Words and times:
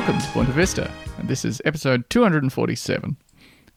Welcome 0.00 0.18
to 0.18 0.32
Buena 0.32 0.52
Vista. 0.52 0.90
And 1.18 1.28
this 1.28 1.44
is 1.44 1.60
episode 1.66 2.08
247. 2.08 3.18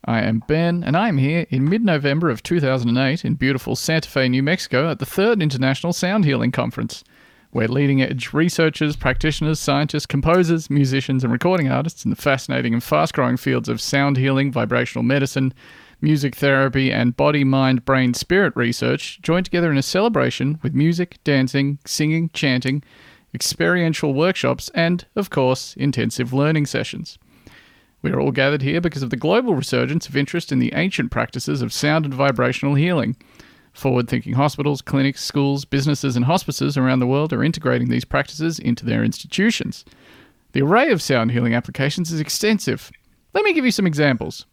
I 0.05 0.21
am 0.21 0.41
Ben, 0.47 0.81
and 0.81 0.95
I 0.95 1.09
am 1.09 1.17
here 1.17 1.45
in 1.49 1.67
mid 1.67 1.83
November 1.83 2.29
of 2.29 2.41
2008 2.41 3.25
in 3.25 3.33
beautiful 3.33 3.75
Santa 3.75 4.09
Fe, 4.09 4.29
New 4.29 4.41
Mexico 4.41 4.89
at 4.89 4.99
the 4.99 5.05
third 5.05 5.41
International 5.41 5.91
Sound 5.91 6.23
Healing 6.23 6.53
Conference, 6.53 7.03
where 7.51 7.67
leading 7.67 8.01
edge 8.01 8.31
researchers, 8.31 8.95
practitioners, 8.95 9.59
scientists, 9.59 10.05
composers, 10.05 10.69
musicians, 10.69 11.25
and 11.25 11.33
recording 11.33 11.67
artists 11.67 12.05
in 12.05 12.09
the 12.09 12.15
fascinating 12.15 12.73
and 12.73 12.81
fast 12.81 13.13
growing 13.13 13.35
fields 13.35 13.67
of 13.67 13.81
sound 13.81 14.15
healing, 14.15 14.49
vibrational 14.49 15.03
medicine, 15.03 15.53
music 15.99 16.35
therapy, 16.35 16.89
and 16.89 17.17
body, 17.17 17.43
mind, 17.43 17.83
brain, 17.83 18.13
spirit 18.13 18.55
research 18.55 19.21
join 19.21 19.43
together 19.43 19.69
in 19.69 19.77
a 19.77 19.83
celebration 19.83 20.57
with 20.63 20.73
music, 20.73 21.17
dancing, 21.25 21.79
singing, 21.85 22.29
chanting, 22.31 22.81
experiential 23.33 24.13
workshops, 24.13 24.69
and, 24.73 25.05
of 25.15 25.29
course, 25.29 25.75
intensive 25.75 26.33
learning 26.33 26.65
sessions. 26.65 27.17
We 28.01 28.11
are 28.11 28.19
all 28.19 28.31
gathered 28.31 28.61
here 28.61 28.81
because 28.81 29.01
of 29.01 29.09
the 29.09 29.15
global 29.15 29.55
resurgence 29.55 30.07
of 30.07 30.17
interest 30.17 30.51
in 30.51 30.59
the 30.59 30.73
ancient 30.75 31.09
practices 31.09 31.61
of 31.61 31.71
sound 31.71 32.05
and 32.05 32.13
vibrational 32.13 32.75
healing. 32.75 33.15
Forward 33.71 34.07
thinking 34.07 34.33
hospitals, 34.33 34.81
clinics, 34.81 35.23
schools, 35.23 35.65
businesses, 35.65 36.15
and 36.15 36.25
hospices 36.25 36.77
around 36.77 36.99
the 36.99 37.07
world 37.07 37.33
are 37.33 37.43
integrating 37.43 37.89
these 37.89 38.05
practices 38.05 38.59
into 38.59 38.85
their 38.85 39.03
institutions. 39.03 39.85
The 40.51 40.61
array 40.61 40.91
of 40.91 41.01
sound 41.01 41.31
healing 41.31 41.55
applications 41.55 42.11
is 42.11 42.19
extensive. 42.19 42.91
Let 43.33 43.45
me 43.45 43.53
give 43.53 43.65
you 43.65 43.71
some 43.71 43.87
examples 43.87 44.45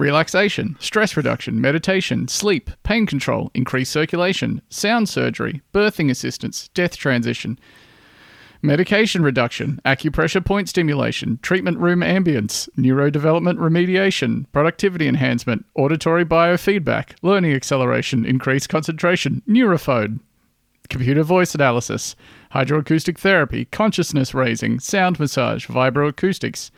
relaxation, 0.00 0.76
stress 0.80 1.16
reduction, 1.16 1.60
meditation, 1.60 2.26
sleep, 2.26 2.70
pain 2.82 3.06
control, 3.06 3.50
increased 3.54 3.92
circulation, 3.92 4.60
sound 4.70 5.08
surgery, 5.08 5.60
birthing 5.72 6.10
assistance, 6.10 6.68
death 6.74 6.96
transition, 6.96 7.58
medication 8.62 9.22
reduction, 9.22 9.80
acupressure 9.84 10.44
point 10.44 10.68
stimulation, 10.68 11.38
treatment 11.42 11.78
room 11.78 12.00
ambience, 12.00 12.68
neurodevelopment 12.76 13.58
remediation, 13.58 14.46
productivity 14.52 15.06
enhancement, 15.06 15.64
auditory 15.74 16.24
biofeedback, 16.24 17.12
learning 17.22 17.52
acceleration, 17.52 18.24
increased 18.24 18.68
concentration, 18.68 19.42
neurophone, 19.48 20.20
computer 20.88 21.22
voice 21.22 21.54
analysis, 21.54 22.16
hydroacoustic 22.52 23.18
therapy, 23.18 23.66
consciousness 23.66 24.34
raising, 24.34 24.80
sound 24.80 25.20
massage, 25.20 25.66
vibroacoustics, 25.66 26.70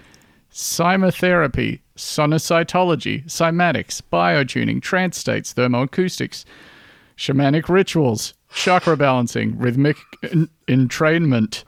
cymotherapy, 0.52 1.80
sonocytology, 1.96 3.24
cymatics, 3.24 4.02
biotuning, 4.12 4.80
trance 4.82 5.16
states, 5.16 5.54
thermoacoustics, 5.54 6.44
shamanic 7.16 7.68
rituals, 7.68 8.34
chakra 8.54 8.96
balancing, 8.96 9.58
rhythmic 9.58 9.96
en- 10.30 10.48
entrainment, 10.68 11.64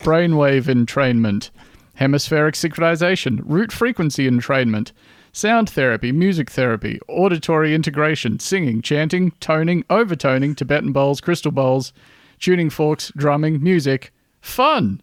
brainwave 0.00 0.64
entrainment, 0.64 1.50
hemispheric 1.94 2.54
synchronization, 2.54 3.40
root 3.44 3.72
frequency 3.72 4.28
entrainment, 4.28 4.92
sound 5.32 5.68
therapy, 5.70 6.12
music 6.12 6.50
therapy, 6.50 7.00
auditory 7.08 7.74
integration, 7.74 8.38
singing, 8.38 8.82
chanting, 8.82 9.30
toning, 9.40 9.82
overtoning, 9.84 10.56
Tibetan 10.56 10.92
bowls, 10.92 11.20
crystal 11.20 11.52
bowls, 11.52 11.92
tuning 12.38 12.70
forks, 12.70 13.12
drumming, 13.16 13.62
music, 13.62 14.12
fun. 14.40 15.00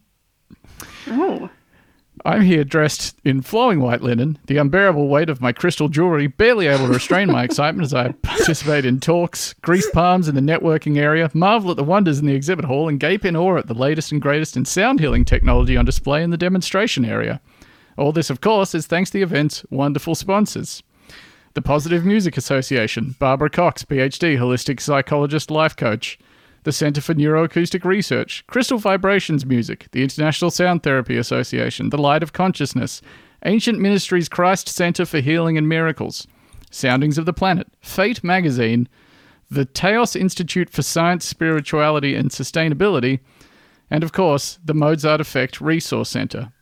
Oh, 1.07 1.49
I'm 2.25 2.41
here 2.41 2.63
dressed 2.63 3.19
in 3.25 3.41
flowing 3.41 3.81
white 3.81 4.01
linen, 4.01 4.39
the 4.45 4.55
unbearable 4.55 5.09
weight 5.09 5.29
of 5.29 5.41
my 5.41 5.51
crystal 5.51 5.89
jewelry, 5.89 6.27
barely 6.27 6.67
able 6.67 6.87
to 6.87 6.93
restrain 6.93 7.29
my 7.29 7.43
excitement 7.43 7.83
as 7.83 7.93
I 7.93 8.13
participate 8.13 8.85
in 8.85 9.01
talks, 9.01 9.51
grease 9.61 9.89
palms 9.91 10.29
in 10.29 10.35
the 10.35 10.41
networking 10.41 10.97
area, 10.97 11.29
marvel 11.33 11.71
at 11.71 11.75
the 11.75 11.83
wonders 11.83 12.19
in 12.19 12.25
the 12.25 12.33
exhibit 12.33 12.63
hall, 12.63 12.87
and 12.87 12.97
gape 12.97 13.25
in 13.25 13.35
awe 13.35 13.57
at 13.57 13.67
the 13.67 13.73
latest 13.73 14.13
and 14.13 14.21
greatest 14.21 14.55
in 14.55 14.63
sound 14.63 15.01
healing 15.01 15.25
technology 15.25 15.75
on 15.75 15.83
display 15.83 16.23
in 16.23 16.29
the 16.29 16.37
demonstration 16.37 17.03
area. 17.03 17.41
All 17.97 18.13
this, 18.13 18.29
of 18.29 18.39
course, 18.39 18.73
is 18.73 18.87
thanks 18.87 19.09
to 19.09 19.17
the 19.17 19.23
event's 19.23 19.65
wonderful 19.69 20.15
sponsors. 20.15 20.81
The 21.55 21.61
Positive 21.61 22.05
Music 22.05 22.37
Association, 22.37 23.15
Barbara 23.19 23.49
Cox, 23.49 23.83
PhD, 23.83 24.37
holistic 24.37 24.79
psychologist, 24.79 25.51
life 25.51 25.75
coach. 25.75 26.17
The 26.63 26.71
Center 26.71 27.01
for 27.01 27.13
Neuroacoustic 27.13 27.83
Research, 27.83 28.45
Crystal 28.47 28.77
Vibrations 28.77 29.45
Music, 29.45 29.87
the 29.91 30.01
International 30.01 30.49
Sound 30.49 30.81
Therapy 30.81 31.17
Association, 31.17 31.89
The 31.89 31.97
Light 31.97 32.23
of 32.23 32.31
Consciousness, 32.31 33.01
Ancient 33.45 33.79
Ministries 33.79 34.29
Christ 34.29 34.69
Center 34.69 35.05
for 35.05 35.19
Healing 35.19 35.57
and 35.57 35.67
Miracles, 35.67 36.25
Soundings 36.71 37.17
of 37.17 37.25
the 37.25 37.33
Planet, 37.33 37.67
Fate 37.81 38.23
Magazine, 38.23 38.87
the 39.51 39.65
Teos 39.65 40.15
Institute 40.15 40.69
for 40.69 40.81
Science, 40.81 41.25
Spirituality, 41.25 42.15
and 42.15 42.29
Sustainability, 42.29 43.19
and 43.91 44.01
of 44.01 44.13
course, 44.13 44.57
the 44.63 44.73
Mozart 44.73 45.19
Effect 45.19 45.59
Resource 45.59 46.09
Center. 46.09 46.53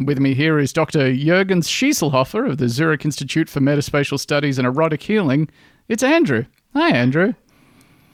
With 0.00 0.20
me 0.20 0.34
here 0.34 0.60
is 0.60 0.72
Dr. 0.72 1.12
Jürgen 1.12 1.62
Schieselhofer 1.62 2.48
of 2.48 2.58
the 2.58 2.68
Zurich 2.68 3.04
Institute 3.04 3.48
for 3.48 3.60
Metaspatial 3.60 4.18
Studies 4.18 4.58
and 4.58 4.66
Erotic 4.66 5.02
Healing. 5.02 5.48
It's 5.88 6.02
Andrew. 6.02 6.44
Hi, 6.72 6.90
Andrew. 6.90 7.34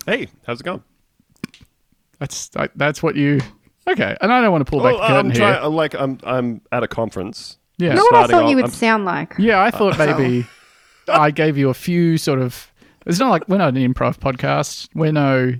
Hey, 0.06 0.28
how's 0.46 0.60
it 0.60 0.64
going? 0.64 0.82
That's 2.20 2.50
I- 2.56 2.68
that's 2.76 3.02
what 3.02 3.16
you. 3.16 3.40
Okay, 3.88 4.16
and 4.20 4.32
I 4.32 4.40
don't 4.40 4.52
want 4.52 4.64
to 4.64 4.70
pull 4.70 4.78
back 4.80 4.92
Well, 4.92 5.00
the 5.00 5.06
curtain 5.08 5.18
I'm 5.18 5.30
here. 5.32 5.58
trying. 5.58 5.72
Like, 5.72 5.94
I'm 5.94 6.18
I'm 6.22 6.60
at 6.70 6.84
a 6.84 6.88
conference. 6.88 7.58
yeah, 7.78 7.94
know 7.94 8.04
what 8.04 8.14
I 8.14 8.26
thought 8.28 8.44
off- 8.44 8.50
you 8.50 8.56
would 8.56 8.66
I'm- 8.66 8.72
sound 8.72 9.04
like? 9.04 9.34
yeah. 9.38 9.60
I 9.60 9.70
thought 9.72 9.98
uh, 9.98 10.06
maybe 10.06 10.46
I 11.08 11.32
gave 11.32 11.58
you 11.58 11.70
a 11.70 11.74
few 11.74 12.16
sort 12.18 12.38
of. 12.38 12.70
It's 13.06 13.18
not 13.18 13.30
like 13.30 13.48
we're 13.48 13.58
not 13.58 13.74
an 13.74 13.92
improv 13.92 14.18
podcast. 14.18 14.88
We're 14.94 15.10
no. 15.12 15.54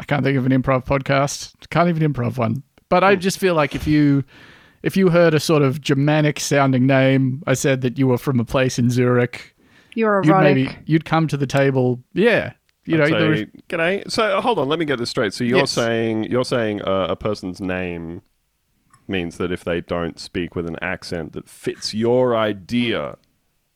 I 0.00 0.04
can't 0.04 0.24
think 0.24 0.36
of 0.36 0.46
an 0.46 0.52
improv 0.52 0.84
podcast. 0.84 1.54
Can't 1.70 1.88
even 1.88 2.12
improv 2.12 2.36
one. 2.36 2.62
But 2.88 3.04
I 3.04 3.14
hmm. 3.14 3.20
just 3.20 3.38
feel 3.38 3.54
like 3.54 3.74
if 3.74 3.86
you 3.86 4.24
if 4.82 4.96
you 4.96 5.10
heard 5.10 5.34
a 5.34 5.40
sort 5.40 5.62
of 5.62 5.80
Germanic 5.80 6.40
sounding 6.40 6.86
name, 6.86 7.42
I 7.46 7.54
said 7.54 7.82
that 7.82 7.98
you 7.98 8.08
were 8.08 8.18
from 8.18 8.40
a 8.40 8.44
place 8.44 8.78
in 8.78 8.90
Zurich. 8.90 9.54
You're 9.94 10.22
You'd 10.24 10.38
maybe 10.38 10.70
you'd 10.86 11.04
come 11.04 11.26
to 11.28 11.36
the 11.36 11.46
table. 11.46 12.02
Yeah, 12.14 12.52
you 12.90 12.98
know. 12.98 13.06
Say, 13.06 13.10
there 13.18 13.28
was- 13.30 13.40
G'day. 13.68 14.10
So 14.10 14.40
hold 14.40 14.58
on, 14.58 14.68
let 14.68 14.78
me 14.78 14.84
get 14.84 14.98
this 14.98 15.10
straight. 15.10 15.32
So 15.34 15.44
you're 15.44 15.58
Yes. 15.58 15.70
saying 15.72 16.24
you're 16.24 16.44
saying 16.44 16.82
uh, 16.82 17.06
a 17.10 17.16
person's 17.16 17.60
name 17.60 18.22
means 19.08 19.38
that 19.38 19.50
if 19.50 19.64
they 19.64 19.80
don't 19.80 20.18
speak 20.18 20.54
with 20.54 20.66
an 20.66 20.76
accent 20.82 21.32
that 21.32 21.48
fits 21.48 21.92
your 21.94 22.36
idea 22.36 23.16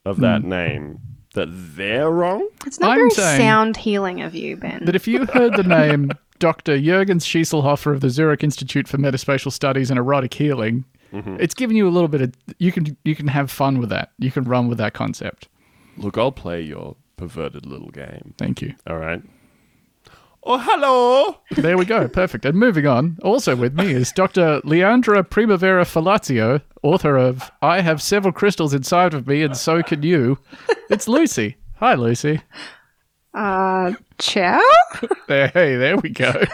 of 0.05 0.21
that 0.21 0.43
Hmm. 0.43 0.49
name, 0.49 0.99
that 1.35 1.49
they're 1.51 2.11
wrong. 2.11 2.49
it's 2.67 2.79
not 2.79 2.93
I'm 2.93 2.99
very 2.99 3.11
sound 3.11 3.77
healing 3.77 4.23
of 4.23 4.35
you, 4.35 4.57
Ben. 4.57 4.85
that 4.85 4.95
if 4.95 5.09
you 5.09 5.27
heard 5.27 5.57
the 5.57 5.65
name 5.65 6.13
Dr. 6.39 6.77
Jürgen 6.79 7.21
Schieselhofer 7.21 7.93
of 7.93 8.01
the 8.01 8.11
Zurich 8.11 8.45
Institute 8.45 8.87
for 8.87 8.99
Metaspatial 8.99 9.51
Studies 9.51 9.91
and 9.91 9.99
Erotic 9.99 10.35
Healing, 10.35 10.85
it's 11.13 11.55
giving 11.55 11.77
you 11.77 11.87
a 11.89 11.91
little 11.91 12.09
bit 12.09 12.21
of 12.23 12.33
you 12.59 12.71
can 12.73 12.97
you 13.05 13.15
can 13.15 13.29
have 13.29 13.49
fun 13.51 13.79
with 13.79 13.89
that. 13.91 14.11
You 14.19 14.31
can 14.33 14.45
run 14.45 14.69
with 14.69 14.79
that 14.79 14.95
concept. 14.95 15.49
Look, 15.97 16.19
I'll 16.19 16.33
play 16.33 16.61
your 16.61 16.97
perverted 17.17 17.67
little 17.67 17.91
game. 17.91 18.35
Thank 18.39 18.63
you. 18.63 18.75
All 18.87 18.99
right. 18.99 19.23
Oh, 20.47 20.59
hello. 20.59 21.39
There 21.53 21.79
we 21.79 21.87
go. 21.87 22.07
Perfect. 22.07 22.45
And 22.45 22.59
moving 22.59 22.87
on, 22.87 23.17
also 23.23 23.57
with 23.57 23.75
me 23.75 23.93
is 23.93 24.13
Dr. 24.13 24.61
Leandra 24.61 25.29
Primavera 25.29 25.85
Falazio, 25.85 26.61
author 26.83 27.17
of 27.17 27.51
I 27.63 27.81
Have 27.81 28.03
Several 28.03 28.31
Crystals 28.33 28.75
Inside 28.75 29.15
of 29.15 29.27
Me 29.27 29.43
and 29.43 29.57
So 29.57 29.83
Can 29.83 30.03
You. 30.03 30.39
It's 30.91 31.09
Lucy. 31.09 31.57
Hi, 31.77 31.95
Lucy. 31.95 32.43
uh, 33.33 33.93
ciao? 34.19 34.61
There, 35.29 35.49
hey, 35.49 35.77
there 35.77 35.97
we 35.97 36.11
go. 36.11 36.45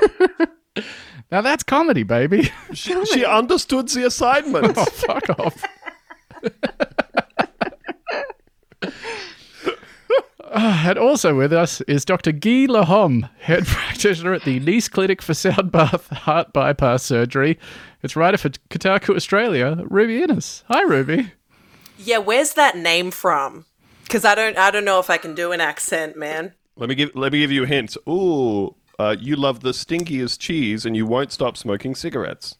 now 1.32 1.40
that's 1.40 1.64
comedy, 1.64 2.04
baby. 2.04 2.52
She, 2.72 3.04
she 3.06 3.24
understood 3.24 3.88
the 3.88 4.06
assignment. 4.06 4.78
Oh, 4.78 4.84
fuck 4.84 5.28
off. 5.40 5.64
Ah, 10.52 10.88
and 10.88 10.98
also 10.98 11.36
with 11.36 11.52
us 11.52 11.80
is 11.82 12.04
Dr. 12.04 12.32
Guy 12.32 12.66
Lahom, 12.66 13.30
head 13.38 13.66
practitioner 13.66 14.34
at 14.34 14.42
the 14.42 14.58
Nice 14.58 14.88
Clinic 14.88 15.22
for 15.22 15.32
Sound 15.32 15.70
Bath 15.70 16.08
Heart 16.08 16.52
Bypass 16.52 17.04
Surgery. 17.04 17.56
It's 18.02 18.16
writer 18.16 18.36
for 18.36 18.48
Kotaku 18.68 19.14
Australia, 19.14 19.78
Ruby 19.84 20.22
Innes. 20.22 20.64
Hi, 20.66 20.82
Ruby. 20.82 21.32
Yeah, 21.98 22.18
where's 22.18 22.54
that 22.54 22.76
name 22.76 23.12
from? 23.12 23.64
Because 24.02 24.24
I 24.24 24.34
don't, 24.34 24.58
I 24.58 24.72
don't 24.72 24.84
know 24.84 24.98
if 24.98 25.08
I 25.08 25.18
can 25.18 25.36
do 25.36 25.52
an 25.52 25.60
accent, 25.60 26.16
man. 26.16 26.54
Let 26.74 26.88
me 26.88 26.96
give 26.96 27.14
let 27.14 27.32
me 27.32 27.40
give 27.40 27.52
you 27.52 27.64
a 27.64 27.66
hint. 27.66 27.96
Ooh, 28.08 28.74
uh, 28.98 29.14
you 29.20 29.36
love 29.36 29.60
the 29.60 29.70
stinkiest 29.70 30.40
cheese, 30.40 30.84
and 30.84 30.96
you 30.96 31.06
won't 31.06 31.30
stop 31.30 31.56
smoking 31.56 31.94
cigarettes. 31.94 32.56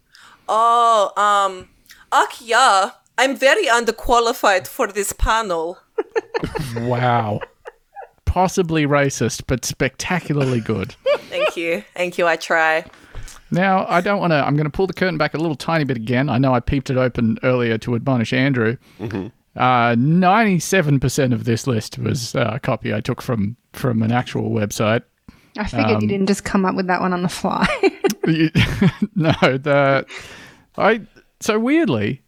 Oh, 0.49 1.11
um, 1.17 1.71
ach 2.13 2.41
yeah, 2.41 2.91
I'm 3.19 3.35
very 3.35 3.67
underqualified 3.67 4.69
for 4.69 4.87
this 4.87 5.13
panel. 5.13 5.79
Wow. 6.77 7.41
Possibly 8.31 8.87
racist, 8.87 9.43
but 9.49 9.65
spectacularly 9.65 10.61
good. 10.61 10.95
Thank 11.31 11.57
you, 11.57 11.83
thank 11.95 12.17
you. 12.17 12.29
I 12.29 12.37
try. 12.37 12.85
Now, 13.51 13.87
I 13.89 14.01
don't 14.01 14.21
want 14.21 14.31
to. 14.33 14.37
I'm 14.37 14.55
going 14.55 14.65
to 14.67 14.71
pull 14.71 14.87
the 14.87 14.93
curtain 14.93 15.19
back 15.19 15.35
a 15.35 15.39
little 15.39 15.57
tiny 15.57 15.83
bit 15.85 15.97
again. 15.97 16.29
I 16.29 16.39
know 16.39 16.55
I 16.55 16.61
peeped 16.61 16.91
it 16.91 16.97
open 16.97 17.39
earlier 17.43 17.77
to 17.79 17.97
admonish 17.97 18.33
Andrew. 18.33 18.77
Uh, 19.01 19.95
97% 19.97 21.33
of 21.33 21.45
this 21.45 21.67
list 21.67 21.99
was 21.99 22.35
uh, 22.37 22.53
a 22.55 22.61
copy 22.61 22.95
I 22.95 23.01
took 23.01 23.21
from 23.21 23.57
from 23.73 24.03
an 24.03 24.13
actual 24.13 24.51
website. 24.51 25.03
I 25.59 25.65
figured 25.67 25.97
Um, 25.97 26.03
you 26.03 26.09
didn't 26.09 26.27
just 26.29 26.45
come 26.45 26.65
up 26.65 26.77
with 26.77 26.87
that 26.87 27.01
one 27.01 27.13
on 27.13 27.23
the 27.23 27.29
fly. 27.29 27.67
You- 28.27 28.51
no, 29.17 29.33
the 29.41 30.07
I 30.79 31.01
so 31.41 31.59
weirdly, 31.59 32.23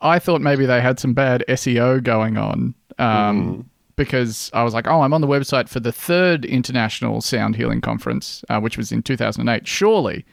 I 0.00 0.18
thought 0.18 0.40
maybe 0.40 0.64
they 0.66 0.80
had 0.80 0.98
some 0.98 1.12
bad 1.14 1.44
SEO 1.48 2.02
going 2.02 2.38
on. 2.38 2.74
Um, 2.98 3.68
Because 3.96 4.50
I 4.54 4.62
was 4.62 4.72
like, 4.74 4.86
oh, 4.88 5.02
I'm 5.02 5.12
on 5.12 5.20
the 5.20 5.26
website 5.26 5.68
for 5.68 5.80
the 5.80 5.92
third 5.92 6.44
International 6.44 7.20
Sound 7.20 7.56
Healing 7.56 7.80
Conference, 7.80 8.44
uh, 8.48 8.58
which 8.60 8.76
was 8.78 8.90
in 8.90 9.02
2008. 9.02 9.66
Surely 9.68 10.24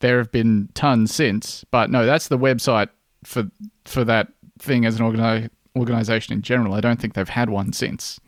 there 0.00 0.18
have 0.18 0.30
been 0.30 0.68
tons 0.74 1.14
since, 1.14 1.64
but 1.70 1.90
no, 1.90 2.04
that's 2.04 2.28
the 2.28 2.38
website 2.38 2.88
for 3.24 3.44
for 3.84 4.04
that 4.04 4.28
thing 4.58 4.84
as 4.84 4.98
an 5.00 5.06
organi- 5.06 5.48
organization 5.76 6.34
in 6.34 6.42
general. 6.42 6.74
I 6.74 6.80
don't 6.80 7.00
think 7.00 7.14
they've 7.14 7.28
had 7.28 7.48
one 7.50 7.72
since. 7.72 8.20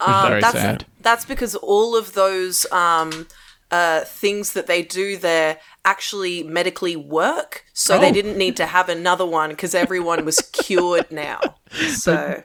Is 0.00 0.22
very 0.28 0.40
that's 0.42 0.52
sad. 0.52 0.86
that's 1.00 1.24
because 1.24 1.54
all 1.56 1.96
of 1.96 2.12
those 2.12 2.70
um, 2.70 3.26
uh, 3.70 4.00
things 4.02 4.52
that 4.52 4.66
they 4.66 4.82
do 4.82 5.16
there 5.16 5.58
actually 5.86 6.42
medically 6.42 6.96
work, 6.96 7.64
so 7.72 7.98
they 7.98 8.10
Oh. 8.10 8.12
didn't 8.12 8.36
need 8.36 8.56
to 8.58 8.66
have 8.66 8.88
another 8.90 9.24
one 9.24 9.50
because 9.50 9.74
everyone 9.74 10.24
was 10.24 10.38
cured 10.52 11.10
now. 11.10 11.40
So 11.96 12.42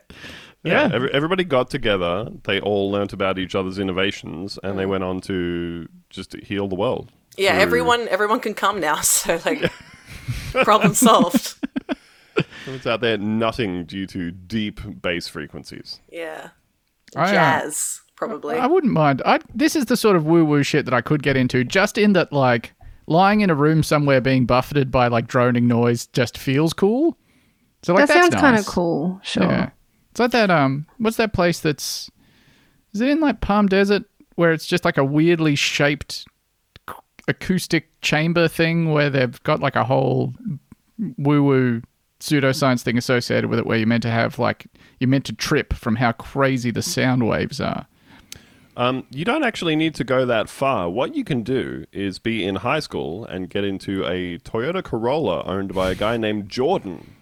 Yeah, 0.63 0.87
Yeah. 0.87 0.95
every, 0.95 1.11
everybody 1.13 1.43
got 1.43 1.69
together. 1.69 2.29
They 2.43 2.59
all 2.59 2.91
learnt 2.91 3.13
about 3.13 3.39
each 3.39 3.55
other's 3.55 3.79
innovations, 3.79 4.59
and 4.63 4.77
they 4.77 4.85
went 4.85 5.03
on 5.03 5.19
to 5.21 5.87
just 6.09 6.33
heal 6.43 6.67
the 6.67 6.75
world. 6.75 7.11
yeah, 7.37 7.53
through- 7.53 7.61
everyone 7.61 8.07
everyone 8.09 8.39
can 8.39 8.53
come 8.53 8.79
now. 8.79 8.95
So 9.01 9.39
like, 9.45 9.71
problem 10.63 10.93
solved. 10.93 11.55
It's 12.67 12.85
out 12.87 13.01
there 13.01 13.17
nutting 13.17 13.85
due 13.85 14.05
to 14.07 14.29
deep 14.31 14.79
bass 15.01 15.27
frequencies. 15.27 15.99
Yeah, 16.11 16.49
I, 17.15 17.23
uh, 17.23 17.31
jazz 17.31 18.01
probably. 18.15 18.55
I 18.57 18.67
wouldn't 18.67 18.93
mind. 18.93 19.21
I 19.25 19.39
this 19.53 19.75
is 19.75 19.85
the 19.85 19.97
sort 19.97 20.15
of 20.15 20.25
woo 20.25 20.45
woo 20.45 20.61
shit 20.63 20.85
that 20.85 20.93
I 20.93 21.01
could 21.01 21.23
get 21.23 21.35
into. 21.35 21.63
Just 21.63 21.97
in 21.97 22.13
that, 22.13 22.31
like 22.31 22.73
lying 23.07 23.41
in 23.41 23.49
a 23.49 23.55
room 23.55 23.81
somewhere 23.83 24.21
being 24.21 24.45
buffeted 24.45 24.91
by 24.91 25.07
like 25.07 25.27
droning 25.27 25.67
noise 25.67 26.05
just 26.07 26.37
feels 26.37 26.71
cool. 26.71 27.17
So 27.83 27.93
like 27.95 28.07
that 28.07 28.13
that's 28.13 28.29
sounds 28.29 28.41
kind 28.41 28.57
of 28.57 28.65
cool. 28.67 29.19
Sure. 29.23 29.43
Yeah, 29.43 29.69
it's 30.11 30.19
like 30.19 30.31
that. 30.31 30.51
Um, 30.51 30.85
what's 30.97 31.17
that 31.17 31.33
place 31.33 31.59
that's? 31.59 32.11
Is 32.93 33.01
it 33.01 33.09
in 33.09 33.21
like 33.21 33.41
Palm 33.41 33.67
Desert 33.67 34.03
where 34.35 34.51
it's 34.51 34.67
just 34.67 34.85
like 34.85 34.97
a 34.97 35.05
weirdly 35.05 35.55
shaped 35.55 36.25
acoustic 37.27 37.89
chamber 38.01 38.47
thing 38.47 38.91
where 38.91 39.09
they've 39.09 39.41
got 39.43 39.59
like 39.59 39.75
a 39.75 39.85
whole 39.85 40.33
woo 41.17 41.43
woo 41.43 41.81
pseudoscience 42.19 42.81
thing 42.81 42.97
associated 42.97 43.49
with 43.49 43.59
it 43.59 43.65
where 43.65 43.77
you're 43.77 43.87
meant 43.87 44.03
to 44.03 44.11
have 44.11 44.37
like 44.37 44.67
you're 44.99 45.07
meant 45.07 45.25
to 45.25 45.33
trip 45.33 45.73
from 45.73 45.95
how 45.95 46.11
crazy 46.11 46.71
the 46.71 46.81
sound 46.81 47.27
waves 47.27 47.59
are. 47.59 47.87
Um, 48.77 49.05
you 49.09 49.25
don't 49.25 49.43
actually 49.43 49.75
need 49.75 49.95
to 49.95 50.03
go 50.03 50.25
that 50.25 50.49
far. 50.49 50.89
What 50.89 51.15
you 51.15 51.23
can 51.23 51.43
do 51.43 51.85
is 51.91 52.19
be 52.19 52.45
in 52.45 52.55
high 52.57 52.79
school 52.79 53.25
and 53.25 53.49
get 53.49 53.63
into 53.63 54.05
a 54.05 54.37
Toyota 54.39 54.83
Corolla 54.83 55.43
owned 55.45 55.73
by 55.73 55.91
a 55.91 55.95
guy 55.95 56.17
named 56.17 56.49
Jordan, 56.49 57.15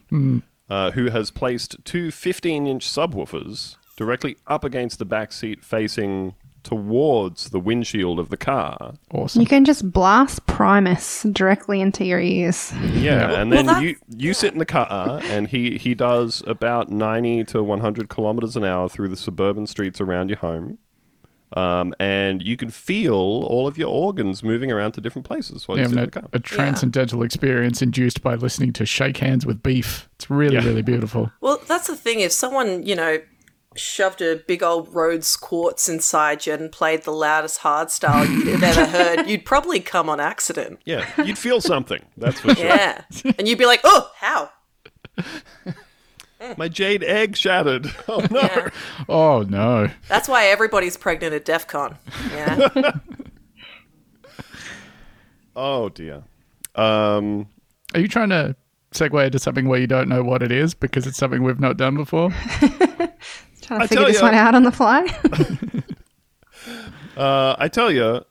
uh, 0.69 0.91
who 0.91 1.09
has 1.09 1.31
placed 1.31 1.77
two 1.83 2.11
15 2.11 2.67
inch 2.67 2.87
subwoofers 2.87 3.75
directly 3.97 4.37
up 4.47 4.63
against 4.63 4.99
the 4.99 5.05
back 5.05 5.31
seat 5.31 5.63
facing 5.63 6.35
towards 6.63 7.49
the 7.49 7.59
windshield 7.59 8.19
of 8.19 8.29
the 8.29 8.37
car. 8.37 8.93
Awesome. 9.11 9.41
You 9.41 9.47
can 9.47 9.65
just 9.65 9.91
blast 9.91 10.45
Primus 10.45 11.23
directly 11.23 11.81
into 11.81 12.05
your 12.05 12.19
ears. 12.19 12.73
Yeah, 12.93 13.41
and 13.41 13.51
then 13.51 13.65
Well, 13.65 13.81
you 13.81 13.95
you 14.15 14.33
sit 14.33 14.53
in 14.53 14.59
the 14.59 14.65
car, 14.65 15.21
and 15.23 15.47
he 15.47 15.77
he 15.77 15.95
does 15.95 16.43
about 16.45 16.89
ninety 16.89 17.43
to 17.45 17.63
one 17.63 17.79
hundred 17.79 18.09
kilometers 18.09 18.55
an 18.55 18.63
hour 18.63 18.89
through 18.89 19.09
the 19.09 19.17
suburban 19.17 19.67
streets 19.67 20.01
around 20.01 20.29
your 20.29 20.39
home, 20.39 20.77
um, 21.53 21.93
and 21.99 22.41
you 22.43 22.55
can 22.57 22.69
feel 22.69 23.13
all 23.15 23.67
of 23.67 23.77
your 23.77 23.89
organs 23.89 24.43
moving 24.43 24.71
around 24.71 24.91
to 24.93 25.01
different 25.01 25.25
places 25.27 25.67
while 25.67 25.77
Yeah, 25.77 25.83
you 25.85 25.89
sit 25.89 25.97
in 25.97 26.03
the 26.03 26.07
a, 26.07 26.21
car. 26.21 26.29
a 26.33 26.39
transcendental 26.39 27.23
experience 27.23 27.81
induced 27.81 28.21
by 28.21 28.35
listening 28.35 28.73
to 28.73 28.85
Shake 28.85 29.17
Hands 29.17 29.45
with 29.45 29.63
Beef. 29.63 30.07
It's 30.15 30.29
really, 30.29 30.55
Yeah. 30.55 30.65
really 30.65 30.81
beautiful. 30.83 31.31
Well, 31.41 31.59
that's 31.67 31.87
the 31.87 31.95
thing. 31.95 32.19
If 32.19 32.31
someone, 32.31 32.83
you 32.85 32.95
know, 32.95 33.19
shoved 33.75 34.21
a 34.21 34.35
big 34.47 34.61
old 34.63 34.93
rose 34.93 35.37
quartz 35.37 35.87
inside 35.87 36.45
you 36.45 36.53
and 36.53 36.71
played 36.71 37.03
the 37.03 37.11
loudest 37.11 37.61
hardstyle 37.61 38.27
you'd 38.27 38.47
have 38.47 38.63
ever 38.63 38.85
heard, 38.97 39.27
you'd 39.29 39.45
probably 39.45 39.79
come 39.79 40.09
on 40.09 40.19
accident. 40.19 40.79
Yeah, 40.85 41.07
you'd 41.23 41.37
feel 41.37 41.61
something. 41.61 42.03
That's 42.17 42.39
for 42.41 42.53
sure. 42.55 42.65
Yeah. 42.65 43.03
And 43.37 43.47
you'd 43.47 43.59
be 43.59 43.65
like, 43.67 43.81
oh, 43.83 44.09
how? 44.17 44.49
My 46.57 46.67
jade 46.69 47.03
egg 47.03 47.35
shattered. 47.35 47.93
Oh 48.07 48.25
no! 48.31 48.39
Yeah. 48.41 48.69
Oh, 49.09 49.41
no. 49.47 49.89
That's 50.07 50.27
why 50.29 50.45
everybody's 50.45 50.95
pregnant 50.97 51.33
at 51.33 51.45
DEF 51.45 51.67
CON. 51.67 51.97
Yeah. 52.31 52.91
Oh 55.55 55.89
dear. 55.89 56.23
Um, 56.75 57.47
Are 57.93 57.99
you 57.99 58.07
trying 58.07 58.29
to 58.29 58.55
segue 58.93 59.25
into 59.25 59.39
something 59.39 59.67
where 59.67 59.79
you 59.79 59.87
don't 59.87 60.07
know 60.07 60.23
what 60.23 60.41
it 60.41 60.51
is 60.53 60.73
because 60.73 61.05
it's 61.05 61.17
something 61.17 61.43
we've 61.43 61.59
not 61.59 61.75
done 61.75 61.95
before? 61.97 62.29
Trying 63.61 63.81
I 63.81 63.83
to 63.83 63.87
figure 63.89 64.05
this 64.05 64.19
ya. 64.19 64.27
one 64.27 64.33
out 64.35 64.55
on 64.55 64.63
the 64.63 64.71
fly. 64.71 65.05
uh, 67.17 67.55
I 67.59 67.67
tell 67.67 67.91
you, 67.91 68.23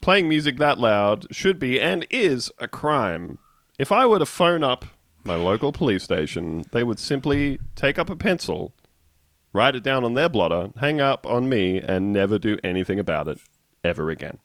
playing 0.00 0.28
music 0.28 0.56
that 0.58 0.78
loud 0.78 1.26
should 1.30 1.58
be 1.58 1.78
and 1.80 2.06
is 2.10 2.50
a 2.58 2.68
crime. 2.68 3.38
If 3.78 3.92
I 3.92 4.06
were 4.06 4.18
to 4.18 4.26
phone 4.26 4.64
up 4.64 4.86
my 5.26 5.34
local 5.34 5.72
police 5.72 6.04
station, 6.04 6.64
they 6.70 6.84
would 6.84 6.98
simply 6.98 7.58
take 7.74 7.98
up 7.98 8.08
a 8.08 8.16
pencil, 8.16 8.72
write 9.52 9.74
it 9.74 9.82
down 9.82 10.04
on 10.04 10.14
their 10.14 10.28
blotter, 10.28 10.70
hang 10.78 11.00
up 11.00 11.26
on 11.26 11.48
me, 11.48 11.78
and 11.78 12.12
never 12.12 12.38
do 12.38 12.58
anything 12.62 12.98
about 12.98 13.26
it 13.28 13.38
ever 13.82 14.10
again. 14.10 14.38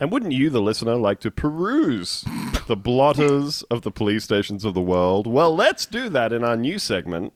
And 0.00 0.10
wouldn't 0.10 0.32
you, 0.32 0.50
the 0.50 0.62
listener, 0.62 0.96
like 0.96 1.20
to 1.20 1.30
peruse 1.30 2.24
the 2.66 2.76
blotters 2.76 3.62
of 3.64 3.82
the 3.82 3.90
police 3.90 4.24
stations 4.24 4.64
of 4.64 4.74
the 4.74 4.80
world? 4.80 5.26
Well, 5.26 5.54
let's 5.54 5.86
do 5.86 6.08
that 6.08 6.32
in 6.32 6.42
our 6.42 6.56
new 6.56 6.78
segment, 6.78 7.34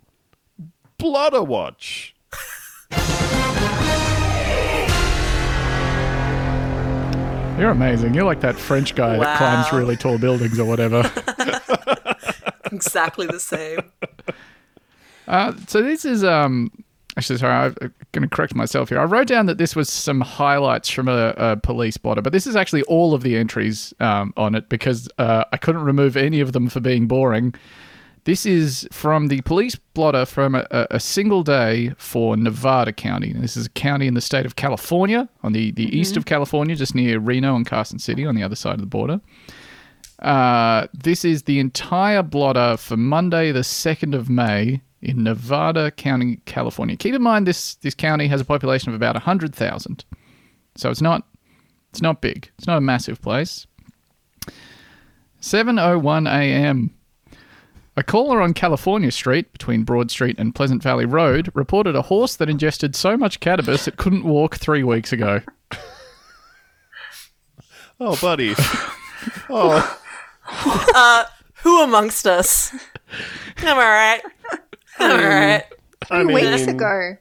Blotter 0.98 1.43
Watch. 1.43 2.15
You're 7.58 7.70
amazing. 7.70 8.13
You're 8.13 8.25
like 8.25 8.41
that 8.41 8.56
French 8.58 8.94
guy 8.94 9.17
that 9.19 9.39
climbs 9.39 9.72
really 9.72 9.96
tall 9.96 10.19
buildings 10.19 10.58
or 10.58 10.65
whatever. 10.67 11.10
exactly 12.73 13.27
the 13.27 13.41
same. 13.41 13.79
Uh, 15.29 15.53
so 15.67 15.82
this 15.82 16.05
is 16.05 16.23
um 16.23 16.70
actually 17.17 17.39
sorry 17.39 17.53
I'm 17.81 17.94
going 18.13 18.23
to 18.23 18.29
correct 18.29 18.55
myself 18.55 18.91
here. 18.91 19.01
I 19.01 19.05
wrote 19.05 19.27
down 19.27 19.46
that 19.46 19.58
this 19.58 19.75
was 19.75 19.89
some 19.89 20.20
highlights 20.20 20.89
from 20.91 21.08
a, 21.08 21.35
a 21.37 21.56
police 21.56 21.96
blotter, 21.96 22.23
but 22.23 22.32
this 22.32 22.46
is 22.46 22.56
actually 22.56 22.82
all 22.82 23.15
of 23.15 23.23
the 23.23 23.37
entries 23.37 23.94
um, 24.01 24.32
on 24.37 24.55
it 24.55 24.69
because 24.69 25.08
uh, 25.19 25.44
I 25.53 25.56
couldn't 25.56 25.82
remove 25.82 26.17
any 26.17 26.41
of 26.41 26.53
them 26.53 26.69
for 26.69 26.81
being 26.81 27.06
boring. 27.06 27.55
This 28.25 28.44
is 28.44 28.89
from 28.91 29.29
the 29.29 29.41
police 29.43 29.77
blotter 29.94 30.27
from 30.27 30.56
a, 30.56 30.67
a- 30.70 30.99
single 30.99 31.44
day 31.44 31.93
for 31.96 32.37
Nevada 32.37 32.93
County. 32.93 33.32
This 33.32 33.56
is 33.56 33.67
a 33.67 33.70
county 33.70 34.08
in 34.08 34.15
the 34.15 34.20
state 34.20 34.44
of 34.44 34.56
California, 34.56 35.29
on 35.44 35.53
the, 35.53 35.70
the 35.70 35.96
east 35.96 36.17
of 36.17 36.25
California, 36.27 36.75
just 36.75 36.93
near 36.94 37.20
Reno 37.20 37.55
and 37.55 37.65
Carson 37.65 38.01
City 38.01 38.27
on 38.27 38.35
the 38.35 38.43
other 38.43 38.56
side 38.56 38.75
of 38.75 38.81
the 38.81 38.87
border. 38.87 39.20
Uh, 40.20 40.87
this 40.94 41.25
is 41.25 41.43
the 41.43 41.58
entire 41.61 42.23
blotter 42.23 42.77
for 42.77 42.96
Monday, 42.96 43.53
the 43.53 43.61
2nd 43.61 44.15
of 44.15 44.31
May 44.31 44.81
in 45.03 45.23
Nevada 45.23 45.91
County, 45.91 46.41
California. 46.46 46.96
Keep 46.96 47.15
in 47.15 47.23
mind 47.23 47.46
this 47.46 47.75
this 47.77 47.94
county 47.94 48.27
has 48.29 48.41
a 48.41 48.44
population 48.44 48.89
of 48.89 48.94
about 48.94 49.15
100,000. 49.15 50.05
So 50.77 50.91
it's 50.91 51.03
not 51.03 51.25
it's 51.91 52.03
not 52.03 52.20
big. 52.20 52.51
It's 52.58 52.67
not 52.67 52.79
a 52.79 52.82
massive 52.82 53.20
place. 53.20 53.67
7:01 55.41 56.29
a.m. 56.29 56.93
A 57.99 58.03
caller 58.03 58.43
on 58.43 58.53
California 58.53 59.11
Street 59.11 59.53
between 59.53 59.82
Broad 59.85 60.11
Street 60.11 60.37
and 60.39 60.55
Pleasant 60.55 60.82
Valley 60.82 61.06
Road 61.06 61.51
reported 61.55 61.94
a 61.96 62.03
horse 62.03 62.37
that 62.37 62.51
ingested 62.51 62.94
so 62.94 63.17
much 63.17 63.41
cannabis 63.41 63.89
it 63.89 63.96
couldn't 63.96 64.25
walk 64.25 64.56
3 64.56 64.82
weeks 64.82 65.13
ago. 65.13 65.41
Oh, 67.99 68.15
buddy. 68.20 68.55
oh. 69.49 69.99
Who 71.62 71.82
amongst 71.82 72.26
us? 72.26 72.72
I'm 73.58 73.69
all 73.76 73.82
right. 73.82 74.20
I'm 74.98 75.10
all 75.10 75.17
right. 75.29 75.65
I 76.10 76.22
Three 76.22 76.34
weeks 76.34 76.67
ago. 76.67 77.17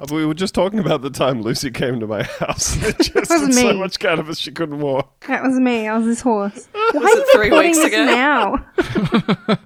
uh, 0.00 0.06
We 0.10 0.26
were 0.26 0.34
just 0.34 0.54
talking 0.54 0.78
about 0.78 1.02
the 1.02 1.10
time 1.10 1.40
Lucy 1.42 1.70
came 1.70 2.00
to 2.00 2.06
my 2.06 2.22
house 2.40 2.74
and 2.82 2.96
just 2.98 3.14
Wasn't 3.30 3.54
so 3.54 3.72
me. 3.72 3.78
much 3.78 3.98
cannabis 3.98 4.38
she 4.38 4.50
couldn't 4.52 4.80
walk. 4.80 5.24
That 5.26 5.42
was 5.42 5.58
me. 5.58 5.88
I 5.88 5.96
was 5.96 6.06
this 6.06 6.20
horse. 6.20 6.68
Why 6.72 6.90
Was 6.94 7.04
are 7.04 7.16
you 7.16 7.32
three 7.32 7.44
reporting 7.50 7.70
weeks 7.72 7.78
this 7.78 7.86
ago? 7.94 8.04
now? 8.04 9.58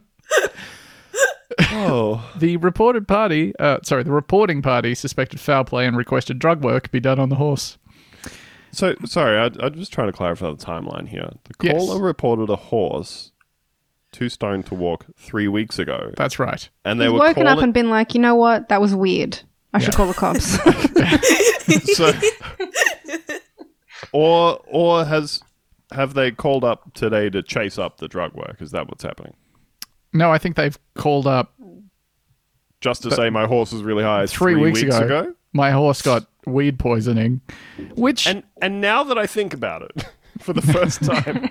Oh, 1.75 2.31
The 2.39 2.57
reported 2.59 3.07
party, 3.07 3.53
uh, 3.59 3.79
sorry, 3.83 4.03
the 4.05 4.13
reporting 4.13 4.63
party 4.63 4.95
suspected 4.95 5.39
foul 5.41 5.65
play 5.65 5.87
and 5.87 5.97
requested 5.97 6.39
drug 6.39 6.65
work 6.65 6.91
be 6.91 7.01
done 7.01 7.19
on 7.19 7.29
the 7.29 7.37
horse. 7.37 7.77
So 8.73 8.95
sorry. 9.05 9.39
I, 9.39 9.51
I'm 9.65 9.75
just 9.75 9.93
trying 9.93 10.09
to 10.09 10.13
clarify 10.13 10.51
the 10.51 10.57
timeline 10.57 11.09
here. 11.09 11.31
The 11.45 11.55
Yes. 11.63 11.77
caller 11.77 12.01
reported 12.03 12.51
a 12.51 12.57
horse 12.57 13.31
too 14.11 14.29
stoned 14.29 14.67
to 14.67 14.75
walk 14.75 15.07
three 15.17 15.49
weeks 15.49 15.79
ago, 15.79 16.13
That's 16.17 16.39
right. 16.39 16.69
and 16.85 17.01
they 17.01 17.05
He's 17.05 17.13
were 17.13 17.19
woken 17.21 17.45
calling. 17.45 17.49
up 17.59 17.63
and 17.63 17.73
been 17.73 17.89
like, 17.91 18.15
you 18.15 18.21
know 18.21 18.35
what? 18.35 18.69
That 18.69 18.81
was 18.81 18.95
weird. 18.95 19.41
I 19.73 19.79
should 19.79 19.95
call 19.95 20.07
the 20.07 20.13
cops. 20.13 20.59
so, 21.97 22.13
or 24.13 24.61
or 24.67 25.05
has 25.05 25.41
have 25.93 26.15
they 26.15 26.31
called 26.31 26.65
up 26.65 26.93
today 26.95 27.31
to 27.31 27.43
chase 27.43 27.79
up 27.79 27.99
the 27.99 28.09
drug 28.09 28.35
work? 28.35 28.57
Is 28.61 28.71
that 28.73 28.89
what's 28.89 29.03
happening? 29.03 29.35
No, 30.13 30.31
I 30.31 30.39
think 30.39 30.57
they've 30.57 30.79
called 30.95 31.27
up 31.27 31.55
Just 32.81 33.03
to 33.05 33.11
say 33.11 33.31
my 33.31 33.47
horse 33.47 33.73
is 33.73 33.83
really 33.83 34.03
high 34.03 34.27
three, 34.27 34.57
weeks, 34.57 34.83
ago, 34.83 35.35
My 35.55 35.71
horse 35.71 36.03
got 36.03 36.27
weed 36.47 36.79
poisoning, 36.79 37.41
which 37.95 38.27
And 38.27 38.43
and 38.61 38.81
now 38.81 39.05
that 39.05 39.19
I 39.19 39.27
think 39.27 39.55
about 39.55 39.83
it, 39.83 40.05
for 40.41 40.53
the 40.53 40.63
first 40.63 41.03
time, 41.05 41.51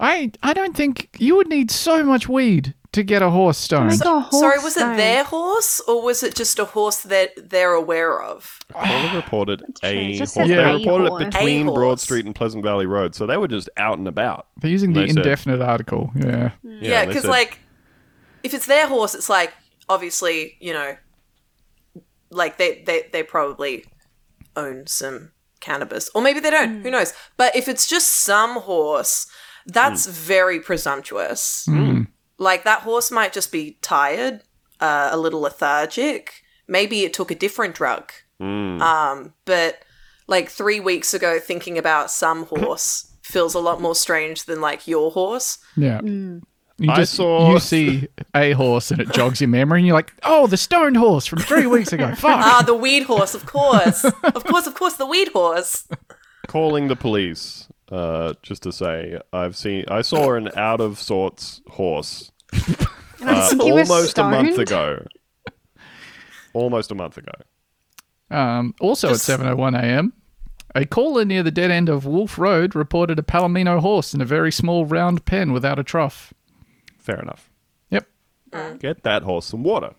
I 0.00 0.32
I 0.42 0.52
don't 0.52 0.76
think 0.76 1.16
you 1.18 1.36
would 1.36 1.48
need 1.48 1.70
so 1.70 2.02
much 2.02 2.28
weed 2.28 2.74
to 2.92 3.02
get 3.02 3.22
a 3.22 3.30
horse 3.30 3.56
stoned. 3.56 3.88
Make 3.90 4.00
a 4.04 4.20
horse 4.20 4.38
Sorry, 4.40 4.58
was 4.58 4.76
it 4.76 4.96
their 4.96 5.24
horse 5.24 5.80
or 5.88 6.02
was 6.02 6.22
it 6.22 6.34
just 6.34 6.58
a 6.58 6.66
horse 6.66 6.98
that 7.02 7.30
they're 7.50 7.72
aware 7.72 8.20
of? 8.22 8.58
Caller 8.70 9.16
reported 9.16 9.62
a 9.82 10.18
just 10.18 10.34
horse. 10.34 10.48
said 10.48 10.58
They 10.58 10.62
a 10.62 10.74
reported 10.76 11.08
horse. 11.08 11.22
it 11.22 11.30
between 11.32 11.72
Broad. 11.72 12.00
Street 12.00 12.26
and 12.26 12.34
Pleasant 12.34 12.62
Valley 12.62 12.84
Road, 12.86 13.14
so 13.14 13.26
they 13.26 13.38
were 13.38 13.48
just 13.48 13.70
out 13.78 13.96
and 13.96 14.06
about. 14.06 14.46
They're 14.60 14.70
using 14.70 14.92
the 14.92 15.00
They 15.00 15.08
said- 15.08 15.18
indefinite 15.18 15.62
article. 15.62 16.10
Yeah. 16.16 16.50
Yeah, 16.62 17.06
because 17.06 17.22
said- 17.22 17.30
like, 17.30 17.60
if 18.42 18.52
it's 18.52 18.66
their 18.66 18.88
horse, 18.88 19.14
it's 19.14 19.30
like 19.30 19.54
obviously 19.88 20.56
you 20.60 20.72
know, 20.74 20.94
like 22.32 22.56
they 22.56 22.82
they 22.82 23.08
they 23.12 23.22
probably 23.22 23.84
own 24.56 24.86
some 24.86 25.32
cannabis, 25.60 26.10
or 26.14 26.22
maybe 26.22 26.40
they 26.40 26.50
don't. 26.50 26.78
Who 26.78 26.82
hmm. 26.82 26.90
knows? 26.90 27.14
But 27.36 27.54
if 27.56 27.68
it's 27.68 27.86
just 27.86 28.08
some 28.08 28.60
horse, 28.60 29.26
that's 29.66 30.06
hmm. 30.06 30.12
very 30.12 30.60
presumptuous. 30.60 31.64
Hmm. 31.66 32.02
Like 32.38 32.64
that 32.64 32.82
horse 32.82 33.10
might 33.10 33.32
just 33.32 33.52
be 33.52 33.78
tired, 33.82 34.42
uh, 34.80 35.10
a 35.12 35.16
little 35.16 35.40
lethargic. 35.40 36.42
Maybe 36.66 37.02
it 37.02 37.12
took 37.12 37.30
a 37.30 37.36
different 37.36 37.74
drug. 37.74 38.12
Um, 38.82 39.34
but 39.44 39.84
like 40.26 40.48
three 40.48 40.80
weeks 40.80 41.14
ago, 41.14 41.38
thinking 41.38 41.78
about 41.78 42.10
some 42.10 42.46
horse 42.46 43.12
feels 43.22 43.54
a 43.54 43.60
lot 43.60 43.80
more 43.80 43.94
strange 43.94 44.44
than 44.44 44.60
like 44.60 44.88
your 44.88 45.12
horse. 45.12 45.58
Yeah. 45.76 46.00
You 46.82 46.90
I 46.90 46.96
just 46.96 47.14
saw- 47.14 47.52
you 47.52 47.60
see 47.60 48.08
a 48.34 48.52
horse 48.52 48.90
and 48.90 49.00
it 49.00 49.12
jogs 49.12 49.40
your 49.40 49.48
memory, 49.48 49.78
and 49.80 49.86
you're 49.86 49.94
like, 49.94 50.12
"Oh, 50.24 50.46
the 50.46 50.56
stoned 50.56 50.96
horse 50.96 51.26
from 51.26 51.38
three 51.38 51.66
weeks 51.66 51.92
ago." 51.92 52.14
Fuck. 52.16 52.40
Ah, 52.44 52.62
the 52.66 52.74
weed 52.74 53.04
horse, 53.04 53.34
of 53.34 53.46
course. 53.46 54.04
of 54.04 54.44
course, 54.44 54.66
of 54.66 54.74
course, 54.74 54.94
the 54.94 55.06
weed 55.06 55.28
horse. 55.28 55.86
calling 56.48 56.88
the 56.88 56.96
police 56.96 57.68
uh, 57.92 58.34
just 58.42 58.62
to 58.64 58.72
say 58.72 59.18
I've 59.32 59.56
seen 59.56 59.84
I 59.88 60.02
saw 60.02 60.34
an 60.34 60.50
out 60.56 60.80
of 60.80 60.98
sorts 60.98 61.60
horse 61.68 62.32
uh, 62.52 63.48
think 63.48 63.62
you 63.64 63.74
were 63.74 63.80
almost 63.80 64.18
a 64.18 64.24
month 64.24 64.58
ago. 64.58 65.06
Almost 66.54 66.90
a 66.90 66.94
month 66.94 67.16
ago. 67.16 67.32
Um, 68.30 68.74
also 68.80 69.08
Just- 69.10 69.28
at 69.28 69.40
7:01 69.40 69.78
a.m., 69.80 70.12
a 70.74 70.86
caller 70.86 71.24
near 71.24 71.42
the 71.42 71.50
dead 71.50 71.70
end 71.70 71.88
of 71.88 72.06
Wolf 72.06 72.38
Road 72.38 72.74
reported 72.74 73.18
a 73.18 73.22
Palomino 73.22 73.78
horse 73.80 74.14
in 74.14 74.20
a 74.20 74.24
very 74.24 74.50
small 74.50 74.86
round 74.86 75.24
pen 75.24 75.52
without 75.52 75.78
a 75.78 75.84
trough. 75.84 76.32
Fair 77.02 77.20
enough. 77.20 77.50
Yep. 77.90 78.06
Get 78.78 79.02
that 79.02 79.22
horse 79.24 79.46
some 79.46 79.62
water. 79.62 79.90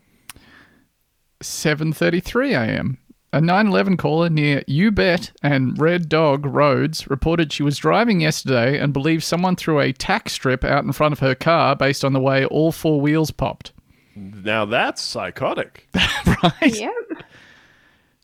7:33 1.42 2.52
a.m. 2.54 2.98
A 3.34 3.42
911 3.42 3.98
caller 3.98 4.30
near 4.30 4.64
You 4.68 4.92
Bet 4.92 5.32
and 5.42 5.78
Red 5.80 6.08
Dog 6.08 6.46
Roads 6.46 7.10
reported 7.10 7.52
she 7.52 7.64
was 7.64 7.78
driving 7.80 8.22
yesterday 8.22 8.78
and 8.80 8.94
believed 8.94 9.24
someone 9.24 9.56
threw 9.56 9.80
a 9.80 9.92
tack 9.92 10.30
strip 10.30 10.64
out 10.64 10.84
in 10.84 10.92
front 10.92 11.14
of 11.14 11.20
her 11.20 11.34
car 11.34 11.76
based 11.76 12.06
on 12.06 12.14
the 12.14 12.20
way 12.20 12.46
all 12.46 12.72
four 12.72 13.02
wheels 13.02 13.32
popped. 13.32 13.72
Now 14.16 14.66
that's 14.66 15.02
psychotic. 15.02 15.88
right? 15.96 16.54
Yep. 16.62 16.94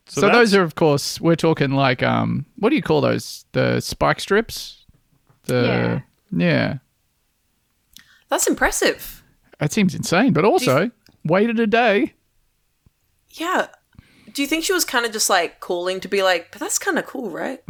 So, 0.06 0.22
that's- 0.22 0.38
those 0.38 0.54
are, 0.56 0.62
of 0.64 0.76
course, 0.76 1.20
we're 1.20 1.36
talking 1.36 1.72
like 1.72 2.04
um, 2.04 2.46
what 2.58 2.70
do 2.70 2.76
you 2.76 2.84
call 2.84 3.02
those? 3.02 3.46
The 3.54 3.80
spike 3.80 4.20
strips. 4.20 4.86
The 5.46 6.04
yeah, 6.32 6.78
That's 8.30 8.48
impressive. 8.48 9.24
that 9.60 9.72
seems 9.72 9.94
insane, 9.96 10.34
but 10.34 10.46
also 10.46 10.92
waited 11.26 11.60
a 11.60 11.68
day. 11.68 12.14
Yeah. 13.32 13.68
Do 14.34 14.42
you 14.44 14.48
think 14.48 14.64
she 14.64 14.74
was 14.74 14.86
kind 14.86 15.06
of 15.06 15.12
just 15.12 15.30
like 15.30 15.60
calling 15.60 16.00
to 16.02 16.08
be 16.08 16.22
like, 16.24 16.52
but 16.52 16.60
that's 16.60 16.78
kind 16.80 17.00
of 17.00 17.06
cool, 17.06 17.30
right? 17.32 17.60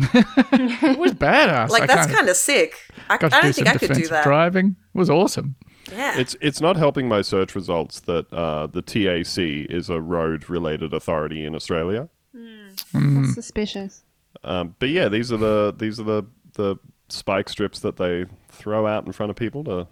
It 0.51 0.97
was 0.99 1.13
badass. 1.13 1.69
Like, 1.69 1.83
I 1.83 1.87
that's 1.87 2.13
kinda 2.13 2.35
sick. 2.35 2.75
I, 3.09 3.15
I 3.15 3.17
do 3.17 3.29
don't 3.29 3.41
some 3.53 3.53
think 3.53 3.67
I 3.67 3.77
could 3.77 3.93
do 3.93 4.07
that. 4.09 4.23
driving. 4.23 4.75
It 4.93 4.97
was 4.97 5.09
awesome. 5.09 5.55
Yeah. 5.91 6.19
It's 6.19 6.35
it's 6.41 6.59
not 6.61 6.75
helping 6.75 7.07
my 7.07 7.21
search 7.21 7.55
results 7.55 8.01
that 8.01 8.31
uh, 8.33 8.67
the 8.67 8.81
TAC 8.81 9.37
is 9.69 9.89
a 9.89 10.01
road 10.01 10.49
related 10.49 10.93
authority 10.93 11.45
in 11.45 11.55
Australia. 11.55 12.09
That's 12.93 13.33
suspicious. 13.33 14.03
Um, 14.43 14.75
but 14.79 14.89
yeah, 14.89 15.07
these 15.09 15.31
are 15.31 15.37
the 15.37 15.73
these 15.77 15.99
are 15.99 16.03
the 16.03 16.23
the 16.53 16.75
spike 17.07 17.49
strips 17.49 17.79
that 17.79 17.97
they 17.97 18.25
throw 18.49 18.85
out 18.85 19.05
in 19.05 19.11
front 19.13 19.29
of 19.29 19.35
people 19.35 19.63
to. 19.63 19.87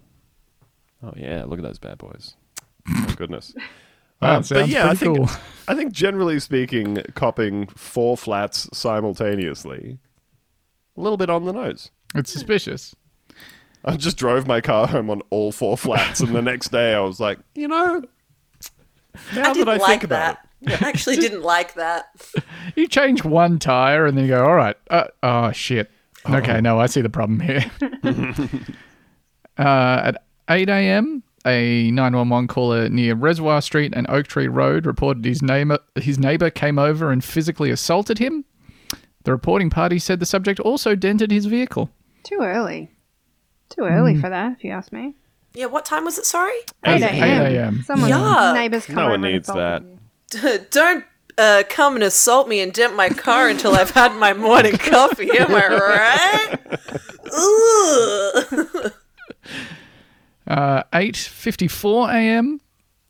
Oh 1.02 1.12
yeah, 1.16 1.44
look 1.44 1.58
at 1.58 1.62
those 1.64 1.78
bad 1.78 1.98
boys! 1.98 2.34
Oh 2.90 3.14
goodness. 3.16 3.52
That 4.20 4.30
Um, 4.36 4.42
sounds 4.42 4.48
but 4.62 4.68
yeah, 4.68 4.84
I 4.84 4.94
pretty 4.94 5.14
think 5.14 5.16
cool. 5.28 5.38
I 5.68 5.74
think 5.74 5.92
generally 5.92 6.40
speaking, 6.40 6.98
copping 7.14 7.66
four 7.68 8.16
flats 8.16 8.68
simultaneously, 8.72 9.98
a 10.96 11.00
little 11.00 11.16
bit 11.18 11.28
on 11.30 11.44
the 11.44 11.52
nose. 11.52 11.90
It's 12.14 12.32
suspicious. 12.32 12.96
I 13.84 13.96
just 13.96 14.16
drove 14.16 14.46
my 14.46 14.60
car 14.60 14.86
home 14.88 15.08
on 15.10 15.22
all 15.30 15.52
four 15.52 15.76
flats, 15.76 16.20
and 16.20 16.34
the 16.34 16.42
next 16.52 16.72
day 16.72 16.94
I 16.94 17.00
was 17.00 17.20
like, 17.20 17.38
you 17.54 17.68
know, 17.68 18.02
now 19.34 19.50
I 19.50 19.52
didn't 19.52 19.66
that 19.66 19.68
I 19.68 19.76
like 19.76 19.82
think 19.90 20.04
about 20.04 20.38
that. 20.62 20.82
I 20.82 20.88
actually 20.88 21.16
didn't 21.16 21.42
like 21.42 21.74
that. 21.74 22.06
You 22.76 22.86
change 22.88 23.24
one 23.24 23.58
tire 23.58 24.06
and 24.06 24.16
then 24.16 24.24
you 24.24 24.30
go, 24.30 24.44
all 24.44 24.54
right. 24.54 24.76
Uh, 24.90 25.04
oh, 25.22 25.50
shit. 25.52 25.90
Okay, 26.28 26.60
no, 26.60 26.78
I 26.78 26.86
see 26.86 27.00
the 27.00 27.08
problem 27.08 27.40
here. 27.40 27.64
uh, 29.58 30.00
at 30.04 30.22
8 30.48 30.68
a.m., 30.68 31.22
a 31.46 31.90
911 31.90 32.48
caller 32.48 32.88
near 32.88 33.14
Reservoir 33.14 33.62
Street 33.62 33.92
and 33.94 34.08
Oak 34.10 34.26
Tree 34.26 34.48
Road 34.48 34.86
reported 34.86 35.24
his 35.24 35.40
neighbor, 35.42 35.78
his 35.94 36.18
neighbor 36.18 36.50
came 36.50 36.78
over 36.78 37.10
and 37.10 37.22
physically 37.24 37.70
assaulted 37.70 38.18
him. 38.18 38.44
The 39.24 39.32
reporting 39.32 39.70
party 39.70 39.98
said 39.98 40.20
the 40.20 40.26
subject 40.26 40.58
also 40.60 40.94
dented 40.94 41.30
his 41.30 41.46
vehicle. 41.46 41.90
Too 42.22 42.38
early. 42.40 42.90
Too 43.68 43.82
early 43.82 44.14
Hmm. 44.14 44.20
for 44.20 44.30
that, 44.30 44.52
if 44.52 44.64
you 44.64 44.70
ask 44.72 44.92
me. 44.92 45.14
Yeah, 45.54 45.66
what 45.66 45.84
time 45.84 46.04
was 46.04 46.18
it? 46.18 46.24
Sorry? 46.26 46.52
8 46.84 47.02
8 47.02 47.02
a.m. 47.02 47.42
a.m.. 47.46 47.82
Someone, 47.86 48.54
neighbors 48.54 48.86
come 48.86 48.94
No 48.96 49.08
one 49.10 49.20
needs 49.22 49.46
that. 49.48 49.82
Don't 50.70 51.04
uh, 51.38 51.62
come 51.68 51.94
and 51.94 52.04
assault 52.04 52.48
me 52.48 52.60
and 52.60 52.72
dent 52.72 52.94
my 52.96 53.08
car 53.08 53.48
until 53.48 53.74
I've 53.74 53.90
had 53.90 54.14
my 54.16 54.34
morning 54.34 54.76
coffee. 54.76 55.30
Am 55.38 55.54
I 55.54 56.56
right? 58.48 58.92
Ugh. 60.48 60.84
Uh, 60.92 60.96
8:54 60.98 62.08
a.m. 62.12 62.60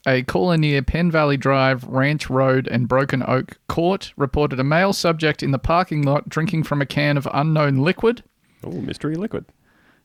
A 0.06 0.22
caller 0.22 0.56
near 0.56 0.80
Penn 0.82 1.10
Valley 1.10 1.36
Drive, 1.36 1.84
Ranch 1.84 2.30
Road, 2.30 2.66
and 2.68 2.88
Broken 2.88 3.22
Oak 3.26 3.58
Court 3.68 4.12
reported 4.16 4.58
a 4.58 4.64
male 4.64 4.92
subject 4.92 5.42
in 5.42 5.50
the 5.50 5.58
parking 5.58 6.02
lot 6.02 6.28
drinking 6.28 6.62
from 6.62 6.80
a 6.80 6.86
can 6.86 7.16
of 7.18 7.28
unknown 7.34 7.78
liquid. 7.78 8.22
Oh, 8.64 8.70
mystery 8.70 9.16
liquid. 9.16 9.44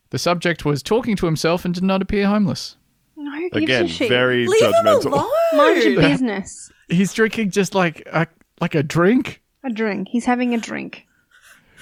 The 0.10 0.20
subject 0.20 0.66
was 0.66 0.84
talking 0.84 1.16
to 1.18 1.26
himself 1.26 1.64
and 1.64 1.74
did 1.74 1.84
not 1.84 2.02
appear 2.02 2.28
homeless. 2.28 2.76
No, 3.16 3.32
who 3.32 3.50
gives 3.52 3.64
Again, 3.64 3.86
a 3.86 3.88
shit? 3.88 4.10
very 4.10 4.46
Leave 4.48 4.62
him 4.62 4.74
judgmental. 4.74 5.06
alone. 5.06 5.30
Mind 5.54 5.84
your 5.84 6.02
business. 6.02 6.72
He's 6.90 7.14
drinking 7.14 7.52
just 7.52 7.74
like 7.74 8.04
a, 8.12 8.28
like 8.60 8.76
a 8.76 8.84
drink. 8.84 9.42
A 9.64 9.70
drink. 9.70 10.10
He's 10.10 10.26
having 10.26 10.54
a 10.54 10.58
drink. 10.58 11.06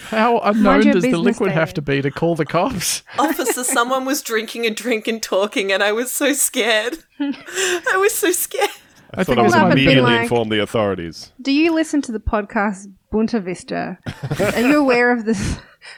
How 0.10 0.40
unknown 0.40 0.82
does 0.82 1.04
the 1.04 1.12
business, 1.12 1.26
liquid 1.26 1.52
have 1.52 1.74
to 1.76 1.82
be 1.82 2.02
to 2.02 2.12
call 2.12 2.36
the 2.36 2.46
cops? 2.46 3.04
Officer, 3.20 3.64
someone 3.64 4.06
was 4.06 4.22
drinking 4.22 4.66
a 4.66 4.70
drink 4.70 5.08
and 5.08 5.22
talking, 5.22 5.72
and 5.72 5.82
I 5.84 5.92
was 5.92 6.12
so 6.12 6.34
scared. 6.34 6.98
I 7.20 7.98
was 8.00 8.14
so 8.14 8.32
scared. 8.32 8.70
I 9.14 9.22
I 9.22 9.24
thought 9.24 9.26
think 9.26 9.38
I 9.38 9.42
would 9.42 9.46
was 9.48 9.54
Well, 9.56 9.66
my 9.68 9.72
immediately 9.74 10.02
like- 10.02 10.22
inform 10.24 10.50
the 10.50 10.62
authorities. 10.62 11.32
Do 11.42 11.52
you 11.52 11.74
listen 11.74 12.02
to 12.04 12.12
the 12.12 12.20
podcast 12.20 12.92
Bunta 13.12 13.42
Vista? 13.44 13.98
Are 14.40 14.62
you 14.62 14.80
aware 14.80 15.12
of 15.12 15.26
this 15.26 15.58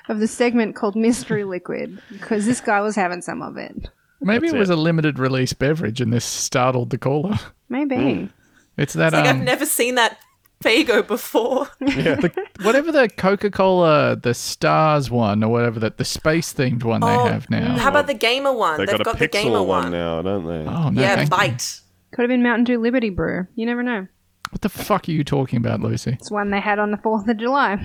of 0.10 0.20
the 0.20 0.28
segment 0.28 0.76
called 0.76 0.96
Mystery 0.96 1.44
Liquid? 1.44 2.02
Because 2.12 2.46
this 2.46 2.60
guy 2.62 2.82
was 2.82 2.96
having 2.96 3.22
some 3.22 3.42
of 3.42 3.58
it. 3.58 3.90
Maybe 4.20 4.48
That's 4.48 4.54
it 4.56 4.60
was 4.60 4.70
it. 4.70 4.78
a 4.78 4.82
limited 4.82 5.20
release 5.20 5.54
beverage 5.54 6.02
and 6.02 6.12
this 6.14 6.26
startled 6.26 6.90
the 6.90 6.98
caller. 6.98 7.38
Maybe. 7.70 8.30
It's 8.78 8.94
that 8.94 9.14
Like, 9.14 9.26
um, 9.28 9.38
I've 9.38 9.44
never 9.44 9.66
seen 9.66 9.96
that 9.96 10.18
Fago 10.64 11.06
before. 11.06 11.68
the, 11.80 12.32
whatever 12.64 12.92
the 12.92 13.10
Coca-Cola, 13.10 14.16
the 14.16 14.34
Stars 14.34 15.12
one 15.12 15.44
or 15.44 15.50
whatever 15.50 15.80
that 15.82 15.98
the 15.98 16.06
space 16.06 16.54
themed 16.54 16.84
one 16.84 17.04
Oh, 17.04 17.08
they 17.08 17.32
have 17.32 17.50
now. 17.50 17.78
How 17.78 17.90
about 17.90 18.08
the 18.08 18.14
gamer 18.14 18.54
one? 18.54 18.78
They 18.78 18.86
They've 18.86 18.98
got 18.98 19.16
a 19.16 19.18
the 19.18 19.28
pixel 19.28 19.32
gamer 19.32 19.64
one 19.64 19.84
one. 19.84 19.92
now, 19.92 20.22
don't 20.22 20.46
they? 20.48 20.70
Oh 20.70 20.90
no! 20.90 21.02
yeah, 21.02 21.16
thank 21.16 21.32
you. 21.32 21.38
bite. 21.38 21.80
Could 22.12 22.22
have 22.22 22.30
been 22.30 22.44
Mountain 22.44 22.66
Dew 22.66 22.80
Liberty 22.80 23.10
Brew. 23.10 23.48
You 23.56 23.66
never 23.66 23.82
know. 23.84 24.08
What 24.54 24.62
the 24.62 24.70
fuck 24.70 25.10
are 25.10 25.12
you 25.12 25.24
talking 25.24 25.58
about, 25.58 25.80
Lucy? 25.82 26.12
It's 26.12 26.30
one 26.30 26.52
they 26.52 26.60
had 26.60 26.78
on 26.78 26.92
the 26.92 26.98
4th 26.98 27.28
of 27.28 27.38
July. 27.38 27.78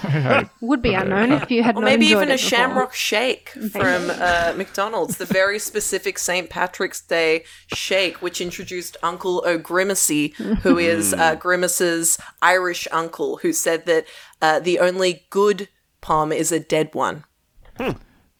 Hey, 0.00 0.44
Would 0.60 0.82
be 0.82 0.92
unknown 0.92 1.30
if 1.30 1.52
you 1.52 1.62
had 1.62 1.76
Or 1.76 1.82
not 1.82 1.84
maybe 1.84 2.06
enjoyed 2.06 2.22
even 2.22 2.30
a 2.30 2.34
before. 2.34 2.48
Shamrock 2.48 2.92
Shake 2.94 3.50
from 3.50 4.10
uh, 4.10 4.54
McDonald's, 4.56 5.18
the 5.18 5.24
very 5.24 5.60
specific 5.60 6.18
St. 6.18 6.50
Patrick's 6.50 7.00
Day 7.00 7.44
shake, 7.72 8.20
which 8.20 8.40
introduced 8.40 8.96
Uncle 9.04 9.44
O'Grimacey, 9.46 10.34
who 10.34 10.78
is 10.92 11.14
uh, 11.14 11.36
Grimace's 11.36 12.18
Irish 12.42 12.88
uncle, 12.90 13.36
who 13.36 13.52
said 13.52 13.86
that 13.86 14.04
uh, 14.42 14.58
the 14.58 14.80
only 14.80 15.26
good 15.30 15.68
Palmer 16.00 16.34
is 16.34 16.50
a 16.50 16.58
dead 16.58 16.92
one. 16.92 17.24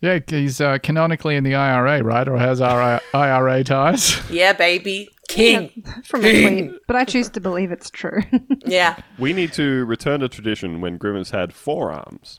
Yeah, 0.00 0.18
he's 0.26 0.60
uh, 0.60 0.78
canonically 0.78 1.36
in 1.36 1.44
the 1.44 1.54
IRA, 1.54 2.02
right? 2.02 2.26
Or 2.26 2.38
has 2.38 2.60
our 2.60 3.00
IRA 3.14 3.62
ties? 3.62 4.18
Yeah, 4.30 4.54
baby. 4.54 5.10
King. 5.34 5.84
From 6.04 6.24
a 6.24 6.30
tweet, 6.30 6.70
but 6.86 6.96
I 6.96 7.04
choose 7.04 7.28
to 7.30 7.40
believe 7.40 7.72
it's 7.72 7.90
true. 7.90 8.20
Yeah. 8.66 8.96
We 9.18 9.32
need 9.32 9.52
to 9.54 9.84
return 9.86 10.20
to 10.20 10.28
tradition 10.28 10.80
when 10.80 10.96
Grimace 10.98 11.30
had 11.30 11.52
four 11.52 11.92
arms. 11.92 12.38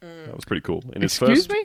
That 0.00 0.34
was 0.34 0.44
pretty 0.44 0.60
cool. 0.62 0.84
In 0.94 1.02
his 1.02 1.12
Excuse 1.12 1.46
first, 1.46 1.50
me? 1.50 1.64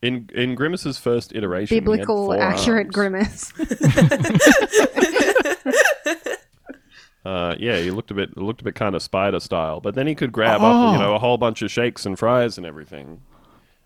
In 0.00 0.28
in 0.34 0.54
Grimace's 0.54 0.96
first 0.98 1.34
iteration, 1.34 1.74
he 1.74 1.76
had 1.76 1.84
Biblical, 1.84 2.26
four 2.26 2.38
accurate 2.40 2.86
arms. 2.86 2.94
grimace. 2.94 3.52
Uh, 7.24 7.54
yeah, 7.58 7.76
he 7.76 7.90
looked 7.90 8.10
a 8.10 8.14
bit 8.14 8.34
looked 8.38 8.62
a 8.62 8.64
bit 8.64 8.74
kind 8.74 8.94
of 8.94 9.02
spider 9.02 9.38
style, 9.40 9.80
but 9.80 9.94
then 9.94 10.06
he 10.06 10.14
could 10.14 10.32
grab 10.32 10.62
up, 10.62 10.74
Oh. 10.74 10.92
you 10.92 10.98
know, 10.98 11.14
a 11.14 11.18
whole 11.18 11.36
bunch 11.36 11.60
of 11.60 11.70
shakes 11.70 12.06
and 12.06 12.18
fries 12.18 12.56
and 12.56 12.66
everything. 12.66 13.20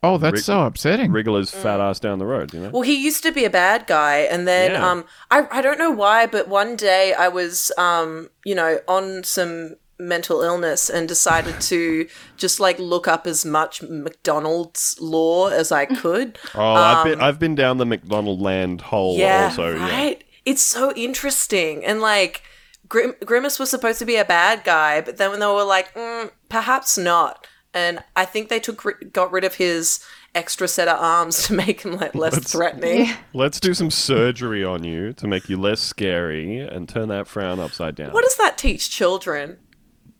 Oh, 0.05 0.19
that's 0.19 0.33
Rick- 0.35 0.43
so 0.45 0.63
upsetting. 0.63 1.13
Wriggle 1.13 1.37
his 1.37 1.51
fat 1.51 1.81
ass 1.81 2.01
down 2.01 2.19
the 2.19 2.27
road, 2.27 2.53
you 2.53 2.61
know. 2.61 2.71
Well, 2.71 2.83
he 2.83 2.95
used 2.97 3.23
to 3.23 3.31
be 3.33 3.45
a 3.45 3.51
bad 3.51 3.87
guy, 3.87 4.19
and 4.19 4.49
then 4.49 4.73
Yeah. 4.73 4.89
um, 4.91 5.05
I 5.31 5.47
I 5.51 5.63
don't 5.63 5.79
know 5.79 5.91
why, 5.93 6.27
but 6.27 6.49
one 6.49 6.75
day 6.77 7.15
I 7.15 7.29
was 7.29 7.71
um, 7.79 8.31
you 8.45 8.55
know, 8.55 8.81
on 8.89 9.23
some 9.25 9.77
mental 9.99 10.43
illness 10.43 10.91
and 10.91 11.07
decided 11.07 11.61
to 11.61 12.09
just 12.37 12.59
like 12.59 12.79
look 12.81 13.07
up 13.07 13.27
as 13.29 13.45
much 13.45 13.81
McDonald's 13.83 14.97
lore 15.01 15.53
as 15.53 15.71
I 15.71 15.85
could. 16.03 16.39
Oh, 16.55 16.61
I've 16.75 17.05
been 17.05 17.21
I've 17.21 17.39
been 17.39 17.55
down 17.55 17.79
the 17.79 17.87
McDonald 17.87 18.41
land 18.41 18.81
hole 18.81 19.15
Um, 19.15 19.21
yeah, 19.21 19.45
also. 19.45 19.77
Yeah. 19.77 19.83
right. 19.89 20.25
It's 20.45 20.63
so 20.63 20.93
interesting, 20.97 21.85
and 21.85 22.01
like 22.01 22.43
Grim- 22.89 23.15
Grimace 23.25 23.59
was 23.61 23.71
supposed 23.71 24.01
to 24.01 24.05
be 24.05 24.17
a 24.17 24.25
bad 24.25 24.65
guy, 24.65 25.01
but 25.01 25.17
then 25.17 25.31
when 25.31 25.39
they 25.41 25.47
were 25.47 25.63
like, 25.63 25.95
mm, 25.95 26.31
perhaps 26.49 26.99
not, 26.99 27.47
and 27.75 28.03
I 28.17 28.25
think 28.25 28.49
they 28.49 28.61
took 28.61 29.13
got 29.13 29.33
rid 29.33 29.45
of 29.45 29.55
his 29.57 30.05
extra 30.35 30.67
set 30.69 30.89
of 30.89 30.99
arms 30.99 31.47
to 31.47 31.55
make 31.55 31.83
him 31.83 31.93
like 31.97 32.15
less 32.15 32.39
threatening. 32.51 33.11
Let's 33.35 33.61
do 33.61 33.75
some 33.75 33.91
surgery 33.91 34.65
on 34.65 34.83
you 34.85 35.13
to 35.15 35.27
make 35.27 35.49
you 35.49 35.57
less 35.59 35.81
scary 35.81 36.59
and 36.59 36.89
turn 36.89 37.09
that 37.09 37.27
frown 37.27 37.61
upside 37.61 37.95
down. 37.95 38.13
What 38.13 38.25
does 38.25 38.37
that 38.37 38.57
teach 38.59 38.91
children? 38.91 39.59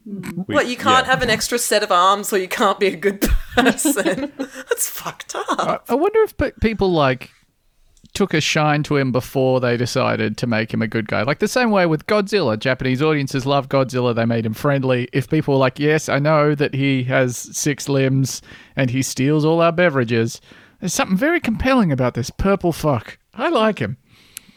We- 0.05 0.55
What 0.55 0.67
you 0.67 0.77
can't 0.77 1.07
yeah. 1.07 1.13
have 1.13 1.23
an 1.23 1.31
extra 1.31 1.59
set 1.59 1.83
of 1.83 1.93
arms, 1.93 2.33
or 2.33 2.39
you 2.39 2.49
can't 2.49 2.81
be 2.81 2.89
a 2.89 2.97
good 2.97 3.21
person. 3.55 4.33
That's 4.39 4.89
fucked 4.89 5.35
up. 5.37 5.85
I 5.89 5.95
wonder 5.95 6.21
if 6.23 6.37
pe- 6.37 6.51
people 6.61 6.91
like 6.93 7.31
took 8.15 8.35
a 8.35 8.41
shine 8.41 8.83
to 8.85 8.97
him 8.97 9.11
before 9.13 9.61
they 9.61 9.77
decided 9.77 10.37
to 10.37 10.47
make 10.47 10.73
him 10.73 10.83
a 10.83 10.87
good 10.87 11.09
guy. 11.09 11.23
Like 11.23 11.39
the 11.39 11.49
same 11.49 11.71
way 11.71 11.87
with 11.87 12.07
Godzilla. 12.07 12.59
Japanese 12.59 13.01
audiences 13.01 13.47
love 13.47 13.69
Godzilla. 13.69 14.15
They 14.15 14.27
made 14.27 14.45
him 14.45 14.55
friendly. 14.55 15.09
If 15.13 15.29
people 15.31 15.55
were 15.55 15.61
like, 15.61 15.79
yes, 15.79 16.09
I 16.09 16.19
know 16.19 16.55
that 16.55 16.75
he 16.75 17.05
has 17.05 17.37
six 17.37 17.89
limbs 17.89 18.43
and 18.77 18.91
he 18.91 19.03
steals 19.03 19.45
all 19.45 19.61
our 19.61 19.73
beverages, 19.73 20.41
there's 20.81 20.93
something 20.93 21.17
very 21.17 21.41
compelling 21.41 21.91
about 21.91 22.15
this 22.15 22.31
purple 22.31 22.73
fuck. 22.73 23.19
I 23.35 23.49
like 23.49 23.79
him. 23.79 23.97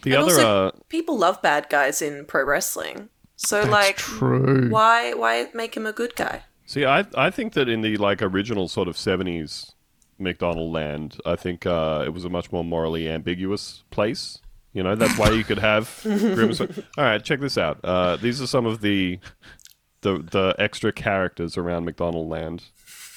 The 0.03 0.13
And 0.13 0.23
other 0.23 0.33
also, 0.33 0.67
uh, 0.67 0.71
people 0.89 1.17
love 1.17 1.41
bad 1.41 1.67
guys 1.69 2.01
in 2.01 2.25
pro 2.25 2.43
wrestling. 2.43 3.09
So 3.37 3.61
That's 3.61 3.71
like, 3.71 3.97
true. 3.97 4.69
why 4.69 5.13
why 5.13 5.47
make 5.53 5.75
him 5.75 5.85
a 5.85 5.91
good 5.93 6.15
guy? 6.15 6.43
See, 6.65 6.85
I 6.85 7.05
I 7.15 7.29
think 7.29 7.53
that 7.53 7.69
in 7.69 7.81
the 7.81 7.97
like 7.97 8.21
original 8.21 8.67
sort 8.67 8.87
of 8.87 8.97
seventies 8.97 9.71
McDonald 10.17 10.71
land, 10.71 11.17
I 11.25 11.35
think 11.35 11.65
uh, 11.65 12.03
it 12.05 12.09
was 12.09 12.25
a 12.25 12.29
much 12.29 12.51
more 12.51 12.63
morally 12.63 13.09
ambiguous 13.09 13.83
place. 13.91 14.39
You 14.73 14.83
know, 14.83 14.95
that's 14.95 15.17
why 15.17 15.31
you 15.31 15.43
could 15.43 15.59
have. 15.59 16.05
All 16.97 17.03
right, 17.03 17.23
check 17.23 17.39
this 17.39 17.57
out. 17.57 17.79
Uh, 17.83 18.17
these 18.17 18.41
are 18.41 18.47
some 18.47 18.65
of 18.65 18.81
the 18.81 19.19
the 20.01 20.19
the 20.19 20.55
extra 20.59 20.91
characters 20.91 21.57
around 21.57 21.85
McDonald 21.85 22.29
land. 22.29 22.63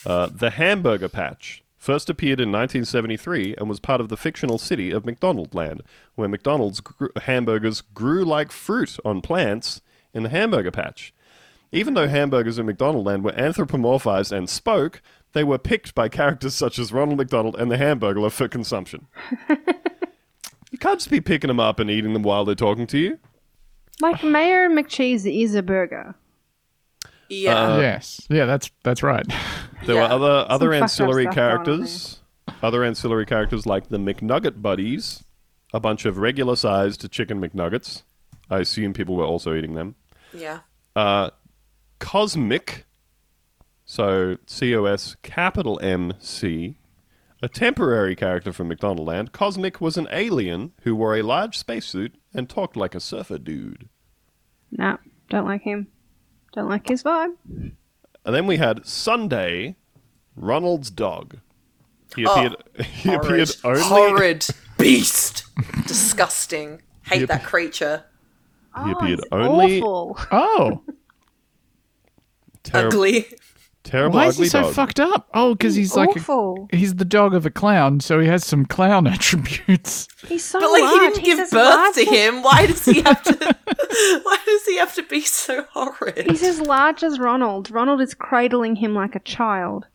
Uh, 0.07 0.27
the 0.27 0.51
Hamburger 0.51 1.09
Patch 1.09 1.65
first 1.77 2.11
appeared 2.11 2.41
in 2.41 2.53
1973 2.53 3.57
and 3.57 3.69
was 3.69 3.81
part 3.81 4.01
of 4.01 4.09
the 4.09 4.17
fictional 4.17 4.59
city 4.59 4.91
of 4.91 5.05
McDonald 5.05 5.55
Land, 5.55 5.83
where 6.15 6.29
McDonald's 6.29 6.81
gr- 6.81 7.07
hamburgers 7.23 7.81
grew 7.81 8.25
like 8.25 8.53
fruit 8.53 8.99
on 9.05 9.21
plants 9.21 9.81
in 10.13 10.23
the 10.23 10.29
Hamburger 10.29 10.71
Patch. 10.71 11.13
Even 11.71 11.95
though 11.95 12.09
hamburgers 12.09 12.59
in 12.59 12.67
McDonaldland 12.67 13.23
were 13.23 13.33
anthropomorphized 13.33 14.33
and 14.33 14.49
spoke, 14.49 15.03
they 15.33 15.45
were 15.45 15.59
picked 15.59 15.95
by 15.95 16.09
characters 16.09 16.55
such 16.55 16.79
as 16.79 16.93
Ronald 16.93 17.19
McDonald 17.19 17.57
and 17.57 17.71
the 17.71 17.77
Hamburglar 17.77 18.31
for 18.33 18.49
consumption. 18.49 19.07
you 20.71 20.79
can't 20.79 20.99
just 20.99 21.11
be 21.11 21.21
picking 21.21 21.49
them 21.49 21.61
up 21.61 21.79
and 21.81 21.91
eating 21.91 22.13
them 22.13 22.23
while 22.23 22.45
they're 22.45 22.55
talking 22.55 22.87
to 22.89 22.99
you. 22.99 23.19
like 24.01 24.23
Mayor 24.23 24.69
McCheese 24.69 25.27
is 25.43 25.55
a 25.55 25.63
burger. 25.63 26.15
Yeah. 27.29 27.75
Uh, 27.75 27.81
yes. 27.81 28.27
Yeah, 28.31 28.47
that's 28.47 28.71
that's 28.83 29.03
right. 29.03 29.27
There 29.87 29.97
Yeah. 29.97 30.09
were 30.09 30.15
other 30.15 30.47
other 30.49 30.67
fucked 30.71 30.77
up 30.77 30.83
ancillary 30.85 31.25
stuff 31.25 31.33
on 31.33 31.35
characters, 31.35 32.21
other 32.63 32.83
ancillary 32.85 33.27
characters 33.27 33.67
like 33.67 33.89
the 33.91 33.99
McNugget 33.99 34.63
Buddies, 34.63 35.25
a 35.75 35.79
bunch 35.81 36.05
of 36.07 36.17
regular-sized 36.19 37.11
chicken 37.11 37.39
McNuggets. 37.41 38.03
I 38.51 38.61
assume 38.61 38.95
people 38.95 39.15
were 39.15 39.25
also 39.27 39.55
eating 39.55 39.75
them. 39.75 39.95
yeah. 40.33 40.61
Uh, 40.97 41.31
Cosmic, 41.99 42.87
so 43.91 44.37
C 44.47 44.77
O 44.77 44.85
S 44.85 45.17
capital 45.23 45.81
M 45.83 46.13
C, 46.21 46.77
a 47.43 47.49
temporary 47.49 48.15
character 48.15 48.53
from 48.53 48.69
McDonaldland. 48.69 49.33
Cosmic 49.33 49.81
was 49.81 49.97
an 49.97 50.07
alien 50.13 50.73
who 50.83 50.95
wore 50.95 51.17
a 51.17 51.23
large 51.23 51.57
spacesuit 51.57 52.15
and 52.35 52.51
talked 52.51 52.77
like 52.77 52.95
a 52.95 53.01
surfer 53.01 53.39
dude. 53.39 53.89
No, 54.71 54.99
don't 55.31 55.47
like 55.47 55.63
him. 55.63 55.87
Don't 56.53 56.69
like 56.69 56.87
his 56.87 57.03
vibe. 57.03 57.33
And 57.49 57.73
then 58.35 58.47
we 58.47 58.59
had 58.59 58.85
Sunday, 58.85 59.77
Ronald's 60.37 60.91
dog. 60.91 61.39
He 62.15 62.27
Oh, 62.27 62.33
appeared. 62.35 62.57
he 62.87 63.09
Horrid. 63.09 63.25
appeared 63.25 63.51
only. 63.65 63.81
Horrid 63.83 64.47
beast. 64.77 65.45
Disgusting. 65.87 66.83
Hate 67.07 67.21
Yep. 67.21 67.29
that 67.31 67.45
creature. 67.45 68.05
He 68.85 68.91
Oh, 68.91 68.93
appeared 68.93 69.21
it's 69.21 69.29
only 69.33 69.81
awful. 69.81 70.19
Oh, 70.31 70.83
Terrible, 72.65 72.99
Ugly. 72.99 73.27
Terrible, 73.89 74.17
why 74.17 74.27
is 74.27 74.37
he 74.39 74.47
so 74.47 74.63
dog. 74.63 74.75
fucked 74.75 75.01
up? 75.01 75.29
Oh, 75.35 75.55
because 75.55 75.75
he's 75.75 75.97
like 75.97 76.15
a, 76.17 76.55
he's 76.77 76.95
the 76.97 77.05
dog 77.05 77.35
of 77.35 77.45
a 77.47 77.51
clown, 77.51 78.01
so 78.01 78.21
he 78.21 78.27
has 78.29 78.45
some 78.45 78.65
clown 78.67 79.07
attributes. 79.15 80.09
He's 80.27 80.45
so 80.45 80.61
But 80.61 80.71
like 80.71 80.83
he 80.93 80.99
didn't 80.99 81.19
He's 81.19 81.37
give 81.37 81.51
birth 81.51 81.95
to 81.95 82.01
as- 82.03 82.09
him. 82.09 82.43
Why 82.43 82.67
does 82.67 82.85
he 82.85 83.01
have 83.03 83.23
to 83.25 83.33
why 84.23 84.39
does 84.45 84.65
he 84.67 84.77
have 84.77 84.95
to 84.95 85.03
be 85.05 85.21
so 85.23 85.65
horrid? 85.73 86.27
He's 86.31 86.43
as 86.43 86.61
large 86.61 87.03
as 87.03 87.19
Ronald. 87.19 87.71
Ronald 87.71 88.01
is 88.01 88.15
cradling 88.15 88.77
him 88.77 88.95
like 88.95 89.15
a 89.15 89.21
child. 89.21 89.87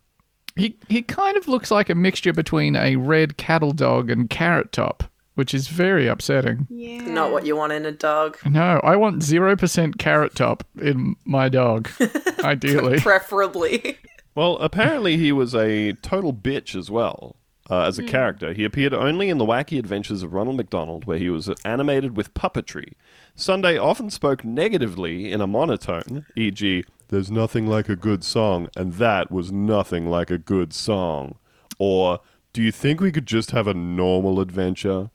He 0.55 0.77
he 0.87 1.01
kind 1.01 1.35
of 1.37 1.47
looks 1.47 1.71
like 1.71 1.89
a 1.89 1.95
mixture 1.95 2.33
between 2.33 2.75
a 2.75 2.95
red 2.95 3.37
cattle 3.37 3.71
dog 3.71 4.09
and 4.09 4.29
carrot 4.29 4.71
top, 4.71 5.03
which 5.35 5.53
is 5.53 5.67
very 5.67 6.07
upsetting. 6.07 6.67
Yeah. 6.69 7.01
Not 7.01 7.31
what 7.31 7.45
you 7.45 7.55
want 7.55 7.73
in 7.73 7.85
a 7.85 7.91
dog. 7.91 8.37
No, 8.49 8.79
I 8.83 8.95
want 8.95 9.23
zero 9.23 9.55
percent 9.55 9.97
carrot 9.97 10.35
top 10.35 10.63
in 10.79 11.15
my 11.25 11.49
dog, 11.49 11.89
ideally. 12.43 12.99
Preferably. 12.99 13.97
Well, 14.35 14.57
apparently 14.57 15.17
he 15.17 15.31
was 15.31 15.53
a 15.55 15.93
total 15.93 16.33
bitch 16.33 16.75
as 16.75 16.89
well. 16.91 17.35
Uh, 17.69 17.83
as 17.83 17.97
a 17.97 18.03
character, 18.03 18.51
he 18.51 18.65
appeared 18.65 18.93
only 18.93 19.29
in 19.29 19.37
the 19.37 19.45
wacky 19.45 19.79
adventures 19.79 20.21
of 20.21 20.33
Ronald 20.33 20.57
McDonald, 20.57 21.05
where 21.05 21.17
he 21.17 21.29
was 21.29 21.49
animated 21.63 22.17
with 22.17 22.33
puppetry. 22.33 22.91
Sunday 23.35 23.77
often 23.77 24.09
spoke 24.09 24.43
negatively 24.43 25.31
in 25.31 25.39
a 25.39 25.47
monotone, 25.47 26.25
e.g., 26.35 26.83
"There's 27.07 27.31
nothing 27.31 27.65
like 27.65 27.87
a 27.87 27.95
good 27.95 28.23
song, 28.23 28.67
and 28.75 28.93
that 28.95 29.31
was 29.31 29.51
nothing 29.51 30.09
like 30.09 30.29
a 30.29 30.37
good 30.37 30.73
song," 30.73 31.35
or 31.79 32.19
"Do 32.51 32.61
you 32.61 32.71
think 32.71 32.99
we 32.99 33.13
could 33.13 33.25
just 33.25 33.51
have 33.51 33.65
a 33.67 33.73
normal 33.73 34.41
adventure?" 34.41 35.09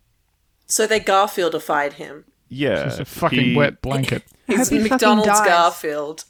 So 0.69 0.87
they 0.87 1.01
Garfieldified 1.01 1.95
him. 1.95 2.25
Yeah, 2.49 2.87
It's 2.87 2.99
a 2.99 3.05
fucking 3.05 3.41
he- 3.41 3.57
wet 3.57 3.83
blanket. 3.83 4.23
He's 4.47 4.69
he 4.69 4.79
McDonald's. 4.79 5.29
Garfield. 5.41 6.25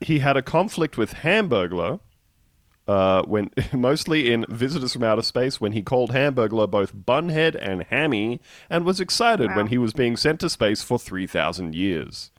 he 0.00 0.18
had 0.18 0.36
a 0.36 0.42
conflict 0.42 0.98
with 0.98 1.14
Hamburglar 1.14 2.00
uh, 2.88 3.22
when 3.22 3.50
mostly 3.72 4.32
in 4.32 4.44
Visitors 4.48 4.92
from 4.92 5.04
Outer 5.04 5.22
Space 5.22 5.60
when 5.60 5.72
he 5.72 5.82
called 5.82 6.10
Hamburglar 6.10 6.70
both 6.70 6.94
Bunhead 6.94 7.54
and 7.54 7.84
Hammy 7.84 8.40
and 8.68 8.84
was 8.84 9.00
excited 9.00 9.54
when 9.54 9.68
he 9.68 9.78
was 9.78 9.92
being 9.92 10.16
sent 10.16 10.40
to 10.40 10.50
space 10.50 10.82
for 10.82 10.98
3,000 10.98 11.74
years. 11.74 12.30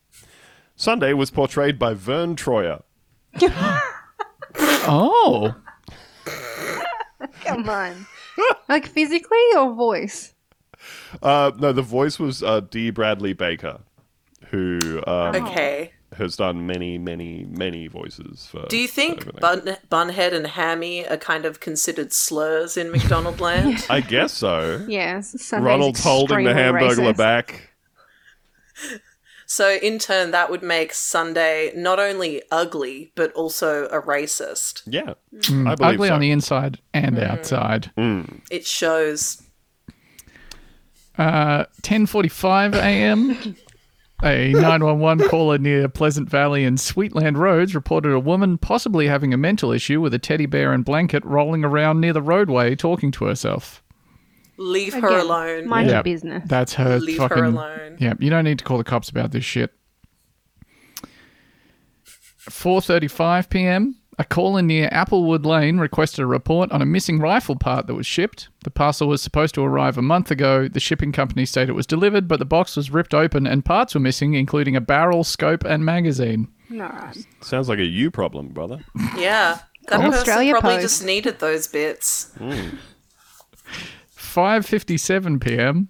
Sunday 0.76 1.14
was 1.14 1.32
portrayed 1.32 1.80
by 1.80 1.94
Verne 1.94 2.36
Troyer. 2.36 2.84
Oh, 4.86 5.56
Come 7.46 7.70
on. 7.70 8.06
like 8.70 8.86
physically 8.88 9.38
or 9.58 9.74
voice? 9.74 10.34
Uh, 11.22 11.52
no, 11.58 11.72
the 11.72 11.82
voice 11.82 12.20
was 12.20 12.42
uh, 12.44 12.60
D. 12.62 12.90
Bradley 12.90 13.34
Baker, 13.34 13.80
who 14.50 14.80
um, 15.08 15.36
Okay. 15.36 15.92
has 16.18 16.36
done 16.36 16.66
many, 16.68 16.98
many, 16.98 17.46
many 17.50 17.88
voices 17.88 18.48
for. 18.52 18.66
Do 18.68 18.78
you 18.78 18.88
think 18.88 19.40
bun- 19.40 19.78
Bunhead 19.92 20.34
and 20.34 20.48
Hammy 20.48 21.08
are 21.08 21.18
kind 21.18 21.46
of 21.46 21.60
considered 21.60 22.14
slurs 22.14 22.78
in 22.78 22.92
McDonald 22.92 23.40
land? 23.40 23.86
I 23.90 24.00
guess 24.02 24.32
so. 24.34 24.86
Yes. 24.88 25.42
Sunday's 25.42 25.66
Ronald's 25.66 26.04
holding 26.04 26.44
the 26.46 26.54
hamburger 26.54 27.02
racist. 27.02 27.18
back. 27.18 27.70
So 29.46 29.78
in 29.84 30.00
turn, 30.00 30.32
that 30.32 30.50
would 30.50 30.64
make 30.64 30.94
Sunday 30.94 31.72
not 31.76 32.00
only 32.00 32.42
ugly 32.50 33.12
but 33.16 33.32
also 33.34 33.86
a 33.88 34.02
racist. 34.02 34.82
Yeah, 34.88 35.14
Mm, 35.34 35.70
I 35.70 35.76
believe 35.76 35.94
ugly 35.96 36.08
so. 36.08 36.14
on 36.16 36.22
the 36.22 36.32
inside 36.32 36.80
and 36.94 37.20
outside. 37.20 37.92
It 38.50 38.66
shows. 38.66 39.43
Uh, 41.18 41.66
10:45 41.84 42.74
a.m. 42.76 43.56
A 44.24 44.54
911 44.54 45.28
caller 45.28 45.58
near 45.58 45.90
Pleasant 45.90 46.30
Valley 46.30 46.64
and 46.64 46.78
Sweetland 46.78 47.36
Roads 47.36 47.76
reported 47.76 48.14
a 48.14 48.20
woman 48.20 48.58
possibly 48.58 49.06
having 49.08 49.34
a 49.34 49.38
mental 49.38 49.72
issue 49.74 50.00
with 50.00 50.14
a 50.14 50.20
teddy 50.20 50.46
bear 50.46 50.72
and 50.72 50.86
blanket 50.86 51.26
rolling 51.26 51.66
around 51.66 52.00
near 52.00 52.14
the 52.14 52.22
roadway 52.22 52.74
talking 52.74 53.12
to 53.12 53.26
herself. 53.26 53.84
Leave 54.58 54.94
her 54.94 55.08
Again, 55.08 55.20
alone. 55.20 55.68
Mind 55.68 55.88
Yeah. 55.90 55.96
your 55.96 56.04
business. 56.04 56.44
That's 56.48 56.74
her 56.76 57.00
Leave 57.00 57.20
her 57.20 57.44
alone. 57.44 57.98
Yeah, 58.00 58.14
you 58.20 58.30
don't 58.30 58.46
need 58.46 58.60
to 58.60 58.64
call 58.66 58.78
the 58.78 58.84
cops 58.86 59.10
about 59.10 59.32
this 59.32 59.44
shit. 59.44 59.74
4:35 62.50 63.50
p.m. 63.50 63.96
A 64.20 64.24
caller 64.24 64.62
near 64.62 64.90
Applewood 64.90 65.44
Lane 65.46 65.80
requested 65.80 66.20
a 66.20 66.26
report 66.28 66.72
on 66.72 66.82
a 66.82 66.86
missing 66.86 67.20
rifle 67.20 67.56
part 67.56 67.88
that 67.88 67.96
was 67.96 68.06
shipped. 68.06 68.50
The 68.64 68.70
parcel 68.70 69.08
was 69.08 69.22
supposed 69.22 69.56
to 69.56 69.64
arrive 69.64 69.98
a 69.98 70.04
month 70.04 70.30
ago. 70.30 70.68
The 70.68 70.80
shipping 70.80 71.12
company 71.12 71.46
said 71.46 71.68
it 71.68 71.74
was 71.74 71.88
delivered, 71.88 72.28
but 72.28 72.38
the 72.38 72.46
box 72.46 72.76
was 72.76 72.92
ripped 72.92 73.14
open 73.16 73.48
and 73.48 73.66
parts 73.66 73.96
were 73.96 74.00
missing, 74.00 74.36
including 74.36 74.76
a 74.76 74.82
barrel, 74.82 75.24
scope, 75.24 75.64
and 75.64 75.84
magazine. 75.84 76.48
All 76.72 76.78
right. 76.78 77.18
Sounds 77.42 77.70
like 77.70 77.80
a 77.80 77.86
you 77.86 78.12
problem, 78.12 78.50
brother. 78.50 78.84
Yeah. 79.18 79.60
That 79.88 80.00
person 80.00 80.14
Australia 80.14 80.52
probably 80.54 80.76
Post. 80.76 80.82
just 80.84 81.06
needed 81.06 81.40
those 81.40 81.68
bits. 81.68 82.32
Hmm. 82.38 82.70
5:57 84.16 85.42
p.m. 85.42 85.90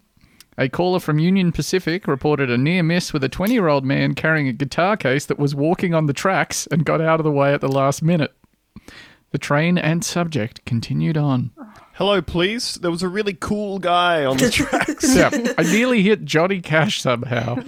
A 0.58 0.70
caller 0.70 1.00
from 1.00 1.18
Union 1.20 1.52
Pacific 1.52 2.08
reported 2.08 2.50
a 2.52 2.58
near 2.58 2.84
miss 2.84 3.12
with 3.12 3.24
a 3.24 3.30
20-year-old 3.30 3.84
man 3.84 4.14
carrying 4.14 4.48
a 4.48 4.54
guitar 4.54 4.96
case 4.96 5.26
that 5.26 5.40
was 5.40 5.56
walking 5.56 5.94
on 5.94 6.06
the 6.06 6.14
tracks 6.14 6.68
and 6.68 6.86
got 6.86 7.02
out 7.02 7.20
of 7.20 7.24
the 7.24 7.32
way 7.32 7.54
at 7.54 7.62
the 7.62 7.68
last 7.68 8.04
minute. 8.04 8.34
The 9.32 9.40
train 9.40 9.80
and 9.80 10.06
subject 10.06 10.64
continued 10.66 11.18
on. 11.18 11.52
Hello, 11.94 12.22
please. 12.22 12.76
There 12.76 12.92
was 12.92 13.02
a 13.02 13.08
really 13.10 13.34
cool 13.34 13.80
guy 13.80 14.26
on 14.26 14.38
the 14.38 14.50
tracks. 14.52 15.16
Yeah, 15.16 15.32
I 15.58 15.64
nearly 15.64 16.04
hit 16.04 16.24
Johnny 16.24 16.62
Cash 16.62 17.02
somehow. 17.02 17.56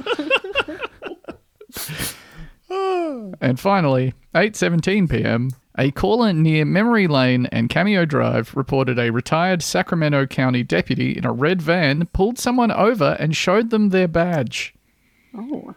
and 2.69 3.59
finally, 3.59 4.13
8:17 4.35 5.09
p.m. 5.09 5.49
A 5.77 5.91
caller 5.91 6.31
near 6.31 6.63
Memory 6.63 7.07
Lane 7.07 7.47
and 7.47 7.69
Cameo 7.69 8.05
Drive 8.05 8.55
reported 8.55 8.97
a 8.97 9.09
retired 9.09 9.61
Sacramento 9.61 10.25
County 10.25 10.63
deputy 10.63 11.17
in 11.17 11.25
a 11.25 11.33
red 11.33 11.61
van 11.61 12.07
pulled 12.07 12.39
someone 12.39 12.71
over 12.71 13.17
and 13.19 13.35
showed 13.35 13.71
them 13.71 13.89
their 13.89 14.07
badge. 14.07 14.73
Oh, 15.37 15.75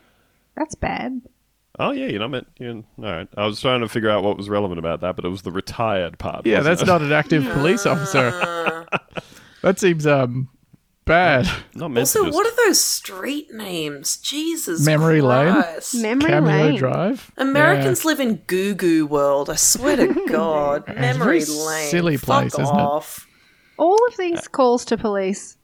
that's 0.57 0.77
bad. 0.77 1.23
oh 1.81 1.91
yeah, 1.91 2.07
you 2.07 2.19
know, 2.19 2.29
meant 2.29 2.47
you 2.59 2.85
all 2.99 3.05
right. 3.05 3.29
I 3.37 3.47
was 3.47 3.61
trying 3.61 3.81
to 3.81 3.89
figure 3.89 4.11
out 4.11 4.23
what 4.23 4.37
was 4.37 4.49
relevant 4.49 4.79
about 4.79 5.01
that, 5.01 5.17
but 5.17 5.25
it 5.25 5.29
was 5.29 5.43
the 5.43 5.51
retired 5.51 6.19
part. 6.19 6.47
Yeah, 6.47 6.61
that's 6.61 6.83
it? 6.83 6.87
not 6.87 7.03
an 7.03 7.13
active 7.13 7.45
police 7.53 7.85
officer. 7.85 8.31
that 9.63 9.81
seems 9.81 10.07
um 10.07 10.49
bad. 11.09 11.47
not 11.75 11.89
meant 11.89 12.03
Also, 12.03 12.21
to 12.21 12.25
just. 12.27 12.37
what 12.37 12.47
are 12.47 12.67
those 12.67 12.81
street 12.81 13.53
names? 13.53 14.17
Jesus 14.19 14.85
Memory 14.87 15.21
Lane? 15.21 15.53
Christ. 15.55 15.95
Memory 15.97 16.31
Cameo 16.31 16.51
lane. 16.51 16.77
Drive. 16.79 17.33
Americans 17.37 18.05
live 18.05 18.21
in 18.21 18.37
goo 18.47 18.75
goo 18.75 19.07
world. 19.07 19.51
I 19.51 19.57
swear 19.57 19.97
to 19.97 20.27
God. 20.29 20.87
Memory 20.87 21.41
very 21.41 21.45
lane. 21.45 21.89
silly 21.91 22.17
place, 22.19 22.53
Fuck 22.55 22.63
isn't 22.63 22.79
it? 22.79 23.27
All 23.79 23.99
of 24.07 24.17
these 24.17 24.39
uh, 24.47 24.51
calls 24.53 24.85
to 24.87 24.97
police, 24.97 25.57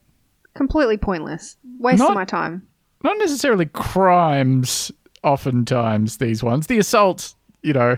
completely 0.55 0.97
pointless. 0.97 1.57
Waste 1.79 1.99
Not- 2.01 2.11
of 2.11 2.15
my 2.17 2.25
time. 2.25 2.67
Not 3.03 3.19
necessarily 3.19 3.67
crimes. 3.67 4.91
Oftentimes, 5.23 6.19
these 6.19 6.43
ones, 6.43 6.67
the 6.67 6.79
assaults, 6.79 7.35
you 7.63 7.73
know, 7.73 7.97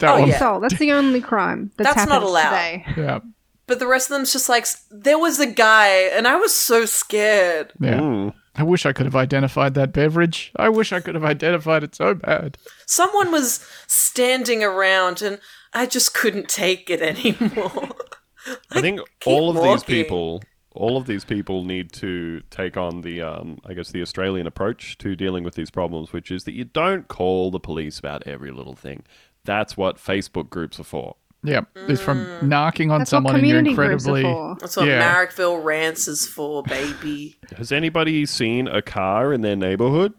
that 0.00 0.10
Oh, 0.14 0.20
one. 0.20 0.28
yeah. 0.28 0.38
So 0.38 0.58
that's 0.60 0.78
the 0.78 0.92
only 0.92 1.20
crime 1.22 1.70
that's, 1.78 1.94
That's 1.94 2.08
not 2.08 2.22
allowed. 2.22 2.50
today. 2.50 2.84
Yeah, 2.98 3.20
But 3.70 3.78
the 3.78 3.86
rest 3.86 4.10
of 4.10 4.16
them's 4.16 4.32
just 4.32 4.48
like, 4.48 4.66
there 4.90 5.16
was 5.16 5.38
a 5.38 5.46
guy, 5.46 5.90
and 5.90 6.26
I 6.26 6.34
was 6.34 6.52
so 6.52 6.86
scared. 6.86 7.72
yeah. 7.78 8.00
Mm. 8.00 8.34
I 8.56 8.64
wish 8.64 8.84
I 8.84 8.92
could 8.92 9.06
have 9.06 9.14
identified 9.14 9.74
that 9.74 9.92
beverage. 9.92 10.50
I 10.56 10.68
wish 10.70 10.92
I 10.92 10.98
could 10.98 11.14
have 11.14 11.24
identified 11.24 11.84
it 11.84 11.94
so 11.94 12.14
bad. 12.14 12.58
Someone 12.86 13.30
was 13.30 13.64
standing 13.86 14.64
around, 14.64 15.22
and 15.22 15.38
I 15.72 15.86
just 15.86 16.14
couldn't 16.14 16.48
take 16.48 16.90
it 16.90 17.00
anymore. 17.00 17.90
I 18.72 18.80
think 18.80 19.02
all 19.24 19.56
of 19.56 19.62
these 19.62 19.84
people, 19.84 20.42
all 20.74 20.96
of 20.96 21.06
these 21.06 21.24
people 21.24 21.62
need 21.62 21.92
to 21.92 22.42
take 22.50 22.76
on 22.76 23.02
the, 23.02 23.22
um, 23.22 23.60
I 23.64 23.74
guess, 23.74 23.92
the 23.92 24.02
Australian 24.02 24.48
approach 24.48 24.98
to 24.98 25.14
dealing 25.14 25.44
with 25.44 25.54
these 25.54 25.70
problems, 25.70 26.12
which 26.12 26.32
is 26.32 26.42
that 26.42 26.54
you 26.54 26.64
don't 26.64 27.06
call 27.06 27.52
the 27.52 27.60
police 27.60 28.00
about 28.00 28.26
every 28.26 28.50
little 28.50 28.74
thing. 28.74 29.04
That's 29.44 29.76
what 29.76 29.98
Facebook 29.98 30.50
groups 30.50 30.80
are 30.80 30.84
for. 30.84 31.14
Yeah, 31.42 31.62
it's 31.74 32.02
from 32.02 32.24
mm. 32.24 32.42
knocking 32.42 32.90
on 32.90 33.00
That's 33.00 33.12
what 33.12 33.16
someone 33.18 33.36
and 33.36 33.46
you're 33.46 33.58
community 33.58 33.74
groups 33.74 34.06
are 34.06 34.16
incredibly. 34.16 34.54
That's 34.60 34.76
what 34.76 34.86
Yeah. 34.86 35.02
Marrickville 35.02 35.64
Rants 35.64 36.06
is 36.06 36.26
for, 36.26 36.62
baby. 36.62 37.38
Has 37.56 37.72
anybody 37.72 38.26
seen 38.26 38.68
a 38.68 38.82
car 38.82 39.32
in 39.32 39.40
their 39.40 39.56
neighborhood? 39.56 40.12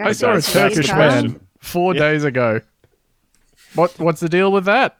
I 0.00 0.12
saw 0.12 0.34
a 0.34 0.42
see 0.42 0.52
That's 0.58 0.76
these 0.76 0.86
Turkish 0.86 0.88
the 0.88 0.96
man 0.96 1.40
four 1.60 1.94
days 1.94 2.24
ago. 2.24 2.60
What? 3.74 3.98
What's 3.98 4.20
the 4.20 4.28
deal 4.28 4.50
with 4.50 4.64
that? 4.64 4.98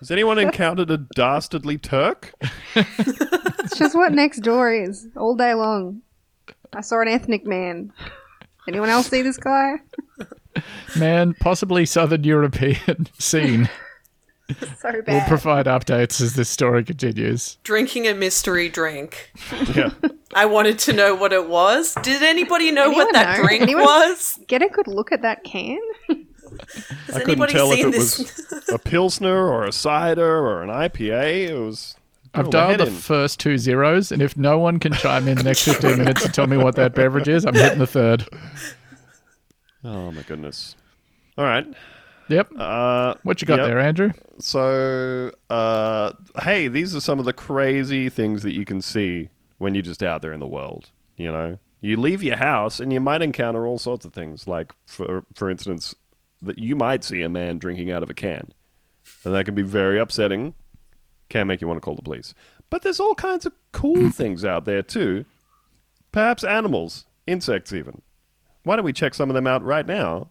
Has 0.00 0.10
anyone 0.10 0.38
encountered 0.38 0.90
a 0.90 0.98
dastardly 0.98 1.78
Turk? 1.78 2.34
It's 2.76 3.78
just 3.78 3.96
what 3.96 4.12
next 4.12 4.40
door 4.40 4.72
is 4.72 5.08
all 5.16 5.34
day 5.34 5.54
long. 5.54 6.02
I 6.72 6.82
saw 6.82 7.00
an 7.00 7.08
ethnic 7.08 7.46
man. 7.46 7.92
Anyone 8.68 8.90
else 8.90 9.08
see 9.08 9.22
this 9.22 9.38
guy? 9.38 9.76
Man, 10.96 11.34
possibly 11.40 11.86
Southern 11.86 12.24
European 12.24 13.08
scene. 13.18 13.68
So 14.80 15.02
We'll 15.06 15.20
provide 15.22 15.66
updates 15.66 16.20
as 16.22 16.34
this 16.34 16.48
story 16.48 16.82
continues. 16.84 17.58
Drinking 17.64 18.06
a 18.06 18.14
mystery 18.14 18.68
drink. 18.68 19.30
Yeah. 19.74 19.90
I 20.34 20.46
wanted 20.46 20.78
to 20.80 20.92
know 20.92 21.14
what 21.14 21.32
it 21.32 21.48
was. 21.48 21.94
Did 22.02 22.22
anybody 22.22 22.70
know 22.70 22.84
Anyone 22.86 23.06
what 23.06 23.12
that 23.14 23.36
know? 23.38 23.44
drink 23.44 23.62
Anyone? 23.62 23.84
was? 23.84 24.38
Get 24.46 24.62
a 24.62 24.68
good 24.68 24.86
look 24.86 25.12
at 25.12 25.20
that 25.22 25.44
can. 25.44 25.78
Has 26.08 27.16
I 27.16 27.20
couldn't 27.24 27.48
tell 27.48 27.72
if 27.72 27.80
it 27.86 27.92
this? 27.92 28.18
was 28.18 28.68
a 28.70 28.78
Pilsner 28.78 29.46
or 29.48 29.64
a 29.66 29.72
cider 29.72 30.38
or 30.38 30.62
an 30.62 30.70
IPA. 30.70 31.48
It 31.50 31.54
was. 31.58 31.94
I've 32.34 32.46
Oh, 32.48 32.50
dialed 32.50 32.80
the 32.80 32.86
in. 32.86 32.92
first 32.94 33.40
two 33.40 33.58
zeros, 33.58 34.12
and 34.12 34.22
if 34.22 34.36
no 34.36 34.58
one 34.58 34.78
can 34.78 34.92
chime 34.92 35.28
in 35.28 35.36
the 35.38 35.42
next 35.42 35.64
15 35.64 35.98
minutes 35.98 36.24
and 36.24 36.32
tell 36.32 36.46
me 36.46 36.56
what 36.56 36.76
that 36.76 36.94
beverage 36.94 37.28
is, 37.28 37.44
I'm 37.44 37.54
hitting 37.54 37.78
the 37.78 37.86
third. 37.86 38.26
Oh 39.84 40.10
my 40.12 40.22
goodness. 40.22 40.76
All 41.36 41.44
right. 41.44 41.66
Yep. 42.28 42.50
Uh, 42.56 43.14
What 43.22 43.40
you 43.40 43.46
got 43.46 43.58
yep. 43.58 43.68
there, 43.68 43.78
Andrew? 43.78 44.12
So, 44.38 45.32
uh, 45.50 46.12
hey, 46.42 46.68
these 46.68 46.94
are 46.94 47.00
some 47.00 47.18
of 47.18 47.24
the 47.24 47.32
crazy 47.32 48.08
things 48.08 48.42
that 48.42 48.54
you 48.54 48.64
can 48.64 48.80
see 48.80 49.30
when 49.58 49.74
you're 49.74 49.82
just 49.82 50.02
out 50.02 50.22
there 50.22 50.32
in 50.32 50.40
the 50.40 50.46
world. 50.46 50.90
You 51.16 51.32
know, 51.32 51.58
you 51.80 51.96
leave 51.96 52.22
your 52.22 52.36
house 52.36 52.80
and 52.80 52.92
you 52.92 53.00
might 53.00 53.22
encounter 53.22 53.66
all 53.66 53.78
sorts 53.78 54.04
of 54.04 54.12
things. 54.12 54.46
Like, 54.46 54.72
for 54.86 55.24
for 55.34 55.50
instance, 55.50 55.94
that 56.42 56.58
you 56.58 56.76
might 56.76 57.02
see 57.02 57.22
a 57.22 57.28
man 57.28 57.58
drinking 57.58 57.90
out 57.90 58.02
of 58.02 58.10
a 58.10 58.14
can, 58.14 58.52
and 59.24 59.34
that 59.34 59.44
can 59.44 59.54
be 59.54 59.62
very 59.62 59.98
upsetting. 59.98 60.54
Can 61.28 61.46
make 61.46 61.60
you 61.60 61.66
want 61.68 61.76
to 61.76 61.82
call 61.82 61.96
the 61.96 62.02
police. 62.02 62.32
But 62.70 62.82
there's 62.82 63.00
all 63.00 63.14
kinds 63.14 63.44
of 63.46 63.52
cool 63.72 64.10
things 64.10 64.44
out 64.44 64.64
there 64.64 64.82
too. 64.82 65.24
Perhaps 66.12 66.44
animals, 66.44 67.04
insects, 67.26 67.72
even. 67.72 68.00
Why 68.62 68.76
don't 68.76 68.84
we 68.84 68.92
check 68.92 69.14
some 69.14 69.28
of 69.28 69.34
them 69.34 69.46
out 69.46 69.62
right 69.62 69.86
now? 69.86 70.30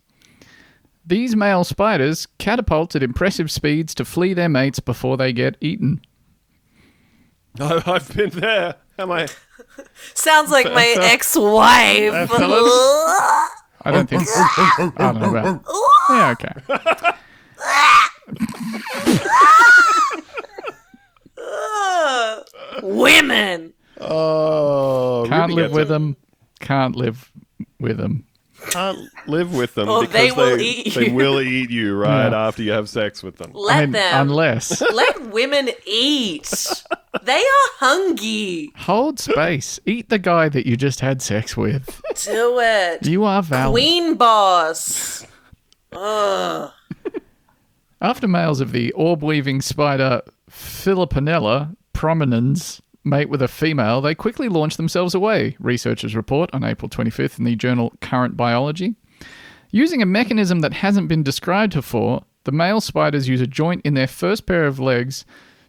These 1.11 1.35
male 1.35 1.65
spiders 1.65 2.25
catapult 2.37 2.95
at 2.95 3.03
impressive 3.03 3.51
speeds 3.51 3.93
to 3.95 4.05
flee 4.05 4.33
their 4.33 4.47
mates 4.47 4.79
before 4.79 5.17
they 5.17 5.33
get 5.33 5.57
eaten. 5.59 5.99
I- 7.59 7.83
I've 7.85 8.15
been 8.15 8.29
there. 8.29 8.75
Am 8.97 9.11
I? 9.11 9.27
Sounds 10.13 10.51
like 10.51 10.67
my 10.73 10.95
ex-wife. 11.01 12.13
I 13.83 13.91
don't 13.91 14.09
think. 14.09 14.23
I 14.35 14.89
don't 15.11 15.19
know 15.19 15.29
about. 15.31 15.65
Yeah, 16.09 16.29
okay. 16.31 17.11
Women. 22.81 23.73
Oh, 23.99 25.25
Can't 25.27 25.49
Ruby 25.51 25.61
live 25.61 25.71
with 25.73 25.87
them. 25.89 26.15
can't 26.59 26.95
live 26.95 27.31
with 27.79 27.97
them. 27.97 28.25
Can't 28.69 28.99
live 29.27 29.53
with 29.55 29.73
them 29.75 29.89
Or 29.89 30.01
because 30.01 30.13
they 30.13 30.31
will 30.31 30.57
they, 30.57 30.63
eat 30.63 30.93
they 30.93 31.07
you. 31.07 31.13
will 31.13 31.41
eat 31.41 31.69
you 31.71 31.95
right 31.97 32.29
Yeah. 32.31 32.47
after 32.47 32.61
you 32.63 32.71
have 32.71 32.87
sex 32.89 33.23
with 33.23 33.37
them. 33.37 33.51
Let 33.53 33.75
I 33.77 33.79
mean, 33.81 33.91
them. 33.93 34.27
unless 34.29 34.81
Let 34.93 35.31
women 35.31 35.69
eat. 35.85 36.83
they 37.23 37.39
are 37.39 37.69
hungry. 37.79 38.71
hold 38.77 39.19
space, 39.19 39.79
eat 39.85 40.09
the 40.09 40.19
guy 40.19 40.47
that 40.49 40.65
you 40.67 40.77
just 40.77 40.99
had 40.99 41.21
sex 41.21 41.57
with. 41.57 42.01
Do 42.23 42.59
it. 42.61 43.05
You 43.05 43.23
are 43.23 43.41
valid. 43.41 43.73
Queen 43.73 44.15
boss. 44.15 45.25
Ugh. 45.93 46.71
After 47.99 48.27
males 48.27 48.61
of 48.61 48.71
the 48.71 48.91
orb-weaving 48.93 49.61
spider 49.61 50.21
Philoponella 50.49 51.75
prominens 51.93 52.81
mate 53.03 53.29
with 53.29 53.41
a 53.41 53.47
female, 53.47 54.01
they 54.01 54.15
quickly 54.15 54.47
launch 54.47 54.77
themselves 54.77 55.15
away, 55.15 55.55
researchers 55.59 56.15
report 56.15 56.49
on 56.53 56.63
April 56.63 56.89
25th 56.89 57.39
in 57.39 57.45
the 57.45 57.55
journal 57.55 57.93
Current 58.01 58.37
Biology. 58.37 58.95
Using 59.71 60.01
a 60.01 60.05
mechanism 60.05 60.59
that 60.59 60.73
hasn't 60.73 61.07
been 61.07 61.23
described 61.23 61.73
before, 61.73 62.23
the 62.43 62.51
male 62.51 62.81
spiders 62.81 63.29
use 63.29 63.41
a 63.41 63.47
joint 63.47 63.81
in 63.85 63.93
their 63.93 64.07
first 64.07 64.45
pair 64.45 64.65
of 64.65 64.79
legs 64.79 65.25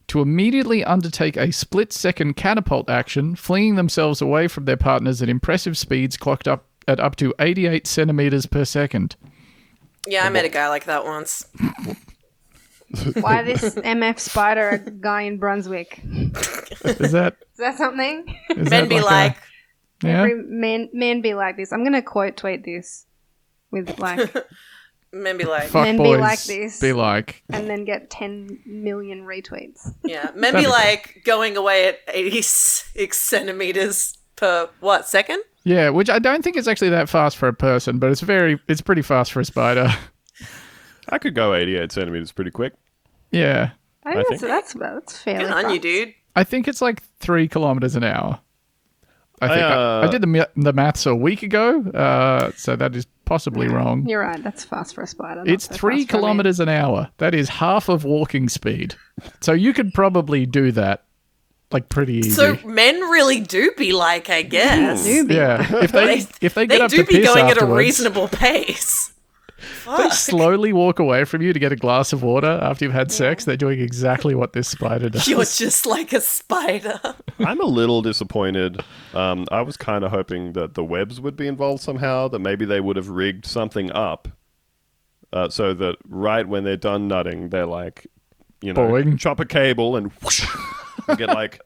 to 0.08 0.20
immediately 0.20 0.84
undertake 0.84 1.36
a 1.36 1.52
split 1.52 1.92
second 1.92 2.34
catapult 2.34 2.90
action, 2.90 3.36
flinging 3.36 3.76
themselves 3.76 4.20
away 4.20 4.48
from 4.48 4.64
their 4.64 4.76
partners 4.76 5.22
at 5.22 5.28
impressive 5.28 5.78
speeds 5.78 6.16
clocked 6.16 6.48
up 6.48 6.66
at 6.88 6.98
up 6.98 7.14
to 7.16 7.32
88 7.38 7.86
centimeters 7.86 8.46
per 8.46 8.64
second. 8.64 9.16
Yeah, 10.06 10.26
I 10.26 10.30
met 10.30 10.44
a 10.44 10.48
guy 10.48 10.68
like 10.68 10.84
that 10.86 11.04
once. 11.04 11.46
Why 13.20 13.42
this 13.42 13.62
MF 13.76 14.18
spider 14.18 14.78
guy 15.00 15.22
in 15.22 15.38
Brunswick? 15.38 16.00
Is 16.04 17.12
that 17.12 17.36
Is 17.52 17.58
that 17.58 17.76
something? 17.78 18.26
is 18.50 18.56
Men 18.56 18.64
that 18.70 18.88
be 18.88 18.96
a- 18.98 19.04
like, 19.04 19.36
yeah? 20.02 20.20
Every 20.22 20.42
men 20.42 20.90
men 20.92 21.20
be 21.22 21.34
like 21.34 21.56
this. 21.56 21.72
I'm 21.72 21.84
gonna 21.84 22.02
quote 22.02 22.36
tweet 22.36 22.64
this 22.64 23.06
with 23.70 23.98
like 23.98 24.34
men 25.12 25.36
be 25.38 25.44
like, 25.44 25.68
Fuck 25.68 25.84
Men 25.84 25.96
be 25.96 26.02
boys 26.04 26.20
like 26.20 26.42
this. 26.44 26.80
Be 26.80 26.92
like, 26.92 27.42
and 27.50 27.68
then 27.68 27.84
get 27.84 28.10
10 28.10 28.60
million 28.66 29.22
retweets. 29.22 29.92
yeah, 30.04 30.30
men 30.34 30.54
be 30.54 30.66
like 30.66 31.22
going 31.24 31.56
away 31.56 31.86
at 31.88 31.98
86 32.08 33.18
centimeters 33.18 34.18
per 34.36 34.68
what 34.80 35.06
second? 35.08 35.42
yeah, 35.64 35.88
which 35.90 36.10
I 36.10 36.18
don't 36.18 36.42
think 36.42 36.56
is 36.56 36.66
actually 36.66 36.90
that 36.90 37.08
fast 37.08 37.36
for 37.36 37.46
a 37.48 37.54
person, 37.54 37.98
but 38.00 38.10
it's 38.10 38.20
very, 38.22 38.58
it's 38.68 38.80
pretty 38.80 39.02
fast 39.02 39.32
for 39.32 39.40
a 39.40 39.44
spider. 39.44 39.88
I 41.08 41.18
could 41.18 41.34
go 41.34 41.54
88 41.54 41.92
centimeters 41.92 42.32
pretty 42.32 42.50
quick. 42.50 42.72
Yeah, 43.32 43.70
I 44.04 44.12
think, 44.12 44.14
I 44.14 44.14
that's, 44.14 44.28
think- 44.28 44.40
that's 44.40 44.72
that's 44.74 45.18
fairly 45.18 45.44
Good 45.44 45.52
on 45.52 45.74
you, 45.74 45.80
dude. 45.80 46.14
I 46.36 46.44
think 46.44 46.68
it's 46.68 46.80
like 46.80 47.02
three 47.18 47.48
kilometers 47.48 47.94
an 47.96 48.04
hour. 48.04 48.40
I 49.40 49.48
think 49.48 49.60
I, 49.60 49.72
uh, 49.72 50.06
I 50.06 50.10
did 50.10 50.22
the 50.22 50.26
mi- 50.28 50.44
the 50.56 50.72
maths 50.72 51.04
a 51.04 51.14
week 51.16 51.42
ago, 51.42 51.80
uh, 51.90 52.52
so 52.56 52.76
that 52.76 52.94
is 52.94 53.06
possibly 53.24 53.66
wrong. 53.66 54.06
You're 54.08 54.20
right. 54.20 54.40
That's 54.42 54.62
fast 54.64 54.94
for 54.94 55.02
a 55.02 55.06
spider. 55.06 55.42
It's 55.44 55.66
so 55.66 55.74
three 55.74 56.02
fast 56.02 56.10
for 56.10 56.16
a 56.16 56.20
man. 56.20 56.22
kilometers 56.22 56.60
an 56.60 56.68
hour. 56.68 57.10
That 57.18 57.34
is 57.34 57.48
half 57.48 57.88
of 57.88 58.04
walking 58.04 58.48
speed. 58.48 58.94
So 59.40 59.52
you 59.52 59.72
could 59.72 59.92
probably 59.94 60.46
do 60.46 60.70
that, 60.72 61.02
like 61.72 61.88
pretty 61.88 62.18
easy. 62.18 62.30
So 62.30 62.56
men 62.64 63.00
really 63.00 63.40
do 63.40 63.72
be 63.76 63.92
like, 63.92 64.30
I 64.30 64.42
guess. 64.42 65.04
Do 65.04 65.26
yeah, 65.28 65.66
if 65.82 65.90
they 65.90 66.06
They, 66.22 66.26
if 66.40 66.54
they 66.54 66.66
get 66.68 66.78
they 66.78 66.80
up 66.84 66.90
do 66.90 66.98
to 66.98 67.04
be 67.04 67.16
piss 67.16 67.34
going 67.34 67.50
at 67.50 67.60
a 67.60 67.66
reasonable 67.66 68.28
pace. 68.28 69.11
They 69.86 70.10
slowly 70.10 70.72
walk 70.72 70.98
away 70.98 71.24
from 71.24 71.42
you 71.42 71.52
to 71.52 71.58
get 71.58 71.72
a 71.72 71.76
glass 71.76 72.12
of 72.12 72.22
water 72.22 72.58
after 72.62 72.84
you've 72.84 72.94
had 72.94 73.10
sex. 73.12 73.44
They're 73.44 73.56
doing 73.56 73.80
exactly 73.80 74.34
what 74.34 74.52
this 74.52 74.68
spider 74.68 75.08
does. 75.08 75.26
You're 75.28 75.44
just 75.44 75.86
like 75.86 76.12
a 76.12 76.20
spider. 76.20 77.00
I'm 77.38 77.60
a 77.60 77.66
little 77.66 78.02
disappointed. 78.02 78.80
Um, 79.14 79.46
I 79.50 79.62
was 79.62 79.76
kind 79.76 80.04
of 80.04 80.10
hoping 80.10 80.52
that 80.52 80.74
the 80.74 80.84
webs 80.84 81.20
would 81.20 81.36
be 81.36 81.46
involved 81.46 81.82
somehow, 81.82 82.28
that 82.28 82.38
maybe 82.38 82.64
they 82.64 82.80
would 82.80 82.96
have 82.96 83.08
rigged 83.08 83.46
something 83.46 83.90
up 83.92 84.28
uh, 85.32 85.48
so 85.48 85.74
that 85.74 85.96
right 86.08 86.46
when 86.46 86.64
they're 86.64 86.76
done 86.76 87.08
nutting, 87.08 87.48
they're 87.48 87.66
like, 87.66 88.06
you 88.60 88.72
know, 88.72 88.80
Boing. 88.88 89.18
chop 89.18 89.40
a 89.40 89.44
cable 89.46 89.96
and 89.96 90.12
whoosh, 90.22 90.46
get 91.16 91.28
like, 91.28 91.60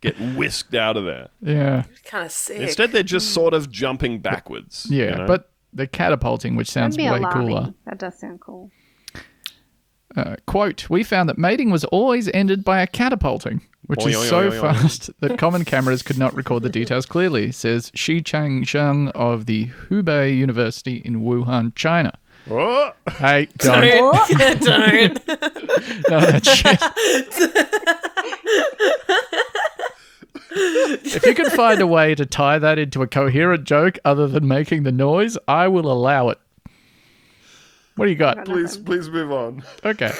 get 0.00 0.14
whisked 0.36 0.74
out 0.74 0.96
of 0.96 1.04
there. 1.04 1.28
yeah. 1.42 1.82
kind 2.04 2.24
of 2.26 2.32
sick. 2.32 2.60
Instead, 2.60 2.92
they're 2.92 3.02
just 3.02 3.34
sort 3.34 3.52
of 3.54 3.70
jumping 3.70 4.20
backwards. 4.20 4.86
you 4.88 5.04
Yeah, 5.04 5.16
know? 5.16 5.26
but 5.26 5.50
they're 5.72 5.86
catapulting, 5.86 6.56
which 6.56 6.70
sounds 6.70 6.96
way 6.96 7.06
alarming. 7.06 7.30
cooler. 7.30 7.74
That 7.84 7.98
does 7.98 8.18
sound 8.18 8.40
cool. 8.40 8.70
Uh, 10.16 10.36
quote, 10.46 10.88
we 10.88 11.04
found 11.04 11.28
that 11.28 11.38
mating 11.38 11.70
was 11.70 11.84
always 11.84 12.28
ended 12.28 12.64
by 12.64 12.80
a 12.80 12.86
catapulting, 12.86 13.60
which 13.86 14.04
Oi, 14.04 14.08
is 14.08 14.16
oi, 14.16 14.24
so 14.24 14.38
oi, 14.38 14.42
oi, 14.44 14.56
oi. 14.56 14.60
fast 14.60 15.10
that 15.20 15.38
common 15.38 15.64
cameras 15.64 16.02
could 16.02 16.18
not 16.18 16.34
record 16.34 16.62
the 16.62 16.70
details 16.70 17.04
clearly, 17.06 17.52
says 17.52 17.90
Shichang 17.92 18.62
Zhang 18.62 19.10
of 19.12 19.46
the 19.46 19.66
Hubei 19.90 20.36
University 20.36 20.96
in 21.04 21.20
Wuhan, 21.20 21.74
China. 21.74 22.18
Oh! 22.50 22.92
Hey, 23.18 23.48
don't. 23.58 24.14
don't. 24.30 24.60
don't. 24.62 25.28
No, 26.08 26.20
that 26.20 26.46
shit. 26.46 26.80
If 30.50 31.24
you 31.26 31.34
can 31.34 31.50
find 31.50 31.80
a 31.80 31.86
way 31.86 32.14
to 32.14 32.24
tie 32.26 32.58
that 32.58 32.78
into 32.78 33.02
a 33.02 33.06
coherent 33.06 33.64
joke 33.64 33.98
other 34.04 34.26
than 34.26 34.48
making 34.48 34.82
the 34.82 34.92
noise, 34.92 35.36
I 35.46 35.68
will 35.68 35.90
allow 35.90 36.30
it. 36.30 36.38
What 37.96 38.06
do 38.06 38.10
you 38.10 38.16
got? 38.16 38.44
please, 38.44 38.76
please 38.76 39.10
move 39.10 39.32
on. 39.32 39.62
Okay. 39.84 40.12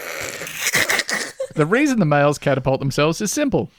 The 1.54 1.66
reason 1.66 1.98
the 1.98 2.04
males 2.06 2.38
catapult 2.38 2.80
themselves 2.80 3.20
is 3.20 3.32
simple 3.32 3.70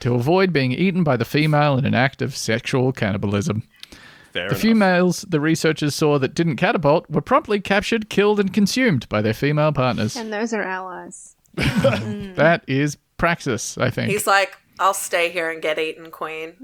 to 0.00 0.14
avoid 0.14 0.52
being 0.52 0.72
eaten 0.72 1.02
by 1.04 1.16
the 1.16 1.24
female 1.24 1.76
in 1.76 1.84
an 1.84 1.94
act 1.94 2.22
of 2.22 2.36
sexual 2.36 2.92
cannibalism. 2.92 3.64
Fair 4.32 4.48
The 4.48 4.54
few 4.54 4.74
males 4.74 5.22
the 5.22 5.40
researchers 5.40 5.94
saw 5.94 6.18
that 6.18 6.34
didn't 6.34 6.56
catapult 6.56 7.08
were 7.10 7.20
promptly 7.20 7.60
captured, 7.60 8.08
killed, 8.08 8.38
and 8.38 8.52
consumed 8.52 9.08
by 9.08 9.22
their 9.22 9.34
female 9.34 9.72
partners. 9.72 10.16
And 10.16 10.32
those 10.32 10.52
are 10.52 10.62
allies. 10.62 11.34
Mm. 11.58 12.36
That 12.36 12.62
is 12.68 12.96
praxis, 13.16 13.76
I 13.78 13.90
think. 13.90 14.12
He's 14.12 14.26
like, 14.28 14.56
I'll 14.78 14.94
stay 14.94 15.30
here 15.30 15.50
and 15.50 15.60
get 15.60 15.78
eaten, 15.78 16.10
queen. 16.10 16.54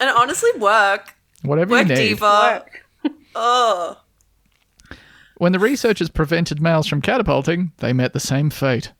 and 0.00 0.10
honestly 0.10 0.50
work. 0.58 1.14
Whatever 1.42 1.72
Work, 1.72 1.88
you 1.88 1.94
need. 1.94 2.08
diva. 2.08 2.64
Oh. 3.34 4.00
When 5.36 5.52
the 5.52 5.58
researchers 5.58 6.08
prevented 6.08 6.60
males 6.60 6.86
from 6.88 7.00
catapulting, 7.00 7.72
they 7.78 7.92
met 7.92 8.12
the 8.12 8.20
same 8.20 8.50
fate. 8.50 8.92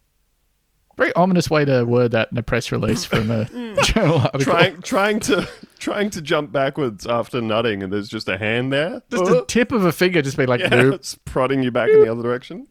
Very 0.96 1.12
ominous 1.14 1.48
way 1.48 1.64
to 1.64 1.84
word 1.84 2.10
that 2.12 2.28
in 2.32 2.38
a 2.38 2.42
press 2.42 2.70
release 2.72 3.04
from 3.04 3.30
a 3.30 3.44
mm. 3.46 3.82
journal 3.84 4.18
article. 4.18 4.40
Trying, 4.40 4.82
trying 4.82 5.20
to, 5.20 5.48
trying 5.78 6.10
to 6.10 6.20
jump 6.20 6.50
backwards 6.52 7.06
after 7.06 7.40
nutting, 7.40 7.82
and 7.82 7.92
there's 7.92 8.08
just 8.08 8.28
a 8.28 8.36
hand 8.36 8.72
there. 8.72 9.02
Just 9.10 9.24
Oh. 9.24 9.38
a 9.42 9.46
tip 9.46 9.72
of 9.72 9.84
a 9.84 9.92
finger, 9.92 10.22
just 10.22 10.36
be 10.36 10.46
like, 10.46 10.60
Yeah, 10.60 10.68
nope. 10.68 10.94
it's 10.94 11.14
prodding 11.24 11.62
you 11.62 11.70
back 11.70 11.88
in 11.90 12.00
the 12.02 12.10
other 12.10 12.22
direction. 12.22 12.66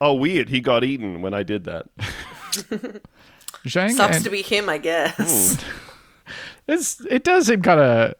Oh, 0.00 0.14
weird. 0.14 0.48
He 0.48 0.60
got 0.60 0.82
eaten 0.82 1.22
when 1.22 1.34
I 1.34 1.42
did 1.42 1.64
that. 1.64 1.86
Zhang 3.66 3.90
Sucks 3.92 4.16
and- 4.16 4.24
to 4.24 4.30
be 4.30 4.42
him, 4.42 4.68
I 4.68 4.78
guess. 4.78 5.62
It's, 6.68 7.00
it 7.10 7.24
does 7.24 7.46
seem 7.48 7.62
kind 7.62 7.80
of 7.80 8.14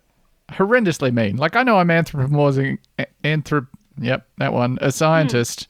horrendously 0.51 1.13
mean. 1.15 1.37
Like 1.37 1.55
I 1.55 1.63
know 1.63 1.79
I'm 1.79 1.87
anthropomorphizing, 1.87 2.79
a- 2.99 3.07
anthrop, 3.23 3.69
yep, 4.01 4.27
that 4.39 4.53
one, 4.53 4.77
a 4.81 4.91
scientist, 4.91 5.69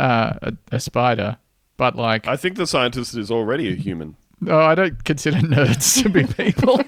uh, 0.00 0.32
a, 0.42 0.52
a 0.72 0.80
spider, 0.80 1.36
but 1.76 1.94
like, 1.94 2.26
I 2.26 2.36
think 2.36 2.56
the 2.56 2.66
scientist 2.66 3.16
is 3.16 3.30
already 3.30 3.70
a 3.72 3.76
human. 3.76 4.16
oh, 4.48 4.58
I 4.58 4.74
don't 4.74 5.04
consider 5.04 5.36
nerds 5.36 6.02
to 6.02 6.08
be 6.08 6.24
people. 6.42 6.78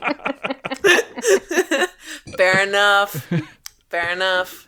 Fair 2.36 2.66
enough. 2.66 3.30
Fair 3.90 4.10
enough. 4.12 4.66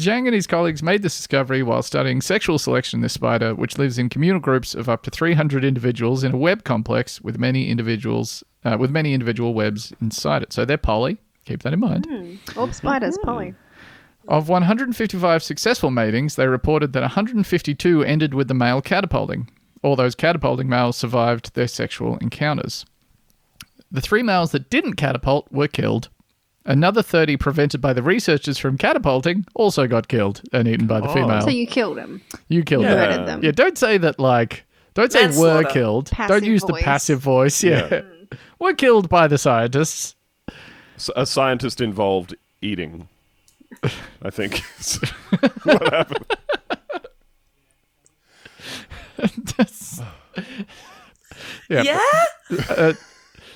Zhang 0.00 0.26
and 0.26 0.34
his 0.34 0.46
colleagues 0.46 0.82
made 0.82 1.02
this 1.02 1.16
discovery 1.16 1.62
while 1.62 1.82
studying 1.82 2.20
sexual 2.20 2.58
selection 2.58 2.98
in 2.98 3.02
this 3.02 3.12
spider, 3.12 3.54
which 3.54 3.78
lives 3.78 3.98
in 3.98 4.08
communal 4.08 4.40
groups 4.40 4.74
of 4.74 4.88
up 4.88 5.02
to 5.04 5.10
300 5.10 5.64
individuals 5.64 6.24
in 6.24 6.32
a 6.32 6.36
web 6.36 6.64
complex 6.64 7.20
with 7.20 7.38
many 7.38 7.68
individuals, 7.68 8.42
uh, 8.64 8.76
with 8.78 8.90
many 8.90 9.14
individual 9.14 9.54
webs 9.54 9.92
inside 10.00 10.42
it. 10.42 10.52
So 10.52 10.64
they're 10.64 10.78
poly. 10.78 11.18
Keep 11.46 11.62
that 11.62 11.72
in 11.72 11.80
mind. 11.80 12.06
Orb 12.56 12.74
spiders, 12.74 13.18
Polly. 13.22 13.54
Of 14.28 14.48
155 14.48 15.42
successful 15.42 15.90
matings, 15.90 16.36
they 16.36 16.46
reported 16.46 16.92
that 16.92 17.00
152 17.00 18.04
ended 18.04 18.34
with 18.34 18.48
the 18.48 18.54
male 18.54 18.82
catapulting. 18.82 19.50
All 19.82 19.96
those 19.96 20.14
catapulting 20.14 20.68
males 20.68 20.96
survived 20.96 21.54
their 21.54 21.66
sexual 21.66 22.18
encounters. 22.18 22.84
The 23.90 24.00
three 24.00 24.22
males 24.22 24.52
that 24.52 24.70
didn't 24.70 24.94
catapult 24.94 25.50
were 25.50 25.66
killed. 25.66 26.10
Another 26.66 27.02
30 27.02 27.38
prevented 27.38 27.80
by 27.80 27.94
the 27.94 28.02
researchers 28.02 28.58
from 28.58 28.76
catapulting 28.76 29.46
also 29.54 29.86
got 29.86 30.08
killed 30.08 30.42
and 30.52 30.68
eaten 30.68 30.86
by 30.86 31.00
the 31.00 31.08
Oh. 31.08 31.14
female. 31.14 31.40
So 31.40 31.48
you 31.50 31.66
killed 31.66 31.98
him. 31.98 32.20
you 32.48 32.62
killed 32.62 32.84
Yeah. 32.84 33.16
them. 33.16 33.26
Them. 33.26 33.44
Yeah, 33.44 33.50
don't 33.52 33.78
say 33.78 33.96
that 33.98 34.18
like 34.20 34.64
don't 34.94 35.10
say 35.10 35.22
were 35.22 35.26
Manslaughter. 35.28 35.68
killed. 35.70 36.10
don't 36.10 36.28
Passive 36.28 36.44
use 36.44 36.62
the 36.62 36.74
passive 36.74 37.20
voice. 37.20 37.64
Yeah. 37.64 37.88
Yeah. 37.90 38.02
We're 38.58 38.74
killed 38.74 39.08
by 39.08 39.26
the 39.26 39.38
scientists. 39.38 40.14
A 41.16 41.24
scientist 41.24 41.80
involved 41.80 42.34
eating. 42.60 43.08
I 44.22 44.28
think. 44.30 44.62
is 44.78 45.00
Yeah. 51.70 51.82
Yeah? 51.82 51.98
Uh, 52.68 52.92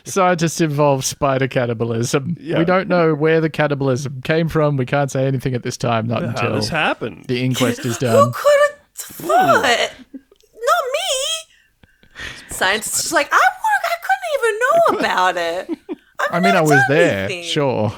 scientists 0.04 0.60
involved 0.60 1.04
spider 1.04 1.48
cannibalism. 1.48 2.36
Yeah. 2.40 2.58
We 2.58 2.64
don't 2.64 2.88
know 2.88 3.14
where 3.14 3.40
the 3.40 3.50
cannibalism 3.50 4.20
came 4.22 4.48
from. 4.48 4.76
We 4.76 4.86
can't 4.86 5.10
say 5.10 5.26
anything 5.26 5.54
at 5.54 5.62
this 5.62 5.76
time, 5.76 6.06
not 6.06 6.22
How 6.22 6.28
until 6.30 6.54
this 6.54 6.68
happened? 6.68 7.24
the 7.26 7.44
inquest 7.44 7.84
is 7.84 7.98
done. 7.98 8.26
Who 8.26 8.32
could 8.32 8.60
have 8.70 8.78
thought? 8.94 9.90
Not 10.12 10.84
me. 10.92 12.20
Scientists 12.50 13.02
just 13.02 13.12
like 13.12 13.28
I, 13.32 13.36
wa- 13.36 13.40
I 13.84 13.96
couldn't 14.02 14.38
even 14.38 14.58
know 14.60 14.98
about 15.00 15.36
it. 15.36 15.98
I've 16.20 16.32
I 16.32 16.40
mean, 16.40 16.54
I 16.56 16.60
was 16.60 16.80
there, 16.88 17.24
anything. 17.24 17.44
sure. 17.44 17.92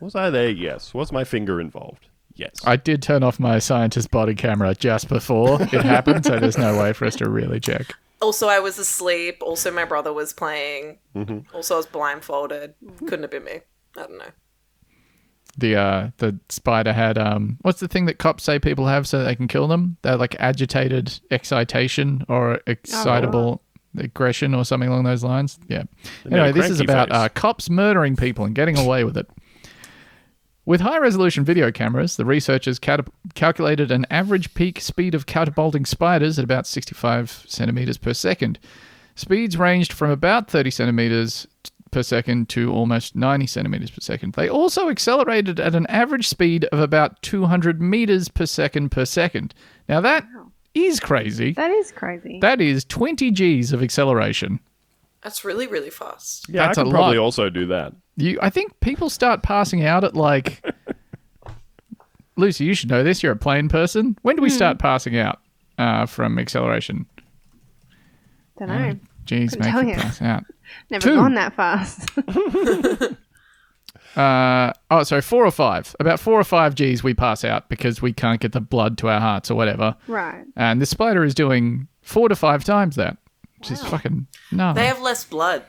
Was 0.00 0.14
I 0.14 0.30
there? 0.30 0.50
Yes. 0.50 0.94
Was 0.94 1.12
my 1.12 1.24
finger 1.24 1.60
involved? 1.60 2.06
Yes. 2.34 2.54
I 2.64 2.76
did 2.76 3.02
turn 3.02 3.22
off 3.22 3.38
my 3.38 3.58
scientist 3.58 4.10
body 4.10 4.34
camera 4.34 4.74
just 4.74 5.08
before 5.08 5.60
it 5.62 5.68
happened, 5.70 6.24
so 6.24 6.38
there's 6.38 6.56
no 6.58 6.78
way 6.78 6.92
for 6.92 7.04
us 7.04 7.14
to 7.16 7.28
really 7.28 7.60
check. 7.60 7.94
Also, 8.22 8.48
I 8.48 8.60
was 8.60 8.78
asleep. 8.78 9.38
Also, 9.42 9.70
my 9.70 9.84
brother 9.84 10.12
was 10.12 10.32
playing. 10.32 10.98
Mm-hmm. 11.14 11.54
Also, 11.54 11.74
I 11.74 11.76
was 11.78 11.86
blindfolded. 11.86 12.74
Couldn't 13.00 13.22
have 13.22 13.30
been 13.30 13.44
me. 13.44 13.60
I 13.96 14.00
don't 14.02 14.18
know. 14.18 14.30
The 15.58 15.76
uh 15.76 16.10
the 16.16 16.38
spider 16.48 16.94
had 16.94 17.18
um 17.18 17.58
what's 17.60 17.80
the 17.80 17.88
thing 17.88 18.06
that 18.06 18.18
cops 18.18 18.42
say 18.42 18.58
people 18.58 18.86
have 18.86 19.06
so 19.06 19.22
they 19.22 19.36
can 19.36 19.48
kill 19.48 19.68
them? 19.68 19.98
They're 20.00 20.16
like 20.16 20.34
agitated 20.38 21.20
excitation 21.30 22.24
or 22.26 22.60
excitable 22.66 23.62
aggression 23.98 24.54
or 24.54 24.64
something 24.64 24.88
along 24.88 25.04
those 25.04 25.22
lines. 25.22 25.58
Yeah. 25.68 25.82
They 26.24 26.36
Anyway, 26.36 26.52
this 26.52 26.70
is 26.70 26.80
about 26.80 27.08
face. 27.08 27.16
uh, 27.16 27.28
cops 27.28 27.68
murdering 27.68 28.16
people 28.16 28.46
and 28.46 28.54
getting 28.54 28.78
away 28.78 29.04
with 29.04 29.18
it. 29.18 29.28
With 30.64 30.80
high 30.80 30.98
resolution 30.98 31.44
video 31.44 31.72
cameras, 31.72 32.16
the 32.16 32.24
researchers 32.24 32.78
cat- 32.78 33.08
calculated 33.34 33.90
an 33.90 34.06
average 34.10 34.54
peak 34.54 34.80
speed 34.80 35.14
of 35.14 35.26
catapulting 35.26 35.84
spiders 35.84 36.38
at 36.38 36.44
about 36.44 36.66
65 36.68 37.44
centimeters 37.48 37.96
per 37.98 38.12
second. 38.14 38.60
Speeds 39.16 39.56
ranged 39.56 39.92
from 39.92 40.10
about 40.10 40.48
30 40.48 40.70
centimeters 40.70 41.48
per 41.90 42.02
second 42.02 42.48
to 42.50 42.72
almost 42.72 43.16
90 43.16 43.46
centimeters 43.48 43.90
per 43.90 44.00
second. 44.00 44.34
They 44.34 44.48
also 44.48 44.88
accelerated 44.88 45.58
at 45.60 45.74
an 45.74 45.86
average 45.88 46.28
speed 46.28 46.64
of 46.66 46.78
about 46.78 47.20
200 47.22 47.82
meters 47.82 48.28
per 48.28 48.46
second 48.46 48.90
per 48.90 49.04
second. 49.04 49.54
Now 49.88 50.00
that 50.00 50.24
is 50.74 51.00
crazy. 51.00 51.52
That 51.52 51.70
is 51.72 51.90
crazy. 51.92 52.38
That 52.40 52.60
is 52.60 52.84
20 52.84 53.30
Gs 53.32 53.72
of 53.72 53.82
acceleration. 53.82 54.60
That's 55.22 55.44
really, 55.44 55.66
really 55.66 55.90
fast. 55.90 56.48
yeah, 56.48 56.66
that's 56.66 56.78
I 56.78 56.82
a 56.82 56.84
can 56.84 56.92
probably 56.92 57.18
lot. 57.18 57.24
also 57.24 57.50
do 57.50 57.66
that. 57.66 57.92
You, 58.16 58.38
I 58.42 58.50
think 58.50 58.78
people 58.80 59.08
start 59.10 59.42
passing 59.42 59.84
out 59.84 60.04
at 60.04 60.14
like. 60.14 60.62
Lucy, 62.36 62.64
you 62.64 62.74
should 62.74 62.88
know 62.90 63.02
this. 63.04 63.22
You're 63.22 63.32
a 63.32 63.36
plane 63.36 63.68
person. 63.68 64.16
When 64.22 64.36
do 64.36 64.42
we 64.42 64.48
start 64.50 64.78
passing 64.78 65.18
out 65.18 65.38
uh, 65.78 66.06
from 66.06 66.38
acceleration? 66.38 67.04
Don't 68.58 68.68
know. 68.68 68.98
Jeez, 69.26 69.50
Couldn't 69.50 69.60
make 69.64 69.70
tell 69.72 69.82
you 69.82 69.88
you. 69.90 69.94
pass 69.96 70.22
out. 70.22 70.44
Never 70.90 71.08
two. 71.08 71.16
gone 71.16 71.34
that 71.34 71.54
fast. 71.54 72.08
Uh, 74.14 74.72
oh, 74.90 75.02
sorry, 75.04 75.22
four 75.22 75.42
or 75.46 75.50
five. 75.50 75.96
About 75.98 76.20
four 76.20 76.38
or 76.38 76.44
five 76.44 76.74
Gs 76.74 77.02
we 77.02 77.14
pass 77.14 77.44
out 77.44 77.70
because 77.70 78.02
we 78.02 78.12
can't 78.12 78.40
get 78.42 78.52
the 78.52 78.60
blood 78.60 78.98
to 78.98 79.08
our 79.08 79.20
hearts 79.20 79.50
or 79.50 79.54
whatever. 79.54 79.96
right. 80.06 80.44
And 80.54 80.82
the 80.82 80.86
spider 80.86 81.24
is 81.24 81.34
doing 81.34 81.88
four 82.02 82.28
to 82.28 82.36
five 82.36 82.62
times 82.62 82.96
that, 82.96 83.16
which 83.58 83.70
is 83.70 83.82
fucking 83.84 84.26
no. 84.50 84.74
They 84.74 84.84
have 84.86 85.00
less 85.00 85.24
blood. 85.24 85.62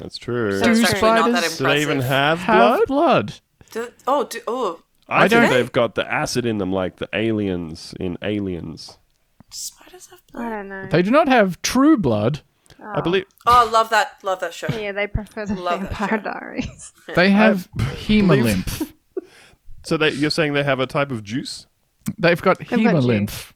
That's 0.00 0.16
true. 0.18 0.58
So 0.58 0.64
Do 0.64 0.70
it's 0.72 0.80
actually 0.90 1.00
not 1.12 1.32
that 1.32 1.44
spiders- 1.44 1.58
do 1.58 1.64
they 1.64 1.80
even 1.82 1.96
impressive. 1.98 2.08
have, 2.08 2.38
have 2.40 2.86
blood? 2.86 2.86
blood. 2.86 3.34
Do- 3.70 3.92
oh, 4.06 4.24
do, 4.24 4.40
oh, 4.46 4.82
I, 5.08 5.16
I 5.24 5.28
think 5.28 5.30
don't- 5.42 5.50
they've 5.50 5.72
got 5.72 5.94
the 5.94 6.10
acid 6.12 6.46
in 6.46 6.58
them, 6.58 6.72
like 6.72 6.96
the 6.96 7.08
aliens 7.12 7.94
in 8.00 8.16
Aliens. 8.22 8.98
spiders 9.50 10.06
have 10.08 10.20
I 10.34 10.38
blood. 10.38 10.50
don't 10.50 10.68
know. 10.68 10.86
They 10.90 11.02
do 11.02 11.10
not 11.10 11.28
have 11.28 11.60
true 11.62 11.96
blood. 11.96 12.40
I 12.84 13.00
believe. 13.00 13.24
Oh, 13.46 13.68
love 13.72 13.88
that, 13.90 14.18
love 14.22 14.40
that 14.40 14.52
show. 14.52 14.66
yeah, 14.70 14.92
they 14.92 15.06
prefer 15.06 15.46
the 15.46 15.54
Love 15.54 15.80
that 15.80 15.92
Vampire 15.94 16.18
show. 16.18 16.30
Diaries. 16.30 16.92
They 17.14 17.30
have 17.30 17.68
hemolymph. 17.76 18.92
So 19.82 19.96
they, 19.96 20.10
you're 20.10 20.30
saying 20.30 20.52
they 20.54 20.64
have 20.64 20.80
a 20.80 20.86
type 20.88 21.12
of 21.12 21.22
juice? 21.22 21.66
They've 22.18 22.42
got 22.42 22.58
got 22.58 22.66
hemolymph. 22.68 23.52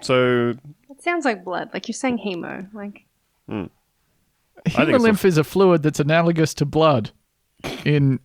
So 0.00 0.54
It 0.88 1.02
sounds 1.02 1.24
like 1.24 1.44
blood. 1.44 1.70
Like 1.74 1.88
you're 1.88 1.92
saying 1.94 2.18
hemo. 2.24 2.72
Like 2.72 3.04
hmm. 3.48 3.64
Think 4.64 4.66
it's 4.66 4.76
a- 4.78 4.82
Hemolymph 5.08 5.24
is 5.24 5.38
a 5.38 5.44
fluid 5.44 5.82
that's 5.82 6.00
analogous 6.00 6.54
to 6.54 6.64
blood 6.66 7.10
in 7.84 8.20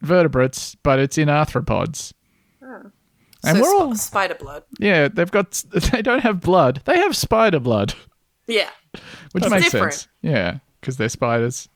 vertebrates, 0.00 0.74
but 0.82 0.98
it's 0.98 1.18
in 1.18 1.28
arthropods. 1.28 2.12
And 3.44 3.56
so 3.56 3.62
we're 3.62 3.68
sp- 3.74 3.80
all 3.80 3.94
spider 3.96 4.34
blood. 4.36 4.62
yeah. 4.78 5.08
They've 5.08 5.30
got 5.30 5.50
they 5.92 6.00
don't 6.02 6.20
have 6.20 6.40
blood. 6.40 6.82
They 6.84 6.96
have 6.98 7.16
spider 7.16 7.58
blood, 7.58 7.94
Yeah. 8.46 8.70
which 9.32 9.42
It's 9.44 9.50
makes 9.50 9.64
different. 9.64 9.94
sense. 9.94 10.08
Yeah, 10.22 10.58
because 10.80 10.96
they're 10.96 11.08
spiders. 11.08 11.68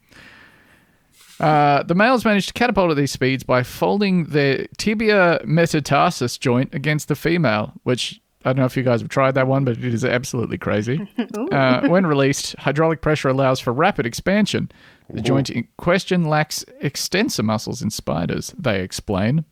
Uh, 1.39 1.83
the 1.83 1.95
males 1.95 2.25
manage 2.25 2.47
to 2.47 2.53
catapult 2.55 2.91
at 2.91 2.97
these 2.97 3.11
speeds 3.13 3.43
by 3.45 3.63
folding 3.63 4.25
their 4.27 4.67
tibia 4.79 5.39
metatarsus 5.45 6.39
joint 6.41 6.75
against 6.75 7.09
the 7.09 7.15
female, 7.15 7.73
which 7.83 8.21
I 8.47 8.51
don't 8.51 8.59
know 8.59 8.65
if 8.65 8.77
you 8.77 8.85
guys 8.85 9.01
have 9.01 9.11
tried 9.11 9.33
that 9.33 9.49
one, 9.49 9.65
but 9.65 9.77
it 9.77 9.93
is 9.93 10.05
absolutely 10.05 10.57
crazy. 10.57 11.01
uh, 11.51 11.89
when 11.89 12.07
released, 12.07 12.55
hydraulic 12.61 13.01
pressure 13.03 13.29
allows 13.29 13.59
for 13.59 13.73
rapid 13.73 14.07
expansion. 14.07 14.71
The 15.13 15.21
joint 15.21 15.51
in 15.51 15.67
question 15.79 16.25
lacks 16.25 16.65
extensor 16.81 17.43
muscles 17.43 17.83
in 17.83 17.91
spiders, 17.91 18.55
they 18.57 18.83
explain. 18.83 19.45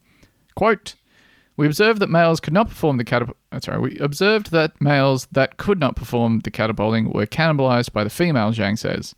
Quote, 0.55 0.95
we 1.57 1.67
observed 1.67 2.01
that 2.01 2.09
males 2.09 2.39
could 2.39 2.53
not 2.53 2.69
perform 2.69 2.99
the 2.99 3.05
catap- 3.05 3.35
uh, 3.51 3.59
sorry, 3.59 3.81
we 3.81 3.99
observed 3.99 4.53
that 4.53 4.81
males 4.81 5.27
that 5.33 5.57
could 5.57 5.81
not 5.81 5.97
perform 5.97 6.41
the 6.41 6.53
catapulting 6.53 7.13
were 7.13 7.27
cannibalized 7.27 7.93
by 7.93 8.05
the 8.05 8.11
female, 8.11 8.53
Zhang 8.53 8.79
says. 8.79 9.15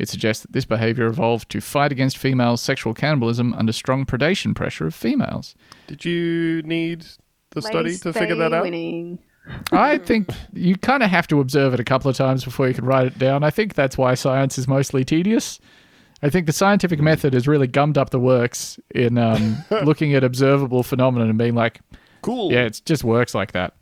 It 0.00 0.08
suggests 0.08 0.42
that 0.42 0.52
this 0.52 0.64
behavior 0.64 1.06
evolved 1.06 1.48
to 1.50 1.60
fight 1.60 1.92
against 1.92 2.18
female 2.18 2.56
sexual 2.56 2.92
cannibalism 2.92 3.54
under 3.54 3.72
strong 3.72 4.04
predation 4.04 4.52
pressure 4.52 4.86
of 4.86 4.96
females. 4.96 5.54
Did 5.86 6.04
you 6.04 6.62
need 6.62 7.06
the 7.52 7.62
study 7.62 7.96
to 7.98 8.12
figure 8.12 8.34
that 8.36 8.52
out? 8.52 8.62
Winning. 8.64 9.18
I 9.72 9.98
think 10.04 10.28
you 10.52 10.76
kind 10.76 11.02
of 11.02 11.10
have 11.10 11.26
to 11.28 11.40
observe 11.40 11.74
it 11.74 11.80
a 11.80 11.84
couple 11.84 12.10
of 12.10 12.16
times 12.16 12.44
before 12.44 12.68
you 12.68 12.74
can 12.74 12.84
write 12.84 13.06
it 13.06 13.18
down. 13.18 13.42
I 13.44 13.50
think 13.50 13.74
that's 13.74 13.96
why 13.98 14.14
science 14.14 14.58
is 14.58 14.68
mostly 14.68 15.04
tedious. 15.04 15.58
I 16.22 16.30
think 16.30 16.46
the 16.46 16.52
scientific 16.52 17.00
method 17.00 17.34
has 17.34 17.48
really 17.48 17.66
gummed 17.66 17.98
up 17.98 18.10
the 18.10 18.20
works 18.20 18.78
in 18.94 19.18
um, 19.18 19.56
looking 19.84 20.14
at 20.14 20.22
observable 20.22 20.82
phenomena 20.84 21.24
and 21.28 21.36
being 21.38 21.54
like, 21.56 21.80
Cool. 22.22 22.52
yeah, 22.52 22.60
it 22.66 22.80
just 22.84 23.02
works 23.02 23.34
like 23.34 23.50
that. 23.52 23.74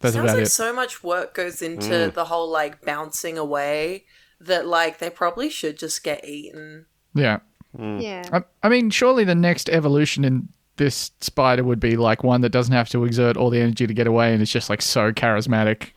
That's 0.00 0.14
Sounds 0.14 0.32
like 0.32 0.42
it. 0.42 0.46
so 0.50 0.74
much 0.74 1.02
work 1.02 1.32
goes 1.32 1.62
into 1.62 1.88
Mm. 1.88 2.12
the 2.14 2.24
whole 2.26 2.50
like 2.50 2.84
bouncing 2.84 3.38
away 3.38 4.04
that 4.40 4.66
like 4.66 4.98
they 4.98 5.08
probably 5.08 5.48
should 5.48 5.78
just 5.78 6.02
get 6.04 6.24
eaten. 6.26 6.86
yeah. 7.14 7.38
Yeah. 7.78 8.22
I, 8.30 8.42
I 8.62 8.68
mean, 8.68 8.90
surely 8.90 9.24
the 9.24 9.34
next 9.34 9.70
evolution 9.70 10.24
in 10.26 10.48
this 10.76 11.12
spider 11.20 11.62
would 11.64 11.80
be 11.80 11.96
like 11.96 12.24
one 12.24 12.40
that 12.40 12.48
doesn't 12.50 12.74
have 12.74 12.88
to 12.90 13.04
exert 13.04 13.36
all 13.36 13.50
the 13.50 13.60
energy 13.60 13.86
to 13.86 13.94
get 13.94 14.06
away 14.06 14.32
and 14.32 14.42
is 14.42 14.50
just 14.50 14.70
like 14.70 14.82
so 14.82 15.12
charismatic 15.12 15.90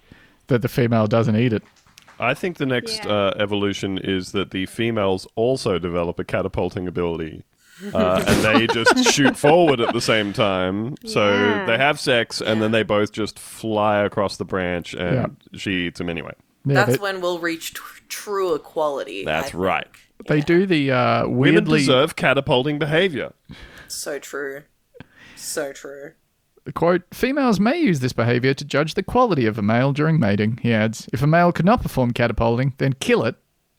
that 0.48 0.62
the 0.62 0.68
female 0.68 1.08
doesn't 1.08 1.36
eat 1.36 1.54
it. 1.54 1.64
I 2.20 2.34
think 2.34 2.58
the 2.58 2.66
next 2.66 3.04
Yeah. 3.06 3.12
uh, 3.12 3.34
evolution 3.40 3.98
is 3.98 4.32
that 4.34 4.52
the 4.52 4.66
females 4.68 5.28
also 5.36 5.80
develop 5.80 6.20
a 6.20 6.24
catapulting 6.24 6.88
ability. 6.88 7.44
Uh, 7.94 8.24
and 8.26 8.42
they 8.42 8.68
just 8.74 9.14
shoot 9.14 9.36
forward 9.36 9.82
at 9.82 9.94
the 9.94 10.00
same 10.00 10.32
time. 10.32 10.96
So 11.06 11.30
Yeah. 11.34 11.66
they 11.66 11.78
have 11.78 12.00
sex, 12.00 12.40
and 12.42 12.62
then 12.62 12.72
they 12.72 12.84
both 12.84 13.12
just 13.12 13.38
fly 13.38 13.98
across 14.04 14.38
the 14.38 14.46
branch, 14.46 14.94
and 14.94 15.36
she 15.56 15.88
eats 15.88 16.00
him 16.00 16.10
anyway. 16.10 16.32
Yeah, 16.66 16.76
That's 16.76 16.92
they, 16.94 16.98
when 17.04 17.20
we'll 17.20 17.40
reach 17.40 17.74
tr- 17.74 18.00
true 18.08 18.56
equality. 18.56 19.26
That's 19.26 19.54
I 19.54 19.58
right. 19.58 19.88
think. 20.18 20.28
they 20.30 20.40
do 20.40 20.66
the 20.66 20.92
uh, 20.92 21.28
Women 21.28 21.38
weirdly. 21.38 21.80
deserve 21.80 22.16
catapulting 22.16 22.80
behavior. 22.80 23.34
So 23.88 24.20
true. 24.20 24.64
So 25.36 25.74
true. 25.74 26.14
Quote, 26.74 27.04
females 27.14 27.60
may 27.60 27.78
use 27.80 28.00
this 28.00 28.14
behavior 28.14 28.54
to 28.56 28.66
judge 28.66 28.96
the 28.96 29.04
quality 29.04 29.46
of 29.46 29.60
a 29.60 29.62
male 29.62 29.94
during 29.94 30.20
mating, 30.20 30.58
he 30.64 30.74
adds. 30.74 31.08
If 31.14 31.22
a 31.22 31.28
male 31.28 31.52
could 31.52 31.66
not 31.66 31.82
perform 31.82 32.12
catapulting, 32.12 32.74
then 32.80 32.94
kill 32.94 33.24
it. 33.24 33.36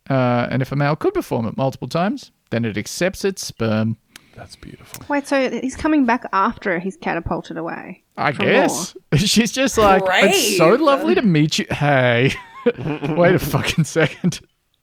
Uh, 0.08 0.46
and 0.50 0.62
if 0.62 0.70
a 0.70 0.76
male 0.76 0.94
could 0.94 1.12
perform 1.12 1.46
it 1.46 1.56
multiple 1.56 1.88
times, 1.88 2.30
then 2.50 2.64
it 2.64 2.76
accepts 2.76 3.24
its 3.24 3.44
sperm. 3.44 3.96
That's 4.36 4.54
beautiful. 4.54 5.04
Wait, 5.08 5.26
so 5.26 5.50
he's 5.50 5.74
coming 5.74 6.04
back 6.04 6.24
after 6.32 6.78
he's 6.78 6.96
catapulted 6.96 7.56
away. 7.56 8.04
I 8.16 8.32
For 8.32 8.44
guess. 8.44 8.94
She's 9.16 9.50
just 9.50 9.78
like, 9.78 10.02
it's 10.06 10.58
so 10.58 10.74
lovely 10.74 11.14
to 11.14 11.22
meet 11.22 11.58
you. 11.58 11.66
Hey, 11.70 12.32
wait 13.08 13.34
a 13.34 13.38
fucking 13.38 13.84
second. 13.84 14.40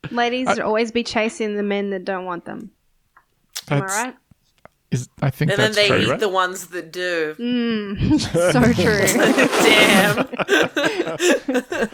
Ladies 0.10 0.50
should 0.50 0.60
always 0.60 0.92
be 0.92 1.04
chasing 1.04 1.56
the 1.56 1.64
men 1.64 1.92
that 1.92 2.04
don't 2.04 2.26
want 2.26 2.46
them. 2.46 2.72
Am 3.70 3.84
I 3.84 3.86
right? 3.86 4.16
Is, 4.94 5.10
I 5.22 5.30
think 5.30 5.52
And 5.52 5.60
then 5.60 5.72
they 5.74 5.88
true. 5.88 5.98
eat 5.98 6.08
right? 6.10 6.20
the 6.20 6.30
ones 6.30 6.68
that 6.68 6.92
do. 6.92 7.36
Mm. 7.40 8.20
so 8.54 8.62
true. 8.84 9.08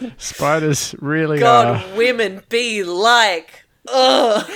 Damn. 0.00 0.12
Spiders 0.18 0.94
really 1.00 1.38
God, 1.38 1.82
are. 1.84 1.96
women 1.96 2.42
be 2.48 2.84
like. 2.84 3.64
Ugh. 3.92 4.50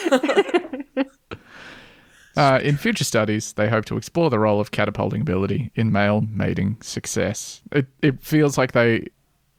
Uh, 2.36 2.58
in 2.64 2.76
future 2.76 3.04
studies, 3.04 3.52
they 3.52 3.68
hope 3.68 3.84
to 3.84 3.96
explore 3.96 4.28
the 4.28 4.40
role 4.40 4.60
of 4.60 4.72
catapulting 4.72 5.20
ability 5.20 5.70
in 5.76 5.92
male 5.92 6.20
mating 6.22 6.76
success. 6.82 7.62
It, 7.70 7.86
it 8.02 8.20
feels 8.24 8.58
like 8.58 8.72
they 8.72 9.06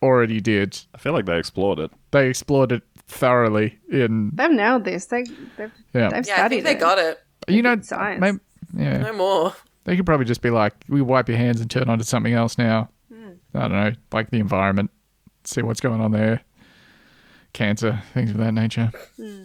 already 0.04 0.42
did. 0.42 0.78
I 0.94 0.98
feel 0.98 1.14
like 1.14 1.26
they 1.26 1.38
explored 1.40 1.80
it. 1.80 1.90
They 2.12 2.28
explored 2.28 2.74
it 2.74 2.84
thoroughly 3.08 3.80
in. 3.90 4.32
They've 4.34 4.52
nailed 4.52 4.84
this. 4.84 5.06
They, 5.06 5.24
they've, 5.58 5.72
Yeah. 5.94 6.10
they've 6.10 6.28
Yeah, 6.28 6.34
I 6.34 6.38
studied 6.38 6.58
it. 6.60 6.64
they 6.66 6.76
got 6.76 6.98
it. 7.00 7.24
You 7.48 7.62
know, 7.62 7.80
Science. 7.82 8.20
maybe, 8.20 8.40
yeah, 8.76 8.98
No 9.00 9.14
more. 9.14 9.56
they 9.86 9.96
could 9.96 10.06
probably 10.06 10.26
just 10.26 10.42
be 10.42 10.50
like, 10.50 10.74
we 10.88 11.02
wipe 11.02 11.28
your 11.30 11.38
hands 11.38 11.62
and 11.62 11.70
turn 11.70 11.90
on 11.90 11.98
to 12.00 12.04
something 12.04 12.34
else 12.34 12.58
now. 12.58 12.90
Hmm. 13.14 13.32
I 13.54 13.60
don't 13.62 13.72
know, 13.72 13.92
like 14.12 14.30
the 14.32 14.40
environment, 14.40 14.92
see 15.44 15.62
what's 15.62 15.80
going 15.82 16.02
on 16.02 16.12
there, 16.12 16.42
cancer, 17.54 18.02
things 18.14 18.32
of 18.32 18.38
that 18.38 18.54
nature. 18.54 18.92
Hmm. 19.18 19.44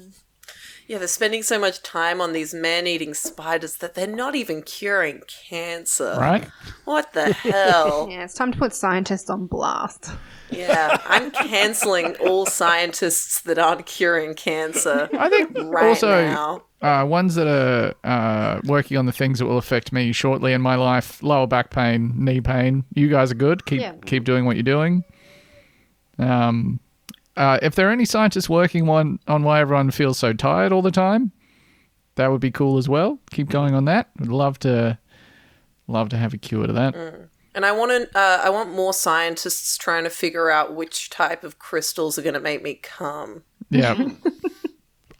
Yeah, 0.88 0.98
they're 0.98 1.06
spending 1.06 1.44
so 1.44 1.56
much 1.56 1.84
time 1.84 2.20
on 2.20 2.32
these 2.32 2.52
man-eating 2.52 3.14
spiders 3.14 3.76
that 3.76 3.94
they're 3.94 4.08
not 4.08 4.34
even 4.34 4.62
curing 4.62 5.20
cancer. 5.48 6.16
Right? 6.18 6.48
What 6.84 7.12
the 7.12 7.32
hell? 7.32 8.08
Yeah, 8.10 8.24
it's 8.24 8.34
time 8.34 8.50
to 8.50 8.58
put 8.58 8.74
scientists 8.74 9.30
on 9.30 9.46
blast. 9.46 10.10
Yeah, 10.50 10.98
I'm 11.06 11.30
canceling 11.30 12.16
all 12.16 12.44
scientists 12.44 13.40
that 13.42 13.56
aren't 13.56 13.86
curing 13.86 14.34
cancer 14.34 15.08
I 15.16 15.28
think 15.28 15.56
right 15.56 15.90
also 15.90 16.08
now. 16.08 16.62
Uh, 16.82 17.04
ones 17.06 17.34
that 17.34 17.46
are 17.46 17.94
uh, 18.04 18.60
working 18.64 18.96
on 18.96 19.06
the 19.06 19.12
things 19.12 19.38
that 19.38 19.46
will 19.46 19.58
affect 19.58 19.92
me 19.92 20.12
shortly 20.12 20.52
in 20.52 20.60
my 20.62 20.76
life: 20.76 21.22
lower 21.22 21.46
back 21.46 21.70
pain, 21.70 22.12
knee 22.16 22.40
pain. 22.40 22.84
You 22.94 23.08
guys 23.08 23.30
are 23.30 23.36
good. 23.36 23.66
Keep 23.66 23.80
Yeah. 23.80 23.92
keep 24.06 24.24
doing 24.24 24.44
what 24.44 24.56
you're 24.56 24.62
doing. 24.62 25.04
Um, 26.18 26.80
uh, 27.36 27.58
if 27.62 27.74
there 27.74 27.88
are 27.88 27.92
any 27.92 28.04
scientists 28.04 28.48
working 28.48 28.88
on 28.88 29.18
on 29.28 29.42
why 29.42 29.60
everyone 29.60 29.90
feels 29.90 30.18
so 30.18 30.32
tired 30.32 30.72
all 30.72 30.82
the 30.82 30.90
time, 30.90 31.32
that 32.16 32.30
would 32.30 32.40
be 32.40 32.50
cool 32.50 32.78
as 32.78 32.88
well. 32.88 33.18
Keep 33.30 33.48
going 33.48 33.74
on 33.74 33.84
that. 33.86 34.10
Would 34.18 34.28
love 34.28 34.58
to 34.60 34.98
love 35.86 36.08
to 36.10 36.16
have 36.16 36.34
a 36.34 36.38
cure 36.38 36.66
to 36.66 36.72
that. 36.72 36.94
And 37.54 37.66
I 37.66 37.72
want 37.72 37.90
to. 37.90 38.18
Uh, 38.18 38.40
I 38.44 38.50
want 38.50 38.72
more 38.74 38.92
scientists 38.92 39.76
trying 39.76 40.04
to 40.04 40.10
figure 40.10 40.50
out 40.50 40.74
which 40.74 41.10
type 41.10 41.42
of 41.44 41.58
crystals 41.58 42.18
are 42.18 42.22
going 42.22 42.34
to 42.34 42.40
make 42.40 42.62
me 42.62 42.74
come. 42.74 43.42
Yeah. 43.70 43.96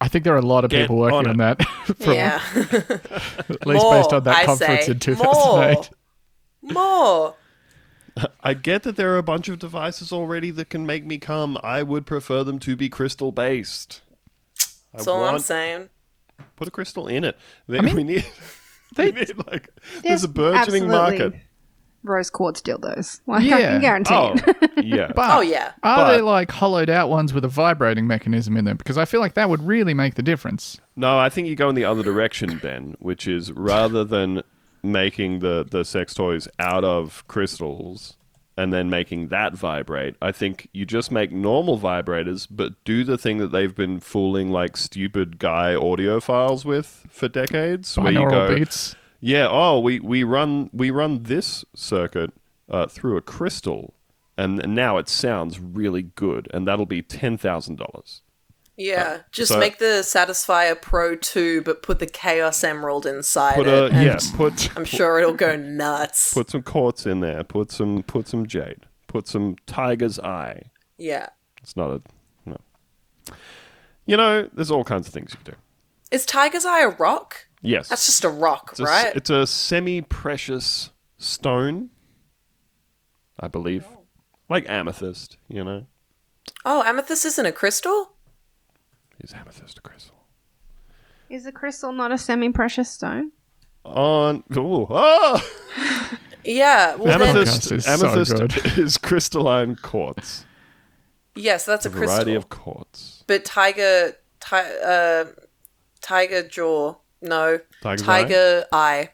I 0.00 0.08
think 0.08 0.24
there 0.24 0.34
are 0.34 0.38
a 0.38 0.42
lot 0.42 0.64
of 0.64 0.70
Get 0.70 0.82
people 0.82 0.96
working 0.96 1.18
on 1.18 1.28
on, 1.28 1.36
that. 1.38 1.62
from, 1.98 2.14
yeah, 2.14 2.40
At 2.54 3.66
least 3.66 3.82
More, 3.82 3.94
based 3.94 4.12
on 4.12 4.22
that 4.24 4.36
I 4.36 4.44
conference 4.46 4.86
say. 4.86 4.92
in 4.92 4.98
2008. 4.98 5.90
more. 6.62 7.34
I 8.42 8.54
get 8.54 8.82
that 8.84 8.96
there 8.96 9.14
are 9.14 9.18
a 9.18 9.22
bunch 9.22 9.48
of 9.48 9.58
devices 9.58 10.12
already 10.12 10.50
that 10.52 10.70
can 10.70 10.84
make 10.86 11.04
me 11.04 11.18
come. 11.18 11.58
I 11.62 11.82
would 11.82 12.06
prefer 12.06 12.42
them 12.44 12.58
to 12.60 12.76
be 12.76 12.88
crystal 12.88 13.30
based. 13.30 14.02
That's 14.92 15.06
all 15.06 15.22
I'm 15.24 15.38
saying. 15.38 15.88
Put 16.56 16.66
a 16.66 16.70
crystal 16.70 17.06
in 17.06 17.24
it. 17.24 17.36
Then 17.66 17.94
we 17.94 18.04
need. 18.04 18.24
They- 18.96 19.12
we 19.12 19.20
need 19.20 19.36
like 19.46 19.68
there's, 20.02 20.24
a 20.24 20.28
burgeoning 20.28 20.56
absolutely 20.60 20.88
market. 20.88 21.34
Rose 22.02 22.30
quartz 22.30 22.60
dildos. 22.62 23.20
Like, 23.26 23.42
I 23.42 23.46
Yeah. 23.46 23.58
can 23.72 23.80
guarantee 23.80 24.14
Oh, 24.14 24.34
it. 24.34 24.70
yeah. 24.84 25.12
But 25.14 25.36
Oh 25.36 25.40
yeah. 25.40 25.72
Are 25.82 25.96
But- 25.98 26.12
there 26.12 26.22
like 26.22 26.50
hollowed 26.50 26.88
out 26.90 27.08
ones 27.10 27.32
with 27.34 27.44
a 27.44 27.48
vibrating 27.48 28.06
mechanism 28.06 28.56
in 28.56 28.64
them? 28.64 28.76
Because 28.76 28.96
I 28.98 29.04
feel 29.04 29.20
like 29.20 29.34
that 29.34 29.48
would 29.50 29.62
really 29.66 29.94
make 29.94 30.14
the 30.14 30.22
difference. 30.22 30.80
No, 30.96 31.18
I 31.18 31.28
think 31.28 31.46
you 31.48 31.56
go 31.56 31.68
in 31.68 31.74
the 31.74 31.84
other 31.84 32.02
direction, 32.02 32.58
Ben, 32.58 32.96
which 33.00 33.26
is 33.28 33.52
rather 33.52 34.04
than 34.04 34.42
making 34.82 35.40
the, 35.40 35.66
the 35.70 35.84
sex 35.84 36.14
toys 36.14 36.48
out 36.58 36.84
of 36.84 37.22
crystals 37.28 38.16
and 38.56 38.72
then 38.72 38.90
making 38.90 39.28
that 39.28 39.54
vibrate, 39.54 40.16
I 40.20 40.32
think 40.32 40.68
you 40.72 40.84
just 40.84 41.10
make 41.10 41.32
normal 41.32 41.78
vibrators, 41.78 42.46
but 42.50 42.72
do 42.84 43.04
the 43.04 43.16
thing 43.16 43.38
that 43.38 43.52
they've 43.52 43.74
been 43.74 44.00
fooling 44.00 44.50
like 44.50 44.76
stupid 44.76 45.38
guy 45.38 45.74
audiophiles 45.74 46.64
with 46.64 47.06
for 47.10 47.28
decades. 47.28 47.96
where 47.98 48.12
you 48.12 48.18
Binaural 48.20 48.30
go, 48.48 48.54
beats. 48.56 48.96
Yeah, 49.20 49.46
oh, 49.50 49.78
we, 49.80 50.00
we 50.00 50.22
run 50.24 50.70
we 50.72 50.90
run 50.90 51.22
this 51.24 51.64
circuit 51.74 52.32
uh, 52.68 52.86
through 52.86 53.16
a 53.16 53.20
crystal, 53.22 53.94
and 54.36 54.56
now 54.74 54.96
it 54.98 55.08
sounds 55.08 55.58
really 55.60 56.02
good, 56.02 56.48
and 56.52 56.66
that'll 56.66 56.86
be 56.86 57.02
ten 57.02 57.36
thousand 57.38 57.76
dollars. 57.76 58.22
Yeah, 58.76 59.18
just 59.30 59.50
so- 59.52 59.58
make 59.58 59.76
the 59.78 60.00
Satisfier 60.02 60.80
Pro 60.80 61.14
2, 61.14 61.60
but 61.60 61.82
put 61.82 61.98
the 61.98 62.06
Chaos 62.06 62.64
Emerald 62.64 63.04
inside 63.04 63.56
Put 63.56 63.66
it. 63.66 63.74
a 63.74 63.94
and 63.94 64.06
yeah, 64.06 64.18
put 64.36 64.70
I'm 64.76 64.86
sure 64.86 65.18
it'll 65.18 65.34
go 65.34 65.54
nuts. 65.54 66.32
Put 66.32 66.48
some 66.48 66.62
quartz 66.62 67.04
in 67.04 67.20
there. 67.20 67.44
Put 67.44 67.70
some 67.70 68.02
put 68.04 68.26
some 68.26 68.46
jade. 68.46 68.86
Put 69.06 69.26
some 69.28 69.56
tiger's 69.66 70.18
eye. 70.20 70.70
yeah. 70.96 71.28
It's 71.62 71.76
not 71.76 71.90
a 71.90 72.00
no. 72.46 72.56
You 74.06 74.16
know, 74.16 74.48
there's 74.54 74.70
all 74.70 74.84
kinds 74.84 75.06
of 75.06 75.12
things 75.12 75.32
you 75.32 75.40
can 75.44 75.52
do. 75.54 75.58
Is 76.10 76.24
Tiger's 76.24 76.64
Eye 76.64 76.82
a 76.82 76.88
rock? 76.88 77.46
Yes, 77.62 77.88
That's 77.88 78.06
just 78.06 78.24
a 78.24 78.28
rock, 78.30 78.68
it's 78.72 78.80
a, 78.80 78.84
right? 78.84 79.14
It's 79.14 79.28
a 79.30 79.46
semi-precious 79.46 80.90
stone, 81.18 81.90
I 83.38 83.48
believe, 83.48 83.84
like 84.48 84.66
amethyst. 84.68 85.36
You 85.48 85.64
know, 85.64 85.86
oh, 86.64 86.82
amethyst 86.84 87.24
isn't 87.26 87.44
a 87.46 87.52
crystal? 87.52 88.12
is 89.20 89.34
amethyst 89.34 89.76
a 89.78 89.82
crystal? 89.82 90.14
Is 91.28 91.44
a 91.46 91.52
crystal 91.52 91.92
not 91.92 92.10
a 92.12 92.18
semi-precious 92.18 92.90
stone? 92.90 93.32
On 93.84 94.42
ooh, 94.56 94.86
oh, 94.88 95.50
Yeah. 96.44 96.94
Well, 96.96 97.18
then, 97.18 97.36
amethyst. 97.36 97.70
Podcast 97.70 97.72
is 97.76 97.84
so 97.84 97.92
amethyst 97.92 98.34
good. 98.64 98.78
is 98.78 98.96
crystalline 98.98 99.76
quartz. 99.76 100.46
yes, 101.36 101.66
that's 101.66 101.84
a 101.84 101.90
A 101.90 101.92
crystal. 101.92 102.08
variety 102.16 102.34
of 102.34 102.48
quartz. 102.48 103.22
But 103.26 103.44
tiger, 103.44 104.14
ti- 104.40 104.78
uh, 104.84 105.24
tiger 106.00 106.42
jaw, 106.48 106.96
no, 107.22 107.58
Tiger's 107.82 108.02
tiger 108.02 108.64
eye, 108.72 109.10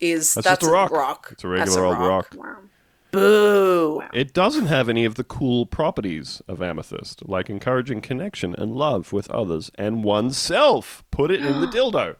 is 0.00 0.34
That's 0.34 0.46
that's, 0.46 0.60
just 0.60 0.70
a 0.70 0.72
rock. 0.72 0.90
rock. 0.90 1.28
It's 1.32 1.44
a 1.44 1.48
That's 1.48 1.70
regular 1.70 1.84
old 1.86 1.98
rock. 1.98 2.34
Wow. 2.36 2.56
Boo! 3.12 4.02
It 4.12 4.32
doesn't 4.32 4.66
have 4.66 4.88
any 4.88 5.04
of 5.04 5.16
the 5.16 5.24
cool 5.24 5.66
properties 5.66 6.40
of 6.46 6.62
amethyst, 6.62 7.28
like 7.28 7.50
encouraging 7.50 8.00
connection 8.02 8.54
and 8.54 8.76
love 8.76 9.12
with 9.12 9.28
others 9.30 9.70
and 9.74 10.04
oneself. 10.04 11.02
Put 11.10 11.30
it 11.32 11.44
in 11.44 11.60
the 11.60 11.66
dildo. 11.74 12.16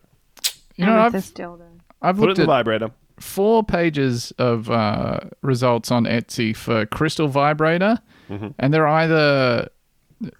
You 0.76 0.86
know, 0.86 0.99
I've, 0.99 1.14
Amethyst 1.14 1.36
dildo. 1.36 1.62
I've 2.03 2.16
Put 2.16 2.24
it 2.24 2.26
looked 2.28 2.38
in 2.41 2.47
the 2.47 2.53
at 2.53 2.57
vibrator. 2.57 2.91
four 3.20 3.62
pages 3.62 4.32
of 4.38 4.68
uh, 4.68 5.20
results 5.43 5.93
on 5.93 6.05
Etsy 6.07 6.55
for 6.57 6.86
crystal 6.86 7.28
vibrator, 7.28 7.99
Mm-hmm. 8.28 8.49
and 8.61 8.72
they're 8.72 8.86
either 8.86 9.68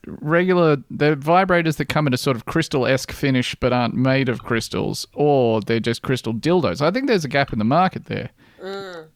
regular 0.07 0.79
they're 0.91 1.17
vibrators 1.17 1.77
that 1.77 1.89
come 1.89 2.07
in 2.07 2.15
a 2.15 2.19
sort 2.19 2.37
of 2.37 2.45
crystal 2.45 2.87
esque 2.87 3.13
finish 3.13 3.55
but 3.55 3.73
aren't 3.73 3.95
made 3.95 4.29
of 4.29 4.43
crystals, 4.43 5.07
or 5.13 5.61
they're 5.61 5.81
just 5.81 6.03
crystal 6.03 6.35
dildos. 6.35 6.81
I 6.81 6.91
think 6.91 7.07
there's 7.07 7.25
a 7.25 7.29
gap 7.29 7.53
in 7.53 7.59
the 7.59 7.65
market 7.65 8.07
there. 8.07 8.31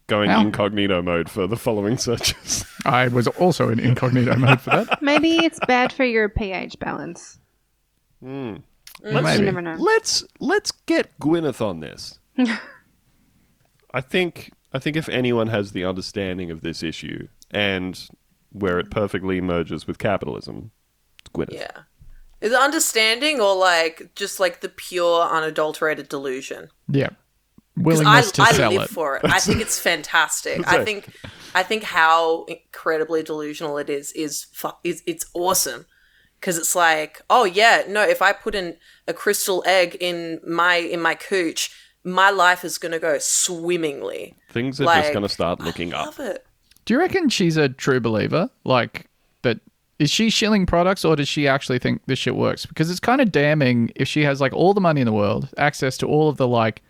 Going 0.07 0.31
Ow. 0.31 0.41
incognito 0.41 1.03
mode 1.03 1.29
for 1.29 1.47
the 1.47 1.57
following 1.57 1.99
searches. 1.99 2.65
I 2.87 3.09
was 3.09 3.27
also 3.27 3.69
in 3.69 3.79
incognito 3.79 4.37
mode 4.37 4.61
for 4.61 4.71
that. 4.71 5.03
Maybe 5.03 5.37
it's 5.45 5.59
bad 5.67 5.93
for 5.93 6.05
your 6.05 6.29
pH 6.29 6.79
balance. 6.79 7.39
Hmm. 8.23 8.57
You 9.05 9.21
Maybe. 9.21 9.45
never 9.45 9.61
know. 9.61 9.77
let's 9.79 10.25
let's 10.41 10.71
get 10.71 11.19
Gwyneth 11.19 11.61
on 11.61 11.81
this. 11.81 12.19
I 13.93 14.01
think 14.01 14.53
I 14.73 14.79
think 14.79 14.97
if 14.97 15.09
anyone 15.09 15.49
has 15.49 15.73
the 15.73 15.85
understanding 15.85 16.51
of 16.51 16.63
this 16.63 16.83
issue 16.83 17.29
and 17.51 18.09
where 18.55 18.79
it 18.79 18.91
perfectly 18.91 19.41
merges 19.41 19.87
with 19.87 19.99
capitalism, 19.99 20.71
it's 21.21 21.31
Gwyneth. 21.31 21.53
Yeah. 21.53 21.83
Is 22.41 22.53
it 22.53 22.59
understanding 22.59 23.41
or 23.41 23.55
like 23.55 24.11
just 24.15 24.41
like 24.41 24.61
the 24.61 24.69
pure, 24.69 25.23
unadulterated 25.23 26.09
delusion? 26.09 26.69
Yeah. 26.89 27.11
Because 27.77 28.03
I, 28.03 28.21
to 28.23 28.43
I 28.43 28.53
sell 28.53 28.71
live 28.73 28.83
it. 28.83 28.91
for 28.91 29.17
it. 29.17 29.25
I 29.25 29.41
think 29.41 29.61
it's 29.61 29.79
fantastic. 29.79 30.67
I 30.73 30.85
think 30.85 31.09
I 31.55 31.63
think 31.63 31.83
how 31.83 32.45
incredibly 32.45 33.23
delusional 33.23 33.79
it 33.79 33.91
is 33.91 34.13
is 34.13 34.47
fu- 34.53 34.71
is 34.85 35.03
it's 35.07 35.27
awesome 35.35 35.87
because 36.39 36.57
it's 36.57 36.77
like 36.77 37.21
oh 37.29 37.45
yeah 37.45 37.83
no 37.89 38.03
if 38.03 38.23
I 38.23 38.33
put 38.33 38.55
in 38.55 38.77
a 39.09 39.13
crystal 39.13 39.65
egg 39.67 39.97
in 39.99 40.41
my 40.47 40.77
in 40.77 41.01
my 41.01 41.15
cooch 41.17 41.71
my 42.05 42.31
life 42.31 42.65
is 42.65 42.79
gonna 42.79 43.01
go 43.01 43.19
swimmingly. 43.19 44.37
Things 44.51 44.81
are 44.81 44.85
Like, 44.85 45.03
just 45.05 45.13
going 45.15 45.23
to 45.25 45.29
start 45.29 45.59
looking 45.61 45.95
up. 45.95 46.07
Love 46.07 46.21
it. 46.21 46.47
Do 46.85 46.95
you 46.95 47.01
reckon 47.01 47.29
she's 47.29 47.57
a 47.57 47.69
true 47.69 48.01
believer? 48.01 48.51
Like 48.65 49.07
that 49.43 49.61
is 49.99 50.11
she 50.11 50.29
shilling 50.31 50.67
products 50.67 51.05
or 51.05 51.17
does 51.17 51.29
she 51.29 51.47
actually 51.49 51.79
think 51.79 52.03
this 52.07 52.19
shit 52.19 52.37
works? 52.37 52.67
Because 52.67 52.91
it's 52.91 53.01
kind 53.01 53.21
of 53.21 53.33
damning 53.33 53.91
if 53.97 54.09
she 54.09 54.23
has 54.25 54.41
like 54.41 54.53
all 54.53 54.75
the 54.75 54.81
money 54.81 55.01
in 55.01 55.07
the 55.07 55.13
world, 55.13 55.49
access 55.57 55.97
to 55.99 56.07
all 56.07 56.29
of 56.29 56.37
the 56.37 56.49
like 56.49 56.83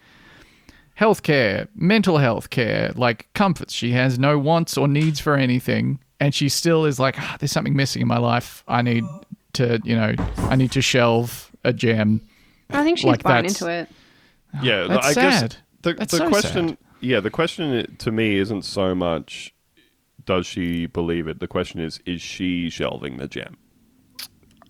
healthcare, 0.98 1.68
mental 1.74 2.18
health 2.18 2.50
care, 2.50 2.92
like 2.96 3.28
comforts. 3.34 3.72
She 3.72 3.92
has 3.92 4.18
no 4.18 4.38
wants 4.38 4.76
or 4.76 4.88
needs 4.88 5.20
for 5.20 5.34
anything 5.36 5.98
and 6.20 6.34
she 6.34 6.48
still 6.48 6.84
is 6.84 6.98
like, 6.98 7.16
ah, 7.18 7.36
there's 7.38 7.52
something 7.52 7.74
missing 7.76 8.02
in 8.02 8.08
my 8.08 8.18
life. 8.18 8.64
I 8.68 8.82
need 8.82 9.04
to, 9.54 9.80
you 9.84 9.96
know, 9.96 10.14
I 10.38 10.56
need 10.56 10.72
to 10.72 10.82
shelve 10.82 11.50
a 11.64 11.72
gem. 11.72 12.20
I 12.70 12.82
think 12.82 12.98
she's 12.98 13.06
Like 13.06 13.22
buying 13.22 13.44
into 13.44 13.68
it. 13.68 13.88
Yeah, 14.62 14.86
That's 14.88 15.06
I 15.06 15.12
sad. 15.12 15.50
guess 15.50 15.58
the, 15.82 15.94
That's 15.94 16.12
the 16.12 16.18
so 16.18 16.28
question, 16.28 16.68
sad. 16.68 16.78
yeah, 17.00 17.20
the 17.20 17.30
question 17.30 17.96
to 17.98 18.10
me 18.12 18.36
isn't 18.38 18.62
so 18.62 18.94
much 18.94 19.53
does 20.26 20.46
she 20.46 20.86
believe 20.86 21.26
it. 21.28 21.40
The 21.40 21.46
question 21.48 21.80
is, 21.80 22.00
is 22.06 22.20
she 22.22 22.70
shelving 22.70 23.16
the 23.18 23.28
gem? 23.28 23.56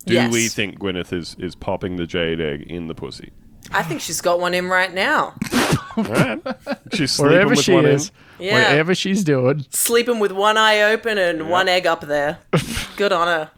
Do 0.07 0.12
Yes. 0.14 0.32
we 0.32 0.48
think 0.48 0.78
Gwyneth 0.78 1.12
is 1.12 1.34
is 1.38 1.55
popping 1.55 1.96
the 1.96 2.07
jade 2.07 2.40
egg 2.40 2.62
in 2.62 2.88
the 2.88 2.94
pussy? 2.94 3.32
I 3.72 3.82
think 3.82 4.02
she's 4.02 4.20
got 4.20 4.38
one 4.40 4.52
in 4.52 4.68
right 4.68 4.92
now. 4.92 5.34
All 5.96 6.05
right, 6.05 6.38
she's 6.92 7.12
sleeping 7.12 7.32
Wherever 7.32 7.50
with 7.50 7.61
she 7.62 7.72
one 7.72 7.86
is, 7.86 8.11
in. 8.38 8.46
Yeah. 8.46 8.70
wherever 8.70 8.94
she's 8.94 9.24
doing. 9.24 9.64
Sleeping 9.70 10.18
with 10.18 10.32
one 10.32 10.59
eye 10.59 10.82
open 10.82 11.16
and 11.16 11.48
one 11.48 11.68
egg 11.68 11.86
up 11.86 12.02
there. 12.02 12.38
Good 12.96 13.12
on 13.12 13.26
her. 13.28 13.50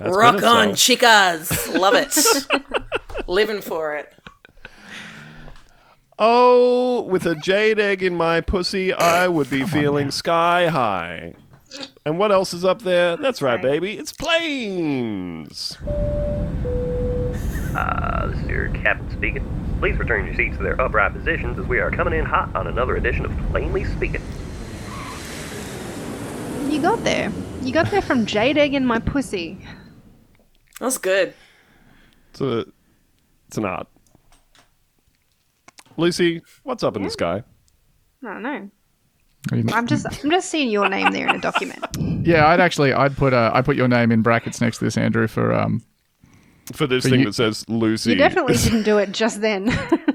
That's 0.00 0.16
Rock 0.16 0.42
on, 0.42 0.70
chicas. 0.70 1.78
Love 1.78 1.94
it. 1.94 2.16
Living 3.28 3.60
for 3.60 3.94
it. 3.96 4.12
Oh, 6.18 7.02
with 7.02 7.26
a 7.26 7.34
jade 7.34 7.80
egg 7.80 8.02
in 8.02 8.14
my 8.14 8.40
pussy, 8.40 8.92
I 8.92 9.26
would 9.26 9.50
be 9.50 9.64
feeling 9.64 10.12
sky 10.12 10.68
high. 10.68 11.34
And 12.06 12.18
what 12.18 12.30
else 12.30 12.54
is 12.54 12.64
up 12.64 12.82
there? 12.82 13.16
That's 13.16 13.42
right, 13.42 13.60
baby. 13.60 13.98
It's 13.98 14.12
planes. 14.12 15.76
Uh, 17.76 18.28
this 18.28 18.38
is 18.38 18.46
your 18.46 18.68
captain 18.68 19.10
speaking. 19.10 19.76
Please 19.80 19.96
return 19.96 20.24
your 20.24 20.36
seats 20.36 20.56
to 20.56 20.62
their 20.62 20.80
upright 20.80 21.12
positions 21.12 21.58
as 21.58 21.66
we 21.66 21.80
are 21.80 21.90
coming 21.90 22.14
in 22.16 22.24
hot 22.24 22.54
on 22.54 22.68
another 22.68 22.96
edition 22.96 23.24
of 23.24 23.36
Plainly 23.50 23.84
Speaking. 23.84 24.22
You 26.68 26.80
got 26.80 27.02
there. 27.02 27.32
You 27.62 27.72
got 27.72 27.90
there 27.90 28.02
from 28.02 28.24
jade 28.24 28.56
egg 28.56 28.74
in 28.74 28.86
my 28.86 29.00
pussy. 29.00 29.58
That 30.78 30.84
was 30.86 30.98
good. 30.98 31.34
It's 32.30 32.40
a, 32.40 32.66
it's 33.48 33.58
an 33.58 33.64
art. 33.64 33.88
Lucy, 35.96 36.42
what's 36.62 36.82
up 36.82 36.96
in 36.96 37.02
the 37.02 37.10
sky? 37.10 37.42
I 38.24 38.32
don't 38.32 38.42
know. 38.42 38.70
I 39.52 39.56
mean, 39.56 39.70
I'm 39.72 39.86
just 39.86 40.06
I'm 40.24 40.30
just 40.30 40.48
seeing 40.50 40.70
your 40.70 40.88
name 40.88 41.12
there 41.12 41.28
in 41.28 41.36
a 41.36 41.40
document. 41.40 41.84
yeah, 42.26 42.46
I'd 42.46 42.60
actually 42.60 42.92
I'd 42.92 43.16
put 43.16 43.32
uh, 43.34 43.50
I 43.54 43.60
put 43.62 43.76
your 43.76 43.88
name 43.88 44.10
in 44.10 44.22
brackets 44.22 44.60
next 44.60 44.78
to 44.78 44.84
this, 44.84 44.96
Andrew, 44.96 45.26
for 45.26 45.52
um. 45.52 45.82
For 46.72 46.86
this 46.86 47.04
For 47.04 47.10
thing 47.10 47.20
you- 47.20 47.26
that 47.26 47.34
says 47.34 47.68
Lucy. 47.68 48.10
You 48.10 48.16
definitely 48.16 48.56
didn't 48.56 48.84
do 48.84 48.96
it 48.98 49.12
just 49.12 49.40
then. 49.40 49.70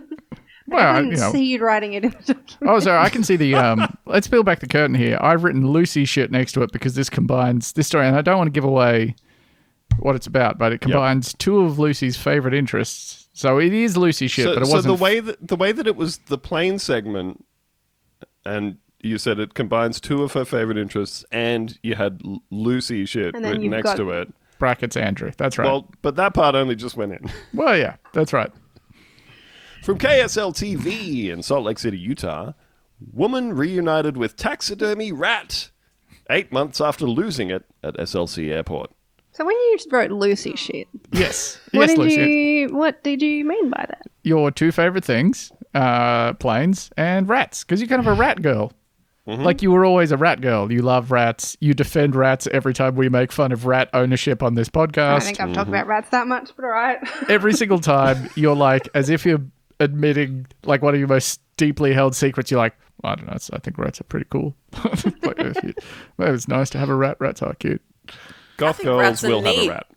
Well, 0.71 0.85
I 0.85 0.97
I, 0.97 1.01
didn't 1.01 1.11
you 1.13 1.17
know. 1.17 1.31
see 1.31 1.45
you 1.45 1.59
writing 1.65 1.93
it 1.93 2.03
in 2.05 2.11
the 2.11 2.17
document. 2.35 2.57
Oh, 2.67 2.79
sorry. 2.79 2.99
I 3.03 3.09
can 3.09 3.23
see 3.23 3.35
the. 3.35 3.55
Um, 3.59 3.97
let's 4.05 4.27
peel 4.27 4.43
back 4.43 4.59
the 4.59 4.67
curtain 4.67 4.93
here. 4.95 5.17
I've 5.19 5.43
written 5.43 5.65
Lucy 5.67 6.05
shit 6.05 6.29
next 6.29 6.51
to 6.51 6.61
it 6.61 6.71
because 6.71 6.93
this 6.93 7.09
combines 7.09 7.73
this 7.73 7.87
story, 7.87 8.05
and 8.05 8.15
I 8.15 8.21
don't 8.21 8.37
want 8.37 8.49
to 8.49 8.51
give 8.51 8.63
away 8.65 9.15
what 9.97 10.15
it's 10.15 10.27
about, 10.27 10.59
but 10.59 10.71
it 10.71 10.79
combines 10.81 11.33
two 11.33 11.61
of 11.61 11.79
Lucy's 11.79 12.17
favorite 12.17 12.53
interests. 12.53 13.28
So 13.39 13.57
it 13.57 13.71
is 13.71 13.95
Lucy 13.95 14.27
shit, 14.27 14.43
so, 14.43 14.53
but 14.53 14.63
it 14.63 14.65
so 14.65 14.73
wasn't. 14.73 14.91
So 14.91 14.97
the 14.97 15.01
way 15.01 15.21
that 15.21 15.47
the 15.47 15.55
way 15.55 15.71
that 15.71 15.87
it 15.87 15.95
was 15.95 16.17
the 16.27 16.37
plane 16.37 16.77
segment, 16.77 17.45
and 18.45 18.79
you 18.99 19.17
said 19.17 19.39
it 19.39 19.53
combines 19.53 20.01
two 20.01 20.23
of 20.23 20.33
her 20.33 20.43
favorite 20.43 20.77
interests, 20.77 21.23
and 21.31 21.79
you 21.81 21.95
had 21.95 22.21
Lucy 22.49 23.05
shit 23.05 23.33
written 23.33 23.69
next 23.69 23.83
got- 23.85 23.95
to 23.95 24.11
it. 24.11 24.33
brackets 24.57 24.97
Andrew. 24.97 25.31
That's 25.37 25.57
right. 25.57 25.63
Well, 25.63 25.83
Well, 25.83 25.91
but 26.01 26.17
that 26.17 26.33
part 26.33 26.53
only 26.53 26.75
just 26.75 26.97
went 26.97 27.13
in. 27.13 27.31
Well, 27.53 27.77
yeah, 27.77 27.95
that's 28.11 28.33
right. 28.33 28.51
From 29.83 29.97
KSL 29.97 30.53
TV 30.53 31.29
in 31.29 31.41
Salt 31.41 31.63
Lake 31.63 31.79
City, 31.79 31.97
Utah, 31.97 32.51
woman 33.13 33.53
reunited 33.53 34.17
with 34.17 34.35
taxidermy 34.35 35.13
rat 35.13 35.71
eight 36.29 36.51
months 36.51 36.81
after 36.81 37.05
losing 37.05 37.51
it 37.51 37.63
at 37.81 37.95
SLC 37.95 38.49
Airport. 38.49 38.91
So 39.39 39.45
when 39.45 39.55
you 39.55 39.77
wrote 39.89 40.11
Lucy 40.11 40.49
hmm. 40.49 40.55
shit, 40.57 40.87
Yes. 41.13 41.61
what 41.71 41.87
yes, 41.87 41.89
did 41.91 41.97
Lucy. 41.97 42.15
you 42.21 42.75
what 42.75 43.01
did 43.05 43.21
you 43.21 43.45
mean 43.45 43.69
by 43.69 43.85
that? 43.87 44.01
Your 44.23 44.51
two 44.51 44.73
favorite 44.73 45.05
things: 45.05 45.53
uh, 45.73 46.33
planes 46.33 46.89
and 46.97 47.29
rats, 47.29 47.63
because 47.63 47.79
you're 47.79 47.87
kind 47.87 48.01
of 48.01 48.07
a 48.07 48.19
rat 48.19 48.41
girl. 48.41 48.73
Mm-hmm. 49.25 49.43
Like 49.43 49.61
you 49.61 49.71
were 49.71 49.85
always 49.85 50.11
a 50.11 50.17
rat 50.17 50.41
girl. 50.41 50.69
You 50.69 50.81
love 50.81 51.09
rats. 51.09 51.55
You 51.61 51.73
defend 51.73 52.17
rats 52.17 52.47
every 52.51 52.73
time 52.73 52.95
we 52.95 53.07
make 53.07 53.31
fun 53.31 53.53
of 53.53 53.65
rat 53.65 53.89
ownership 53.93 54.43
on 54.43 54.55
this 54.55 54.67
podcast. 54.67 54.97
I 54.97 55.11
don't 55.11 55.23
think 55.23 55.39
I've 55.39 55.53
talked 55.53 55.69
about 55.69 55.83
mm-hmm. 55.83 55.89
rats 55.89 56.09
that 56.09 56.27
much, 56.27 56.51
but 56.57 56.65
all 56.65 56.71
right. 56.71 56.99
every 57.29 57.53
single 57.53 57.79
time 57.79 58.29
you're 58.35 58.57
like 58.57 58.89
as 58.93 59.09
if 59.09 59.25
you're 59.25 59.41
admitting 59.79 60.47
like 60.65 60.81
one 60.81 60.93
of 60.93 60.99
your 60.99 61.07
most 61.07 61.39
deeply 61.55 61.93
held 61.93 62.13
secrets 62.13 62.51
you're 62.51 62.57
like 62.57 62.75
i 63.05 63.15
don't 63.15 63.27
know 63.27 63.33
it's, 63.33 63.49
i 63.51 63.57
think 63.59 63.77
rats 63.77 64.01
are 64.01 64.05
pretty 64.05 64.25
cool 64.29 64.53
like, 64.83 65.39
if 65.39 65.63
you- 65.63 65.73
well, 66.17 66.33
it's 66.33 66.49
nice 66.49 66.69
to 66.69 66.77
have 66.77 66.89
a 66.89 66.95
rat 66.95 67.15
rats 67.21 67.41
are 67.41 67.53
cute 67.53 67.81
Goth 68.59 68.81
girls 68.83 68.99
rats 69.01 69.23
are 69.23 69.29
will 69.29 69.43
have 69.43 69.55
a 69.57 69.69
rat. 69.69 69.87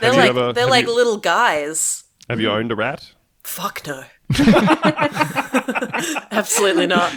They're 0.00 0.12
Have 0.12 0.14
you 0.14 0.20
like 0.20 0.30
ever- 0.30 0.52
they're 0.52 0.66
like 0.66 0.86
you- 0.86 0.94
little 0.94 1.16
guys. 1.18 2.04
Have 2.28 2.40
you 2.40 2.50
owned 2.50 2.70
a 2.72 2.76
rat? 2.76 3.12
Fuck 3.42 3.86
no. 3.86 4.04
Absolutely 6.30 6.86
not. 6.86 7.12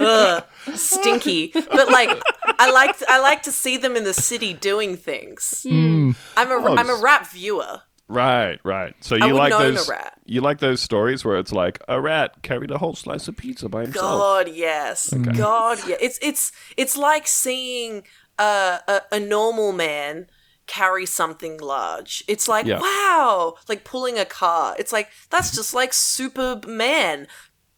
Ugh, 0.00 0.44
stinky. 0.74 1.52
But 1.54 1.90
like, 1.90 2.10
I 2.58 2.70
like 2.70 2.96
I 3.08 3.20
like 3.20 3.42
to 3.44 3.52
see 3.52 3.76
them 3.76 3.96
in 3.96 4.04
the 4.04 4.12
city 4.14 4.52
doing 4.54 4.96
things. 4.96 5.64
Hmm. 5.68 6.12
I'm 6.36 6.50
a 6.50 6.54
Oh, 6.56 6.76
am 6.76 6.86
a 6.86 6.92
just- 6.92 7.02
rap 7.02 7.26
viewer. 7.30 7.80
Right, 8.08 8.58
right. 8.64 8.92
So 9.00 9.14
you 9.14 9.20
wouldn't 9.22 9.38
like 9.38 9.52
own 9.52 9.66
a 9.66 9.70
those? 9.76 9.88
rat. 9.88 10.18
You 10.26 10.40
like 10.40 10.58
those 10.58 10.80
stories 10.80 11.24
where 11.24 11.38
it's 11.38 11.52
like 11.52 11.80
a 11.86 12.00
rat 12.00 12.42
carried 12.42 12.72
a 12.72 12.78
whole 12.78 12.94
slice 12.96 13.28
of 13.28 13.36
pizza 13.36 13.68
by 13.68 13.82
himself. 13.82 14.04
God, 14.20 14.48
yes. 14.52 15.10
God, 15.14 15.78
yeah. 15.86 15.94
It's 16.00 16.18
it's 16.20 16.50
it's 16.76 16.96
like 16.96 17.28
seeing 17.28 18.02
a, 18.36 18.80
a 18.88 19.00
a 19.12 19.20
normal 19.20 19.70
man 19.72 20.26
carry 20.70 21.04
something 21.06 21.58
large. 21.58 22.22
It's 22.28 22.46
like 22.48 22.64
Yeah. 22.66 22.80
wow, 22.80 23.56
like 23.68 23.82
pulling 23.84 24.18
a 24.18 24.24
car. 24.24 24.76
It's 24.78 24.92
like 24.92 25.08
that's 25.30 25.54
just 25.54 25.74
like 25.74 25.92
Superman. 25.92 27.26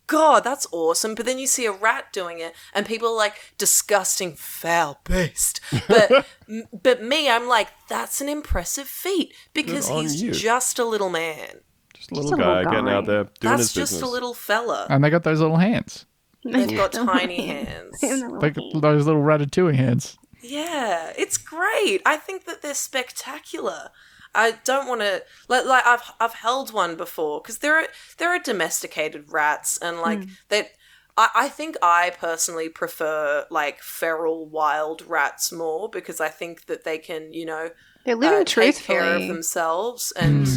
God, 0.08 0.44
that's 0.44 0.66
awesome. 0.72 1.14
But 1.14 1.24
then 1.26 1.38
you 1.38 1.46
see 1.46 1.64
a 1.64 1.72
rat 1.72 2.12
doing 2.12 2.38
it, 2.40 2.54
and 2.74 2.84
people 2.84 3.08
are 3.08 3.16
like, 3.16 3.54
disgusting, 3.56 4.34
foul 4.34 5.00
beast. 5.04 5.60
But 5.88 6.26
m- 6.48 6.64
but 6.82 7.02
me, 7.02 7.30
I'm 7.30 7.48
like, 7.48 7.68
that's 7.88 8.20
an 8.20 8.28
impressive 8.28 8.88
feat 8.88 9.32
because 9.54 9.88
he's 9.88 10.20
you. 10.22 10.32
just 10.32 10.78
a 10.78 10.84
little 10.84 11.08
man. 11.08 11.60
Just 11.94 12.10
a 12.10 12.14
little 12.16 12.30
a 12.30 12.36
little 12.36 12.64
guy 12.64 12.70
getting 12.70 12.88
out 12.90 13.06
there 13.06 13.24
doing 13.24 13.36
That's 13.40 13.60
his 13.62 13.72
just 13.72 13.92
business. 13.92 14.08
a 14.08 14.12
little 14.12 14.34
fella. 14.34 14.86
and 14.90 15.02
they 15.02 15.08
got 15.08 15.22
those 15.22 15.40
little 15.40 15.56
hands 15.56 16.04
They've 16.44 16.76
got 16.76 16.92
tiny 17.14 17.46
hands. 17.46 18.00
they 18.40 18.50
got 18.50 18.64
those 18.82 19.06
little 19.06 19.22
ratatouille 19.22 19.76
hands 19.76 20.18
Yeah, 20.42 21.12
it's 21.16 21.36
great. 21.36 22.02
I 22.04 22.16
think 22.16 22.44
that 22.44 22.62
they're 22.62 22.74
spectacular. 22.74 23.90
I 24.34 24.54
don't 24.64 24.88
want 24.88 25.02
to 25.02 25.22
like 25.48 25.64
like 25.66 25.86
I've 25.86 26.12
I've 26.18 26.34
held 26.34 26.72
one 26.72 26.96
before 26.96 27.40
because 27.40 27.58
there 27.58 27.76
are 27.76 27.86
there 28.18 28.30
are 28.30 28.38
domesticated 28.38 29.30
rats 29.30 29.78
and 29.78 30.00
like 30.00 30.26
they. 30.48 30.68
I, 31.16 31.28
I 31.34 31.48
think 31.50 31.76
I 31.82 32.12
personally 32.18 32.70
prefer 32.70 33.44
like 33.50 33.80
feral 33.82 34.46
wild 34.46 35.02
rats 35.06 35.52
more 35.52 35.90
because 35.90 36.20
I 36.20 36.28
think 36.28 36.66
that 36.66 36.84
they 36.84 36.96
can 36.96 37.34
you 37.34 37.44
know 37.44 37.70
They're 38.06 38.16
living 38.16 38.40
uh, 38.40 38.44
take 38.44 38.76
care 38.76 39.16
of 39.16 39.26
themselves 39.26 40.12
and 40.12 40.48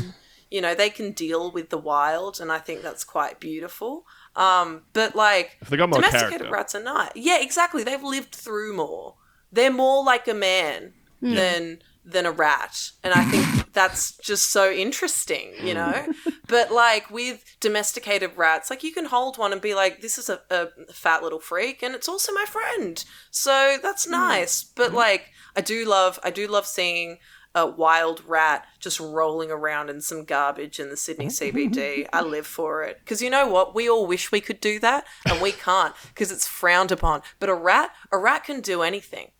you 0.49 0.61
know 0.61 0.73
they 0.73 0.89
can 0.89 1.11
deal 1.11 1.51
with 1.51 1.69
the 1.69 1.77
wild 1.77 2.39
and 2.39 2.53
I 2.53 2.59
think 2.59 2.81
that's 2.81 3.03
quite 3.03 3.41
beautiful. 3.41 4.05
Um, 4.37 4.83
but 4.93 5.15
like 5.15 5.57
If 5.61 5.67
they 5.67 5.75
got 5.75 5.89
more 5.89 5.99
domesticated 5.99 6.39
character. 6.39 6.53
rats 6.53 6.75
are 6.75 6.83
not. 6.83 7.17
Yeah, 7.17 7.41
exactly. 7.41 7.83
They've 7.83 8.01
lived 8.01 8.33
through 8.33 8.75
more. 8.77 9.15
They're 9.55 9.71
more 9.71 10.03
like 10.03 10.27
a 10.27 10.33
man 10.33 10.93
hmm. 11.21 11.33
than 11.33 11.79
than 12.03 12.25
a 12.25 12.31
rat, 12.31 12.91
and 13.03 13.13
I 13.13 13.23
think 13.23 13.71
that's 13.73 14.17
just 14.17 14.51
so 14.51 14.71
interesting, 14.71 15.53
you 15.63 15.73
know. 15.73 16.05
Hmm. 16.23 16.29
but 16.47 16.71
like 16.71 17.09
with 17.09 17.43
domesticated 17.61 18.31
rats, 18.35 18.69
like 18.69 18.83
you 18.83 18.91
can 18.91 19.05
hold 19.05 19.37
one 19.37 19.53
and 19.53 19.61
be 19.61 19.73
like, 19.73 20.01
"This 20.01 20.17
is 20.17 20.29
a, 20.29 20.41
a 20.51 20.67
fat 20.93 21.23
little 21.23 21.39
freak," 21.39 21.81
and 21.81 21.95
it's 21.95 22.09
also 22.09 22.33
my 22.33 22.45
friend. 22.45 23.03
So 23.31 23.77
that's 23.81 24.05
hmm. 24.05 24.11
nice. 24.11 24.63
But 24.63 24.93
like, 24.93 25.31
I 25.55 25.61
do 25.61 25.85
love, 25.85 26.19
I 26.21 26.31
do 26.31 26.47
love 26.47 26.67
seeing 26.67 27.19
a 27.55 27.65
wild 27.65 28.21
rat 28.27 28.67
just 28.79 28.99
rolling 28.99 29.49
around 29.49 29.89
in 29.89 30.01
some 30.01 30.25
garbage 30.25 30.77
in 30.77 30.89
the 30.89 30.97
Sydney 30.97 31.27
CBD. 31.27 32.05
I 32.11 32.21
live 32.35 32.45
for 32.45 32.83
it. 32.83 32.99
Because 32.99 33.21
you 33.21 33.29
know 33.29 33.47
what? 33.47 33.73
We 33.73 33.89
all 33.89 34.05
wish 34.05 34.31
we 34.31 34.41
could 34.41 34.59
do 34.59 34.77
that, 34.79 35.05
and 35.25 35.41
we 35.41 35.53
can't 35.53 35.95
because 36.09 36.31
it's 36.31 36.45
frowned 36.45 36.91
upon. 36.91 37.21
But 37.39 37.49
a 37.49 37.55
rat, 37.55 37.91
a 38.11 38.17
rat 38.17 38.43
can 38.43 38.59
do 38.59 38.81
anything. 38.81 39.31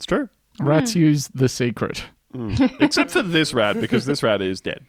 It's 0.00 0.06
true. 0.06 0.30
rats 0.58 0.94
hmm. 0.94 1.00
use 1.00 1.28
the 1.28 1.46
secret 1.46 2.06
hmm. 2.32 2.54
Except 2.80 3.10
for 3.10 3.20
this 3.20 3.52
rat, 3.52 3.78
because 3.78 4.06
this 4.06 4.22
rat 4.22 4.40
is 4.40 4.62
dead. 4.62 4.86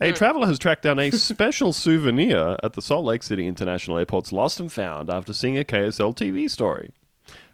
A 0.00 0.08
hmm. 0.08 0.14
traveler 0.14 0.46
has 0.46 0.58
tracked 0.58 0.82
down 0.82 0.98
a 0.98 1.10
special 1.10 1.74
souvenir 1.74 2.56
at 2.62 2.72
the 2.72 2.80
Salt 2.80 3.04
Lake 3.04 3.22
City 3.22 3.46
International 3.46 3.98
Airport's 3.98 4.32
Lost 4.32 4.60
and 4.60 4.72
Found 4.72 5.10
after 5.10 5.34
seeing 5.34 5.58
a 5.58 5.64
KSL 5.64 6.16
TV 6.16 6.48
story. 6.48 6.90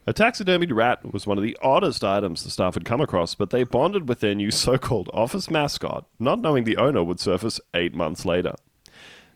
A 0.06 0.12
taxidermied 0.12 0.72
rat 0.72 1.12
was 1.12 1.26
one 1.26 1.38
of 1.38 1.42
the 1.42 1.58
oddest 1.60 2.04
items 2.04 2.44
the 2.44 2.50
staff 2.50 2.74
had 2.74 2.84
come 2.84 3.00
across, 3.00 3.34
but 3.34 3.50
they 3.50 3.64
bonded 3.64 4.08
with 4.08 4.20
their 4.20 4.36
new 4.36 4.52
so 4.52 4.78
called 4.78 5.10
office 5.12 5.50
mascot, 5.50 6.06
not 6.20 6.38
knowing 6.38 6.62
the 6.62 6.76
owner 6.76 7.02
would 7.02 7.18
surface 7.18 7.60
eight 7.74 7.96
months 7.96 8.24
later. 8.24 8.54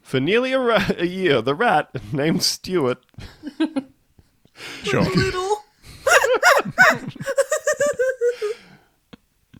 For 0.03 0.21
nearly 0.21 0.53
a, 0.53 0.61
ra- 0.61 0.93
a 0.97 1.07
year, 1.07 1.43
the 1.43 1.57
rat, 1.57 1.91
named 2.12 2.45
Stuart, 2.45 3.05
sure 4.85 5.03
Little. 5.03 5.64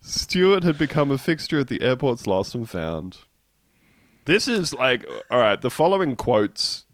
Stewart 0.01 0.63
had 0.65 0.79
become 0.79 1.11
a 1.11 1.19
fixture 1.19 1.59
at 1.61 1.69
the 1.69 1.83
airport's 1.83 2.27
lost 2.27 2.55
and 2.55 2.69
found. 2.69 3.19
This 4.25 4.47
is 4.49 4.73
like, 4.75 5.05
all 5.31 5.39
right, 5.41 5.61
the 5.61 5.71
following 5.71 6.17
quotes 6.17 6.85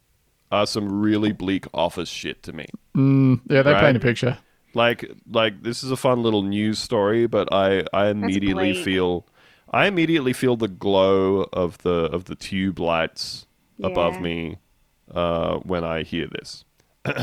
are 0.51 0.67
some 0.67 1.01
really 1.01 1.33
bleak 1.33 1.67
office 1.75 2.09
shit 2.09 2.43
to 2.45 2.53
me. 2.53 2.67
yeah 2.95 3.63
they 3.63 3.73
Right. 3.73 3.81
paint 3.81 3.97
a 3.97 4.01
picture 4.01 4.39
Like, 4.73 5.11
like 5.31 5.63
this 5.63 5.83
is 5.85 5.91
a 5.91 5.97
fun 5.97 6.23
little 6.23 6.43
news 6.43 6.79
story, 6.79 7.27
but 7.27 7.53
I, 7.53 7.85
I 7.93 8.09
immediately 8.09 8.73
bleak. 8.73 8.85
feel, 8.85 9.27
I 9.71 9.87
immediately 9.87 10.33
feel 10.33 10.57
the 10.57 10.69
glow 10.69 11.49
of 11.53 11.79
the 11.79 11.91
of 12.13 12.25
the 12.25 12.35
tube 12.35 12.79
lights 12.81 13.47
above 13.83 14.21
me 14.21 14.59
uh, 15.13 15.57
when 15.59 15.85
I 15.85 16.03
hear 16.03 16.27
this. 16.29 16.65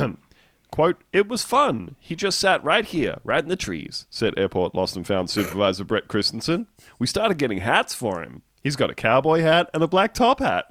Quote, 0.71 1.03
it 1.11 1.27
was 1.27 1.43
fun. 1.43 1.95
He 1.99 2.15
just 2.15 2.39
sat 2.39 2.63
right 2.63 2.85
here, 2.85 3.17
right 3.25 3.43
in 3.43 3.49
the 3.49 3.55
trees, 3.57 4.05
said 4.09 4.33
airport 4.37 4.73
lost 4.73 4.95
and 4.95 5.05
found 5.05 5.29
supervisor 5.29 5.83
Brett 5.83 6.07
Christensen. 6.07 6.67
We 6.97 7.07
started 7.07 7.37
getting 7.37 7.57
hats 7.59 7.93
for 7.93 8.21
him. 8.23 8.41
He's 8.63 8.77
got 8.77 8.89
a 8.89 8.95
cowboy 8.95 9.41
hat 9.41 9.69
and 9.73 9.83
a 9.83 9.87
black 9.87 10.13
top 10.13 10.39
hat. 10.39 10.65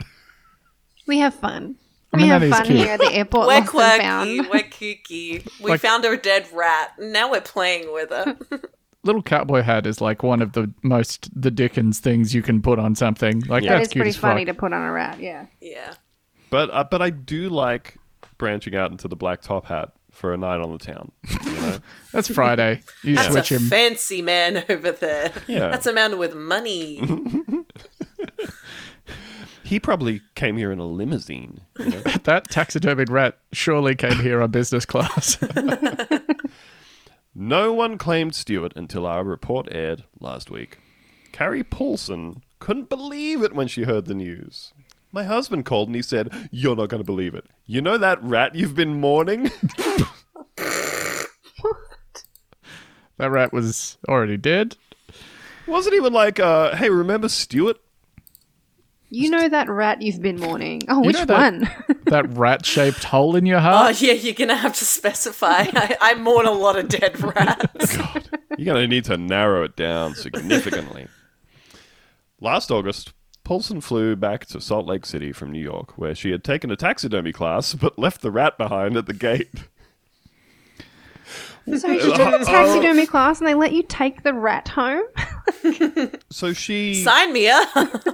We 1.07 1.19
have 1.19 1.35
fun. 1.35 1.77
I 2.13 2.17
We 2.17 2.29
have 2.29 2.49
fun 2.49 2.65
cute. 2.67 2.79
here 2.79 2.89
at 2.95 3.01
the 3.01 3.13
airport. 3.13 3.47
We're 3.47 3.55
lost 3.61 3.61
and 3.61 3.69
quirky. 3.69 4.03
found. 4.03 4.49
We're 4.51 4.63
kooky. 4.71 5.61
We 5.63 5.71
Like- 5.73 5.81
found 5.81 6.05
a 6.05 6.17
dead 6.17 6.47
rat. 6.53 6.93
Now 6.99 7.31
we're 7.31 7.41
playing 7.41 7.93
with 7.93 8.11
her. 8.11 8.37
Little 9.03 9.23
cowboy 9.23 9.63
hat 9.63 9.87
is 9.87 10.01
like 10.01 10.23
one 10.23 10.43
of 10.43 10.53
the 10.53 10.73
most 10.83 11.29
the 11.39 11.51
Dickens 11.51 12.01
things 12.01 12.35
you 12.35 12.43
can 12.43 12.61
put 12.63 12.79
on 12.79 12.95
something. 12.95 13.41
Like 13.41 13.63
Yeah. 13.65 13.71
That 13.75 13.79
that's 13.79 13.89
cute 13.93 14.01
pretty 14.01 14.09
as 14.11 14.17
fuck. 14.17 14.31
funny 14.33 14.45
to 14.47 14.55
put 14.55 14.73
on 14.73 14.83
a 14.83 14.93
rat. 14.93 15.21
Yeah. 15.21 15.47
yeah. 15.61 15.95
But 16.51 16.71
uh, 16.71 16.85
but 16.85 17.01
I 17.01 17.11
do 17.11 17.49
like 17.49 17.97
branching 18.41 18.75
out 18.75 18.91
into 18.91 19.07
the 19.07 19.15
black 19.15 19.43
top 19.43 19.67
hat 19.67 19.93
for 20.11 20.33
a 20.33 20.37
night 20.37 20.61
on 20.61 20.73
the 20.73 20.79
town. 20.79 21.13
You 21.45 21.53
know? 21.53 21.79
That's 22.13 22.27
Friday. 22.27 22.83
You 23.05 23.15
That's 23.15 23.29
switch 23.29 23.53
a 23.53 23.57
him. 23.57 23.69
fancy 23.69 24.23
man 24.23 24.65
over 24.69 24.91
there. 24.91 25.31
Yeah. 25.47 25.69
That's 25.69 25.87
a 25.87 25.93
man 25.93 26.19
with 26.19 26.35
money. 26.35 27.01
he 29.63 29.79
probably 29.79 30.23
came 30.35 30.57
here 30.57 30.73
in 30.73 30.81
a 30.81 30.87
limousine. 30.87 31.61
you 31.79 31.91
know? 31.91 32.01
that 32.25 32.49
taxidermied 32.49 33.11
rat 33.11 33.39
surely 33.53 33.95
came 33.95 34.19
here 34.19 34.43
on 34.43 34.51
business 34.51 34.85
class. 34.85 35.39
No 37.33 37.73
one 37.73 37.97
claimed 37.97 38.35
Stewart 38.35 38.73
until 38.75 39.07
our 39.07 39.23
report 39.23 39.69
aired 39.71 40.03
last 40.19 40.51
week. 40.51 40.79
Carrie 41.31 41.63
Paulson 41.63 42.43
couldn't 42.59 42.89
believe 42.89 43.43
it 43.43 43.55
when 43.55 43.69
she 43.69 43.85
heard 43.85 44.07
the 44.07 44.15
news. 44.15 44.73
My 45.13 45.25
husband 45.25 45.65
called 45.65 45.89
and 45.89 45.97
he 45.97 46.03
said, 46.03 46.49
You're 46.51 46.77
not 46.77 46.89
going 46.89 47.01
to 47.01 47.05
believe 47.07 47.35
it. 47.35 47.47
You 47.71 47.81
know 47.81 47.99
that 47.99 48.21
rat 48.21 48.57
you've 48.57 48.75
been 48.75 49.01
mourning? 49.01 49.45
that 50.57 51.29
rat 53.19 53.53
was 53.53 53.97
already 54.09 54.37
dead. 54.37 54.77
Wasn't 55.69 55.95
even 55.95 56.13
like, 56.13 56.41
uh, 56.41 56.75
Hey, 56.75 56.91
remember 56.91 57.29
Stuart? 57.29 57.77
You 59.09 59.31
know 59.31 59.49
that 59.49 59.69
rat 59.69 60.03
you've 60.03 60.21
been 60.21 60.41
mourning. 60.41 60.83
Oh, 60.89 61.03
You 61.03 61.07
which 61.07 61.17
know 61.19 61.25
that- 61.27 61.53
one? 61.53 61.71
That 62.07 62.37
rat 62.37 62.67
shaped 62.67 63.05
hole 63.05 63.37
in 63.37 63.47
your 63.47 63.61
heart. 63.61 63.75
oh, 63.75 63.79
heart. 63.85 64.03
yeah, 64.03 64.15
you're 64.15 64.35
going 64.35 64.49
to 64.49 64.57
have 64.57 64.75
to 64.79 64.85
specify. 64.85 65.59
I, 65.73 65.97
I 66.01 66.15
mourn 66.15 66.47
a 66.47 66.51
lot 66.51 66.77
of 66.77 66.89
dead 66.89 67.21
rats. 67.37 67.97
You're 68.59 68.65
going 68.75 68.83
to 68.83 68.89
need 68.89 69.05
to 69.05 69.17
narrow 69.17 69.63
it 69.63 69.77
down 69.77 70.17
significantly. 70.17 71.07
Last 72.41 72.73
August, 72.73 73.13
Paulson 73.51 73.81
flew 73.81 74.15
back 74.15 74.47
to 74.47 74.61
Salt 74.61 74.87
Lake 74.87 75.05
City 75.05 75.33
from 75.33 75.51
New 75.51 75.61
York, 75.61 75.99
where 75.99 76.15
she 76.15 76.31
had 76.31 76.45
taken 76.45 76.71
a 76.71 76.77
taxidermy 76.77 77.33
class 77.33 77.75
but 77.81 77.99
left 77.99 78.23
the 78.23 78.31
rat 78.31 78.57
behind 78.57 78.97
at 78.97 79.07
the 79.07 79.13
gate. 79.13 79.51
so 81.67 81.89
you 81.89 82.15
took 82.15 82.41
a 82.41 82.45
taxidermy 82.45 83.07
class 83.07 83.41
and 83.41 83.49
they 83.49 83.55
let 83.55 83.73
you 83.73 83.83
take 83.83 84.23
the 84.23 84.33
rat 84.33 84.69
home? 84.69 85.03
So 86.31 86.53
she. 86.53 87.03
Sign 87.03 87.33
me 87.33 87.49
up. 87.49 87.69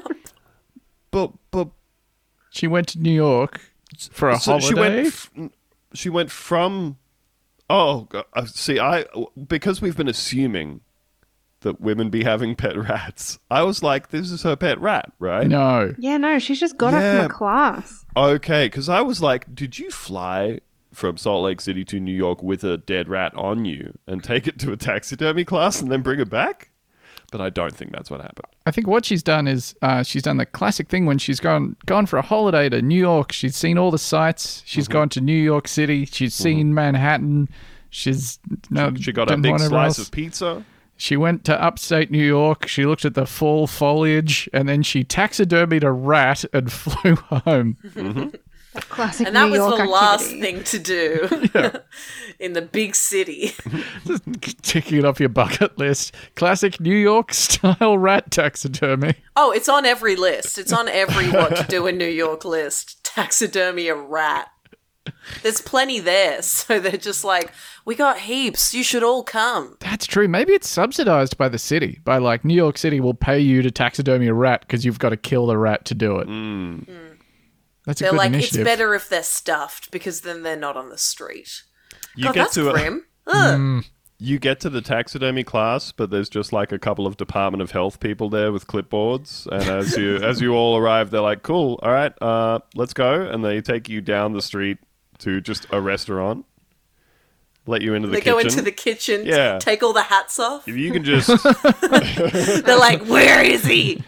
But, 1.11 1.33
but 1.51 1.69
She 2.49 2.67
went 2.67 2.89
to 2.89 2.99
New 2.99 3.13
York 3.13 3.61
for 4.11 4.31
a 4.31 4.41
so 4.41 4.53
holiday. 4.59 4.67
she 4.67 4.75
went. 4.75 5.07
F- 5.07 5.31
she 5.93 6.09
went 6.09 6.31
from. 6.31 6.97
Oh, 7.69 8.05
go- 8.05 8.25
uh, 8.33 8.47
see, 8.47 8.79
I 8.81 9.05
because 9.47 9.83
we've 9.83 9.97
been 9.99 10.09
assuming 10.09 10.81
that 11.67 11.81
women 11.81 12.09
be 12.11 12.25
having 12.25 12.55
pet 12.57 12.77
rats. 12.89 13.39
I 13.51 13.63
was 13.63 13.83
like, 13.83 14.09
this 14.09 14.31
is 14.31 14.43
her 14.45 14.57
pet 14.57 14.81
rat, 14.81 15.13
right? 15.19 15.47
no. 15.47 15.95
Yeah, 15.99 16.17
no, 16.17 16.39
she's 16.39 16.61
just 16.61 16.79
got 16.79 16.95
it 16.95 16.99
Yeah. 16.99 17.17
from 17.23 17.27
a 17.27 17.35
class. 17.35 18.05
Okay, 18.17 18.67
because 18.67 18.89
I 18.89 19.03
was 19.03 19.21
like, 19.21 19.55
did 19.55 19.79
you 19.79 19.91
fly 19.91 20.61
from 20.93 21.17
Salt 21.19 21.45
Lake 21.45 21.61
City 21.61 21.85
to 21.85 22.01
New 22.01 22.15
York 22.15 22.43
with 22.43 22.65
a 22.65 22.79
dead 22.79 23.09
rat 23.09 23.35
on 23.37 23.65
you 23.67 23.99
and 24.07 24.25
take 24.25 24.47
it 24.47 24.59
to 24.61 24.73
a 24.73 24.77
taxidermy 24.77 25.45
class 25.45 25.83
and 25.83 25.91
then 25.93 26.01
bring 26.01 26.21
it 26.21 26.31
back? 26.31 26.71
But 27.33 27.41
I 27.41 27.51
don't 27.51 27.75
think 27.75 27.91
that's 27.93 28.09
what 28.11 28.21
happened. 28.21 28.47
I 28.67 28.71
think 28.71 28.87
what 28.87 29.05
she's 29.05 29.23
done 29.23 29.49
is 29.49 29.75
uh, 29.83 30.05
she's 30.05 30.23
done 30.23 30.37
the 30.37 30.47
classic 30.47 30.89
thing 30.89 31.07
when 31.07 31.19
she's 31.19 31.41
gone 31.41 31.75
gone 31.85 32.07
for 32.07 32.19
a 32.19 32.23
holiday 32.23 32.69
to 32.69 32.81
New 32.81 32.99
York. 32.99 33.33
She's 33.33 33.57
seen 33.57 33.77
all 33.79 33.91
the 33.91 33.99
sights. 33.99 34.63
She's 34.65 34.85
Mm-hmm. 34.85 34.93
gone 34.93 35.09
to 35.11 35.21
New 35.21 35.33
York 35.37 35.67
City. 35.67 36.05
She's 36.07 36.35
seen 36.35 36.73
Manhattan. 36.73 37.49
She's 37.91 38.39
no, 38.71 38.95
She 38.95 39.13
got 39.13 39.25
a 39.25 39.33
done 39.33 39.43
big 39.43 39.53
whatever 39.53 39.71
slice 39.71 39.99
else. 39.99 40.07
of 40.07 40.13
pizza. 40.13 40.65
She 40.97 41.17
went 41.17 41.45
to 41.45 41.63
upstate 41.63 42.11
New 42.11 42.25
York. 42.25 42.67
She 42.67 42.87
looked 42.87 43.05
at 43.05 43.15
the 43.15 43.27
fall 43.27 43.67
foliage, 43.67 44.49
and 44.53 44.69
then 44.69 44.83
she 44.83 45.05
taxidermied 45.05 45.85
a 45.85 45.93
rat 45.93 46.45
and 46.53 46.73
flew 46.73 47.17
home. 47.17 47.77
Mm-hmm. 47.85 48.29
Classic 48.81 49.27
and 49.27 49.35
that 49.35 49.47
New 49.47 49.53
was 49.53 49.59
York 49.59 49.79
the 49.79 49.85
last 49.87 50.29
thing 50.29 50.63
to 50.65 50.79
do 50.79 51.29
in 52.39 52.53
the 52.53 52.63
big 52.63 52.95
city. 52.95 53.55
Ticking 54.63 54.99
it 54.99 55.05
off 55.05 55.19
your 55.19 55.31
bucket 55.31 55.79
list. 55.79 56.15
Classic 56.35 56.79
New 56.79 56.95
York 56.95 57.33
style 57.33 57.97
rat 57.97 58.31
taxidermy. 58.31 59.15
Oh, 59.35 59.51
it's 59.51 59.69
on 59.69 59.87
every 59.87 60.17
list. 60.17 60.59
It's 60.59 60.73
on 60.73 60.89
every 60.89 61.31
what 61.31 61.57
to 61.57 61.65
do 61.65 61.87
in 61.87 61.97
New 61.97 62.05
York 62.05 62.45
list. 62.45 63.03
Taxidermy 63.03 63.89
a 63.89 63.95
rat. 63.95 64.51
There's 65.43 65.61
plenty 65.61 66.01
there, 66.01 66.43
so 66.43 66.81
they're 66.81 66.93
just 66.97 67.25
like, 67.25 67.53
we 67.85 67.95
got 67.95 68.19
heaps. 68.21 68.75
You 68.75 68.83
should 68.83 69.03
all 69.03 69.23
come. 69.23 69.77
That's 69.81 70.07
true. 70.07 70.29
Maybe 70.29 70.53
it's 70.53 70.69
subsidized 70.69 71.37
by 71.39 71.49
the 71.49 71.59
city. 71.59 72.01
By 72.05 72.19
like 72.19 72.45
New 72.45 72.55
York 72.55 72.79
City 72.79 73.01
will 73.01 73.15
pay 73.15 73.39
you 73.41 73.63
to 73.63 73.71
taxidermy 73.71 74.27
a 74.29 74.35
rat 74.35 74.61
because 74.63 74.85
you've 74.85 74.99
got 74.99 75.11
to 75.11 75.17
kill 75.17 75.47
the 75.47 75.59
rat 75.59 75.85
to 75.87 75.95
do 75.95 76.19
it. 76.19 76.29
Mm. 76.29 76.87
Mm. 76.89 77.17
That's 77.85 78.01
a 78.01 78.05
They're 78.05 78.11
good 78.13 78.17
like, 78.19 78.29
initiative. 78.33 78.61
it's 78.63 78.65
better 78.69 78.95
if 78.95 79.09
they're 79.09 79.23
stuffed 79.23 79.91
because 79.91 80.23
then 80.23 80.43
they're 80.43 80.57
not 80.57 80.77
on 80.77 80.89
the 80.91 80.99
street. 80.99 81.63
You 82.17 82.25
God, 82.25 82.35
get 82.35 82.41
that's 82.43 82.55
to 82.55 82.69
a- 82.71 82.73
grim. 82.73 83.05
Ugh. 83.29 83.59
Mm. 83.59 83.85
you 84.19 84.39
get 84.39 84.59
to 84.61 84.71
the 84.71 84.81
taxidermy 84.81 85.45
class, 85.45 85.93
but 85.93 86.11
there's 86.11 86.29
just 86.29 86.53
like 86.53 86.73
a 86.73 86.79
couple 86.79 87.07
of 87.07 87.17
Department 87.17 87.61
of 87.63 87.71
Health 87.73 88.01
people 88.01 88.29
there 88.31 88.51
with 88.53 88.67
clipboards, 88.67 89.47
and 89.47 89.63
as 89.69 89.97
you 89.97 90.17
as 90.17 90.41
you 90.41 90.55
all 90.55 90.77
arrive, 90.77 91.11
they're 91.11 91.21
like, 91.21 91.43
"Cool, 91.43 91.79
all 91.83 91.91
right, 91.93 92.13
uh, 92.23 92.61
let's 92.75 92.93
go," 92.95 93.23
and 93.23 93.45
they 93.45 93.61
take 93.61 93.89
you 93.89 94.01
down 94.01 94.33
the 94.33 94.41
street 94.43 94.79
to 95.19 95.41
just 95.41 95.67
a 95.71 95.81
restaurant, 95.81 96.45
let 97.67 97.83
you 97.83 97.95
into 97.95 98.09
the 98.09 98.13
They 98.15 98.21
kitchen. 98.21 98.33
go 98.33 98.39
into 98.39 98.63
the 98.63 98.73
kitchen, 98.73 99.27
Yeah. 99.27 99.59
take 99.59 99.83
all 99.83 99.93
the 99.93 100.03
hats 100.03 100.39
off. 100.39 100.67
if 100.69 100.77
you 100.77 100.93
can 100.93 101.05
just 101.05 101.29
They're 102.65 102.79
like, 102.79 103.05
where 103.07 103.43
is 103.45 103.65
he? 103.65 104.03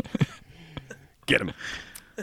get 1.26 1.40
him, 1.40 1.52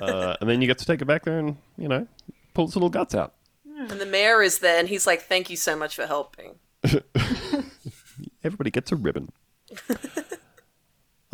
uh, 0.01 0.35
and 0.41 0.49
then 0.49 0.61
you 0.61 0.67
get 0.67 0.77
to 0.79 0.85
take 0.85 1.01
it 1.01 1.05
back 1.05 1.23
there 1.25 1.37
and 1.39 1.57
you 1.77 1.87
know 1.87 2.07
pull 2.53 2.65
its 2.65 2.75
little 2.75 2.89
guts 2.89 3.13
out. 3.15 3.33
And 3.77 3.99
the 4.01 4.05
mayor 4.05 4.41
is 4.41 4.59
there, 4.59 4.79
and 4.79 4.87
he's 4.87 5.05
like, 5.05 5.23
thank 5.23 5.49
you 5.49 5.57
so 5.57 5.75
much 5.75 5.95
for 5.95 6.05
helping. 6.07 6.55
Everybody 8.43 8.71
gets 8.71 8.91
a 8.91 8.95
ribbon. 8.95 9.31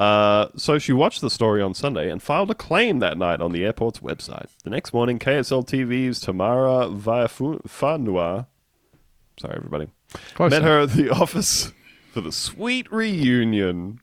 Uh, 0.02 0.50
so 0.56 0.80
she 0.80 0.92
watched 0.94 1.22
the 1.22 1.30
story 1.30 1.62
on 1.62 1.76
Sunday 1.76 2.10
and 2.10 2.24
filed 2.24 2.50
a 2.50 2.56
claim 2.56 2.98
that 3.00 3.18
night 3.20 3.40
on 3.40 3.52
the 3.52 3.64
airport's 3.64 4.00
website. 4.00 4.48
The 4.64 4.72
next 4.72 4.94
morning, 4.94 5.20
KSL 5.20 5.64
TV's 5.68 6.20
Tamara 6.20 6.88
Viafanua, 6.90 8.48
sorry 9.40 9.56
everybody, 9.58 9.90
Close 10.34 10.50
met 10.52 10.64
enough. 10.64 10.70
her 10.70 10.80
at 10.82 10.90
the 10.94 11.10
office 11.22 11.72
for 12.12 12.22
the 12.22 12.32
sweet 12.32 12.92
reunion. 12.92 14.00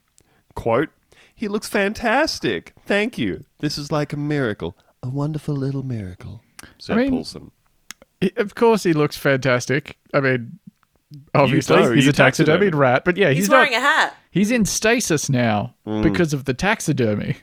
Quote, 0.55 0.90
he 1.34 1.49
looks 1.49 1.68
fantastic. 1.68 2.74
Thank 2.86 3.18
you. 3.18 3.44
This 3.59 3.76
is 3.78 3.90
like 3.90 4.12
a 4.12 4.16
miracle. 4.16 4.76
A 5.03 5.09
wonderful 5.09 5.55
little 5.57 5.82
miracle, 5.84 6.42
said 6.78 6.96
I 6.99 7.03
mean- 7.03 7.11
Paulson. 7.11 7.51
He- 8.20 8.32
Of 8.36 8.55
course, 8.55 8.82
he 8.82 8.92
looks 8.92 9.16
fantastic. 9.16 9.96
I 10.12 10.20
mean, 10.20 10.59
obviously, 11.34 11.76
know, 11.76 11.92
he's 11.92 12.06
a 12.06 12.12
taxidermied 12.12 12.70
taxidermied. 12.70 12.74
rat, 12.74 13.04
but 13.04 13.16
yeah, 13.16 13.28
He's, 13.28 13.38
he's, 13.44 13.48
wearing 13.50 13.72
not. 13.72 13.78
a 13.78 13.80
hat. 13.80 14.14
He's 14.30 14.50
in 14.50 14.64
stasis 14.64 15.28
now 15.30 15.74
Mm. 15.86 16.02
because 16.02 16.32
of 16.34 16.44
the 16.44 16.54
taxidermy. 16.54 17.36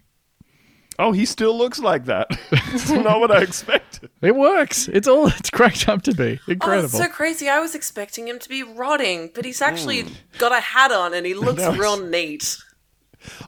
Oh, 0.97 1.11
he 1.11 1.26
still 1.26 1.57
looks 1.57 1.80
like 1.80 2.05
that. 2.05 2.28
It's 2.74 2.89
not 2.89 3.20
what 3.20 3.32
I 3.32 3.41
expected. 3.41 4.09
It 4.22 4.36
works. 4.36 4.88
It's 4.88 5.07
all 5.07 5.28
it's 5.28 5.49
cracked 5.49 5.88
up 5.89 6.01
to 6.03 6.13
be. 6.13 6.39
Oh, 6.47 6.51
Incredible. 6.51 6.86
it's 6.86 6.97
so 6.97 7.07
crazy. 7.09 7.49
I 7.49 7.59
was 7.59 7.76
expecting 7.76 8.28
him 8.28 8.39
to 8.39 8.47
be 8.49 8.63
rotting, 8.63 9.32
but 9.36 9.45
he's 9.45 9.61
actually 9.61 10.05
got 10.38 10.51
a 10.51 10.59
hat 10.59 10.91
on 10.91 11.13
and 11.13 11.26
he 11.26 11.34
looks 11.45 11.57
No, 11.61 11.70
it's- 11.70 11.78
real 11.80 11.99
neat. 12.05 12.57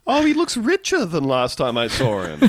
Oh, 0.07 0.25
he 0.25 0.33
looks 0.33 0.57
richer 0.57 1.05
than 1.05 1.23
last 1.23 1.57
time 1.59 1.77
I 1.77 1.87
saw 1.87 2.23
him. 2.23 2.39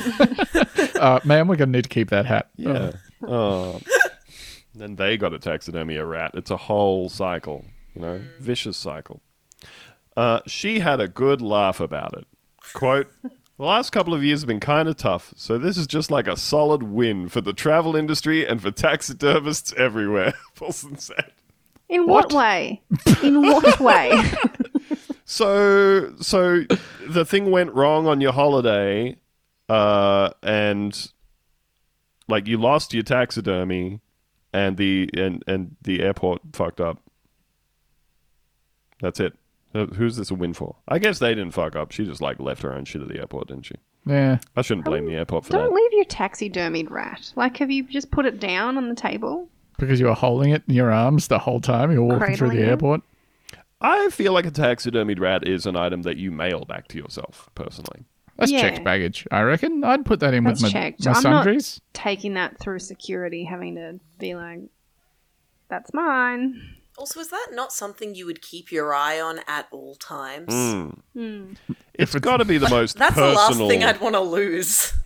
uh, 0.98 1.20
man, 1.24 1.46
we're 1.46 1.56
gonna 1.56 1.72
need 1.72 1.82
to 1.84 1.88
keep 1.90 2.08
that 2.10 2.24
hat. 2.26 2.48
Yeah. 2.56 2.92
Oh. 3.22 3.80
Then 4.80 4.96
they 4.96 5.16
got 5.16 5.32
a 5.34 5.38
taxidermy 5.38 5.96
a 5.96 6.04
rat. 6.04 6.32
It's 6.34 6.50
a 6.50 6.56
whole 6.56 7.08
cycle, 7.08 7.64
you 7.94 8.02
know, 8.02 8.20
vicious 8.40 8.76
cycle. 8.76 9.20
Uh, 10.16 10.40
she 10.46 10.80
had 10.80 11.00
a 11.00 11.08
good 11.08 11.40
laugh 11.40 11.80
about 11.80 12.14
it. 12.16 12.26
Quote, 12.74 13.08
the 13.22 13.64
last 13.64 13.90
couple 13.90 14.12
of 14.14 14.22
years 14.24 14.40
have 14.42 14.48
been 14.48 14.60
kind 14.60 14.88
of 14.88 14.96
tough, 14.96 15.32
so 15.36 15.58
this 15.58 15.76
is 15.76 15.86
just 15.86 16.10
like 16.10 16.26
a 16.28 16.36
solid 16.36 16.82
win 16.82 17.28
for 17.28 17.40
the 17.40 17.52
travel 17.52 17.96
industry 17.96 18.46
and 18.46 18.60
for 18.60 18.70
taxidermists 18.70 19.72
everywhere, 19.76 20.34
Paulson 20.54 20.96
said. 20.98 21.32
In 21.88 22.06
what, 22.06 22.32
What? 22.32 22.38
way? 22.38 22.82
In 23.22 23.40
what 23.42 23.80
way? 23.80 24.12
So, 25.24 26.14
so 26.20 26.64
the 27.06 27.24
thing 27.24 27.50
went 27.50 27.72
wrong 27.74 28.06
on 28.06 28.20
your 28.20 28.32
holiday, 28.32 29.16
uh, 29.68 30.30
and 30.42 31.10
like 32.28 32.46
you 32.46 32.58
lost 32.58 32.92
your 32.94 33.02
taxidermy, 33.02 34.00
and 34.53 34.76
the 34.76 35.09
and 35.14 35.42
and 35.46 35.76
the 35.82 36.03
airport 36.03 36.40
fucked 36.53 36.80
up. 36.80 36.99
That's 39.01 39.20
it. 39.20 39.34
Uh, 39.74 39.86
Who's 39.86 40.16
this 40.16 40.30
a 40.30 40.34
win 40.34 40.55
for? 40.55 40.76
I 40.88 40.99
guess 40.99 41.18
they 41.18 41.30
didn't 41.34 41.53
fuck 41.53 41.76
up. 41.76 41.92
She 41.92 42.05
just 42.05 42.20
like 42.22 42.40
left 42.40 42.62
her 42.62 42.72
own 42.72 42.84
shit 42.84 43.03
at 43.03 43.09
the 43.09 43.18
airport, 43.18 43.49
didn't 43.49 43.66
she? 43.66 43.74
Yeah. 44.07 44.38
I 44.57 44.62
shouldn't 44.62 44.86
blame 44.86 45.05
the 45.07 45.14
airport 45.14 45.44
for 45.44 45.53
Don't 45.53 45.64
that. 45.68 45.74
leave 45.74 45.92
your 45.92 46.05
taxidermied 46.07 46.90
rat. 46.90 47.32
Like, 47.36 47.59
have 47.59 47.70
you 47.70 47.84
just 47.84 48.11
put 48.11 48.24
it 48.24 48.40
down 48.40 48.76
on 48.78 48.88
the 48.88 48.94
table? 48.94 49.49
Because 49.78 50.01
you 50.01 50.07
were 50.07 50.14
holding 50.14 50.51
it 50.51 50.62
in 50.66 50.74
your 50.74 50.90
arms 50.90 51.28
the 51.28 51.38
whole 51.38 51.61
time 51.61 51.92
you 51.92 52.03
were 52.03 52.16
walking 52.18 52.34
through 52.36 52.49
the 52.49 52.55
Cradling 52.55 52.68
it. 52.68 52.70
airport. 52.70 53.01
I 53.80 54.09
feel 54.11 54.32
like 54.32 54.46
a 54.46 54.51
taxidermied 54.51 55.20
rat 55.20 55.46
is 55.46 55.66
an 55.66 55.76
item 55.76 56.03
that 56.03 56.16
you 56.16 56.32
mail 56.32 56.64
back 56.64 56.88
to 56.88 56.99
yourself, 56.99 57.49
personally. 57.55 58.07
That's 58.39 58.53
Yeah. 58.53 58.61
checked 58.62 58.84
baggage, 58.84 59.26
I 59.32 59.41
reckon. 59.43 59.82
I'd 59.84 60.05
put 60.05 60.20
that 60.20 60.32
in 60.32 60.45
That's 60.45 60.62
with 60.62 60.72
my, 60.72 60.80
checked. 60.80 61.05
my 61.05 61.11
I'm 61.12 61.22
not- 61.22 61.45
sundries. 61.45 61.80
Taking 61.93 62.34
that 62.34 62.59
through 62.59 62.78
security, 62.78 63.45
having 63.45 63.74
to 63.74 63.99
be 64.18 64.34
like, 64.36 64.61
that's 65.68 65.93
mine. 65.93 66.76
Also, 66.97 67.20
is 67.20 67.28
that 67.30 67.49
not 67.53 67.72
something 67.72 68.14
you 68.14 68.26
would 68.26 68.41
keep 68.43 68.72
your 68.72 68.95
eye 68.95 69.20
on 69.20 69.41
at 69.47 69.66
all 69.70 69.95
times? 69.97 70.49
Mm. 71.14 71.57
It's 71.95 72.14
got 72.16 72.39
to 72.39 72.45
be 72.45 72.59
the 72.59 72.68
most 72.70 72.97
That's 72.97 73.14
personal. 73.14 73.30
the 73.30 73.36
last 73.36 73.59
thing 73.59 73.84
I'd 73.84 74.01
want 74.01 74.14
to 74.14 74.20
lose. 74.20 74.93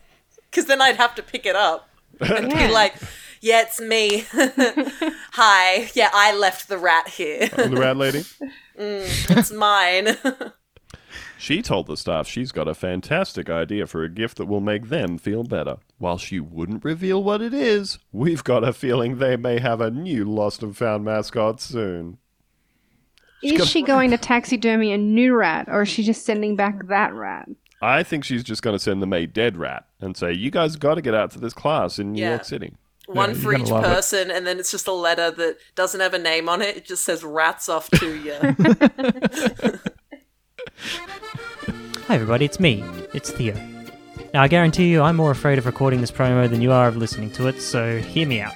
Because 0.51 0.66
then 0.66 0.83
I'd 0.83 0.97
have 0.97 1.14
to 1.14 1.22
pick 1.22 1.47
it 1.47 1.57
up 1.57 1.89
and 2.20 2.51
Yeah. 2.53 2.66
be 2.66 2.72
like, 2.74 2.95
yeah, 3.41 3.62
it's 3.62 3.80
me. 3.80 4.26
Hi. 4.33 5.91
Yeah, 5.95 6.11
I 6.12 6.35
left 6.37 6.68
the 6.68 6.76
rat 6.76 7.09
here. 7.09 7.49
the 7.49 7.70
rat 7.74 7.97
lady. 7.97 8.24
it's 8.76 9.51
mine. 9.51 10.09
She 11.43 11.61
told 11.61 11.88
the 11.88 11.97
staff 11.97 12.28
she's 12.28 12.53
got 12.53 12.68
a 12.68 12.72
fantastic 12.74 13.51
idea 13.51 13.88
for 13.88 14.05
a 14.05 14.09
gift 14.09 14.36
that 14.36 14.47
will 14.47 14.61
make 14.61 14.90
them 14.90 15.18
feel 15.18 15.43
better. 15.43 15.78
While 15.99 16.16
she 16.16 16.38
wouldn't 16.38 16.84
reveal 16.84 17.20
what 17.20 17.43
it 17.43 17.53
is, 17.53 17.99
we've 18.12 18.45
got 18.45 18.62
a 18.62 18.72
feeling 18.72 19.18
they 19.18 19.36
may 19.36 19.59
have 19.59 19.80
a 19.80 19.90
new 19.90 20.24
lost 20.24 20.62
and 20.62 20.76
found 20.76 21.05
mascot 21.05 21.61
soon. 21.61 22.18
Is 23.43 23.68
she 23.68 23.82
going 23.82 24.12
to 24.12 24.18
taxidermy 24.18 24.93
a 24.93 24.99
new 24.99 25.34
rat, 25.34 25.66
or 25.66 25.82
is 25.82 25.88
she 25.88 26.05
just 26.05 26.24
sending 26.24 26.55
back 26.55 26.86
that 26.86 27.12
rat? 27.12 27.49
I 27.82 28.05
think 28.05 28.22
she's 28.22 28.45
just 28.45 28.62
going 28.62 28.76
to 28.76 28.78
send 28.78 29.03
them 29.03 29.12
a 29.12 29.26
dead 29.26 29.57
rat 29.57 29.88
and 30.01 30.16
say, 30.16 30.32
"You 30.32 30.53
guys 30.53 30.76
got 30.76 30.95
to 30.95 31.03
get 31.03 31.16
out 31.16 31.32
to 31.32 31.40
this 31.40 31.55
class 31.55 31.99
in 31.99 32.12
New 32.12 32.22
Yeah. 32.22 32.28
York 32.34 32.45
City." 32.45 32.72
One 33.09 33.30
you're 33.30 33.38
for 33.40 33.53
each 33.53 33.68
love 33.68 33.82
it. 33.82 33.88
person, 33.88 34.30
and 34.30 34.47
then 34.47 34.61
it's 34.61 34.70
just 34.70 34.86
a 34.86 34.93
letter 34.93 35.32
that 35.32 35.57
doesn't 35.74 35.99
have 35.99 36.14
a 36.14 36.20
name 36.20 36.49
on 36.49 36.62
it. 36.62 36.76
It 36.76 36.86
just 36.86 37.05
says 37.05 37.24
rats 37.24 37.68
off 37.68 37.90
to 37.90 38.14
you. 38.14 39.78
Hi 40.78 42.14
everybody, 42.14 42.44
it's 42.44 42.60
me. 42.60 42.84
It's 43.14 43.30
Theo. 43.30 43.54
Now 44.34 44.42
I 44.42 44.48
guarantee 44.48 44.90
you 44.90 45.02
I'm 45.02 45.16
more 45.16 45.30
afraid 45.30 45.58
of 45.58 45.66
recording 45.66 46.00
this 46.00 46.10
promo 46.10 46.48
than 46.48 46.60
you 46.60 46.72
are 46.72 46.88
of 46.88 46.96
listening 46.96 47.30
to 47.32 47.48
it, 47.48 47.60
so 47.60 47.98
hear 47.98 48.26
me 48.26 48.40
out. 48.40 48.54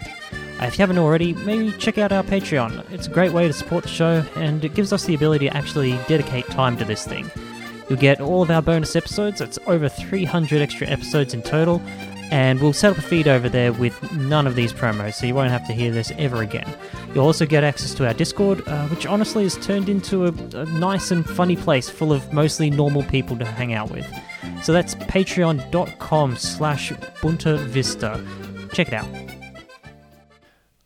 Uh, 0.61 0.65
if 0.65 0.79
you 0.79 0.83
haven't 0.83 0.99
already, 0.99 1.35
maybe 1.35 1.71
check 1.73 1.99
out 1.99 2.13
our 2.13 2.23
Patreon. 2.23 2.91
It's 2.91 3.07
a 3.07 3.11
great 3.11 3.33
way 3.33 3.47
to 3.47 3.53
support 3.53 3.85
the 3.85 3.91
show, 3.91 4.25
and 4.37 4.65
it 4.65 4.75
gives 4.75 4.93
us 4.93 5.05
the 5.05 5.15
ability 5.15 5.49
to 5.49 5.57
actually 5.57 5.93
dedicate 6.09 6.47
time 6.47 6.77
to 6.79 6.85
this 6.85 7.07
thing. 7.07 7.31
You'll 7.89 7.99
get 7.99 8.21
all 8.21 8.43
of 8.43 8.51
our 8.51 8.63
bonus 8.63 8.97
episodes, 8.97 9.41
it's 9.41 9.59
over 9.67 9.89
300 9.89 10.63
extra 10.63 10.87
episodes 10.87 11.35
in 11.35 11.43
total, 11.43 11.83
and 12.31 12.61
we'll 12.61 12.73
set 12.73 12.93
up 12.93 12.99
a 12.99 13.03
feed 13.03 13.29
over 13.29 13.49
there 13.49 13.73
with 13.73 14.13
none 14.13 14.47
of 14.47 14.55
these 14.55 14.73
promos, 14.73 15.15
so 15.15 15.27
you 15.27 15.35
won't 15.35 15.51
have 15.51 15.67
to 15.67 15.73
hear 15.73 15.91
this 15.91 16.13
ever 16.19 16.43
again. 16.43 16.73
You'll 17.15 17.27
also 17.27 17.47
get 17.47 17.65
access 17.65 17.95
to 17.95 18.07
our 18.07 18.15
Discord, 18.15 18.67
uh, 18.67 18.89
which 18.89 19.07
honestly 19.07 19.45
has 19.45 19.57
turned 19.57 19.89
into 19.89 20.27
a, 20.27 20.33
a 20.55 20.67
nice 20.67 21.11
and 21.11 21.29
funny 21.29 21.57
place 21.57 21.89
full 21.89 22.13
of 22.13 22.33
mostly 22.33 22.71
normal 22.71 23.03
people 23.05 23.37
to 23.39 23.45
hang 23.45 23.73
out 23.73 23.91
with. 23.91 24.07
So 24.63 24.73
that's 24.73 24.95
patreon.com 24.95 26.37
slash 26.37 26.93
Bunta 26.93 27.59
Vista. 27.59 28.25
Check 28.73 28.89
it 28.89 28.95
out. 28.95 29.09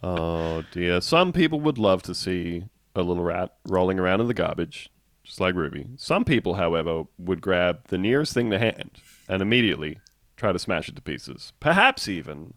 Oh 0.03 0.64
dear. 0.70 1.01
Some 1.01 1.32
people 1.32 1.61
would 1.61 1.78
love 1.78 2.03
to 2.05 2.14
see 2.14 2.64
a 2.95 3.03
little 3.03 3.22
rat 3.22 3.55
rolling 3.66 3.99
around 3.99 4.20
in 4.20 4.26
the 4.26 4.34
garbage, 4.34 4.91
just 5.22 5.41
like 5.41 5.55
Ruby. 5.55 5.86
Some 5.97 6.24
people, 6.24 6.55
however, 6.55 7.05
would 7.18 7.41
grab 7.41 7.88
the 7.88 7.99
nearest 7.99 8.32
thing 8.34 8.51
to 8.51 8.59
hand 8.59 8.91
and 9.28 9.43
immediately 9.43 9.99
try 10.41 10.53
to 10.53 10.59
smash 10.59 10.88
it 10.88 10.97
to 10.97 11.03
pieces. 11.03 11.53
Perhaps 11.61 12.09
even 12.09 12.55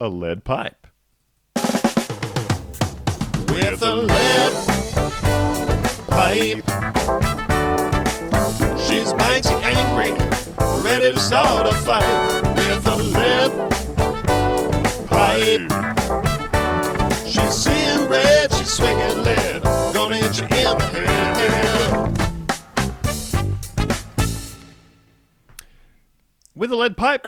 a 0.00 0.08
lead 0.08 0.44
pipe. 0.44 0.86
with 3.48 3.82
a 3.82 3.94
lead 3.96 4.52
pipe. 6.06 6.64
She's 8.86 9.12
mighty 9.14 9.54
angry, 9.74 10.12
ready 10.84 11.12
to 11.12 11.18
start 11.18 11.66
a 11.66 11.72
fight 11.78 12.42
with 12.54 12.86
a 12.86 12.96
lead 13.16 13.50
pipe. 15.08 15.66
She's 17.26 17.54
seeing 17.54 18.08
red, 18.08 18.52
she's 18.54 18.72
swinging 18.72 19.24
lead, 19.24 19.62
gonna 19.92 20.14
hit 20.14 20.38
you 20.38 20.44
in 20.44 20.78
the 20.78 20.84
head. 20.84 21.49
With 26.60 26.72
a 26.72 26.76
lead 26.76 26.98
pipe. 26.98 27.26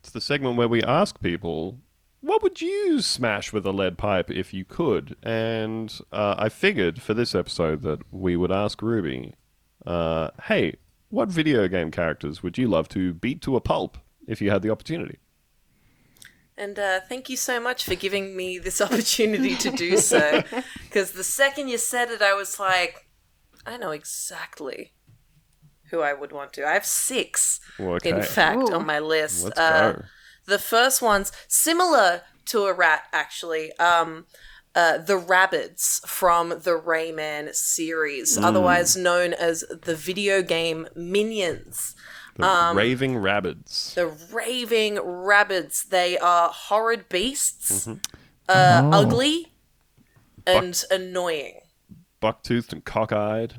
It's 0.00 0.10
the 0.10 0.20
segment 0.20 0.56
where 0.56 0.66
we 0.66 0.82
ask 0.82 1.20
people, 1.20 1.78
what 2.20 2.42
would 2.42 2.60
you 2.60 3.00
smash 3.00 3.52
with 3.52 3.64
a 3.64 3.70
lead 3.70 3.96
pipe 3.96 4.28
if 4.28 4.52
you 4.52 4.64
could? 4.64 5.14
And 5.22 5.96
uh, 6.10 6.34
I 6.36 6.48
figured 6.48 7.00
for 7.00 7.14
this 7.14 7.32
episode 7.32 7.82
that 7.82 8.00
we 8.10 8.36
would 8.36 8.50
ask 8.50 8.82
Ruby, 8.82 9.36
uh, 9.86 10.30
hey, 10.48 10.74
what 11.10 11.28
video 11.28 11.68
game 11.68 11.92
characters 11.92 12.42
would 12.42 12.58
you 12.58 12.66
love 12.66 12.88
to 12.88 13.14
beat 13.14 13.40
to 13.42 13.54
a 13.54 13.60
pulp 13.60 13.98
if 14.26 14.42
you 14.42 14.50
had 14.50 14.62
the 14.62 14.70
opportunity? 14.70 15.20
And 16.56 16.76
uh, 16.76 16.98
thank 17.08 17.28
you 17.28 17.36
so 17.36 17.60
much 17.60 17.84
for 17.84 17.94
giving 17.94 18.36
me 18.36 18.58
this 18.58 18.80
opportunity 18.80 19.54
to 19.54 19.70
do 19.70 19.96
so. 19.96 20.42
Because 20.82 21.12
the 21.12 21.22
second 21.22 21.68
you 21.68 21.78
said 21.78 22.10
it, 22.10 22.20
I 22.20 22.34
was 22.34 22.58
like, 22.58 23.06
I 23.64 23.76
know 23.76 23.92
exactly 23.92 24.94
who 25.90 26.00
I 26.00 26.12
would 26.12 26.32
want 26.32 26.52
to. 26.54 26.66
I 26.66 26.72
have 26.72 26.86
six, 26.86 27.60
Okay. 27.78 28.10
in 28.10 28.22
fact, 28.22 28.68
Ooh. 28.70 28.74
on 28.74 28.86
my 28.86 28.98
list. 28.98 29.44
Let's 29.44 29.58
Uh, 29.58 29.92
go. 29.92 30.02
The 30.46 30.58
first 30.58 31.00
one's 31.02 31.30
similar 31.48 32.22
to 32.46 32.64
a 32.66 32.72
rat, 32.72 33.04
actually. 33.12 33.76
Um, 33.78 34.26
uh, 34.74 34.98
the 34.98 35.18
Rabbids 35.18 36.06
from 36.06 36.50
the 36.50 36.78
Rayman 36.80 37.54
series, 37.54 38.38
Mm. 38.38 38.44
otherwise 38.44 38.96
known 38.96 39.32
as 39.34 39.64
the 39.82 39.96
video 39.96 40.42
game 40.42 40.88
Minions. 40.94 41.94
The 42.36 42.46
um, 42.46 42.76
Raving 42.76 43.14
Rabbids. 43.16 43.94
The 43.94 44.06
Raving 44.06 44.96
Rabbids. 44.96 45.88
They 45.88 46.16
are 46.18 46.48
horrid 46.50 47.08
beasts, 47.08 47.70
Mm-hmm. 47.86 47.94
uh, 48.48 48.80
Oh. 48.84 49.00
ugly, 49.02 49.52
and 50.46 50.82
annoying. 50.90 51.60
Buck-toothed 52.20 52.72
and 52.72 52.84
cockeyed. 52.84 53.54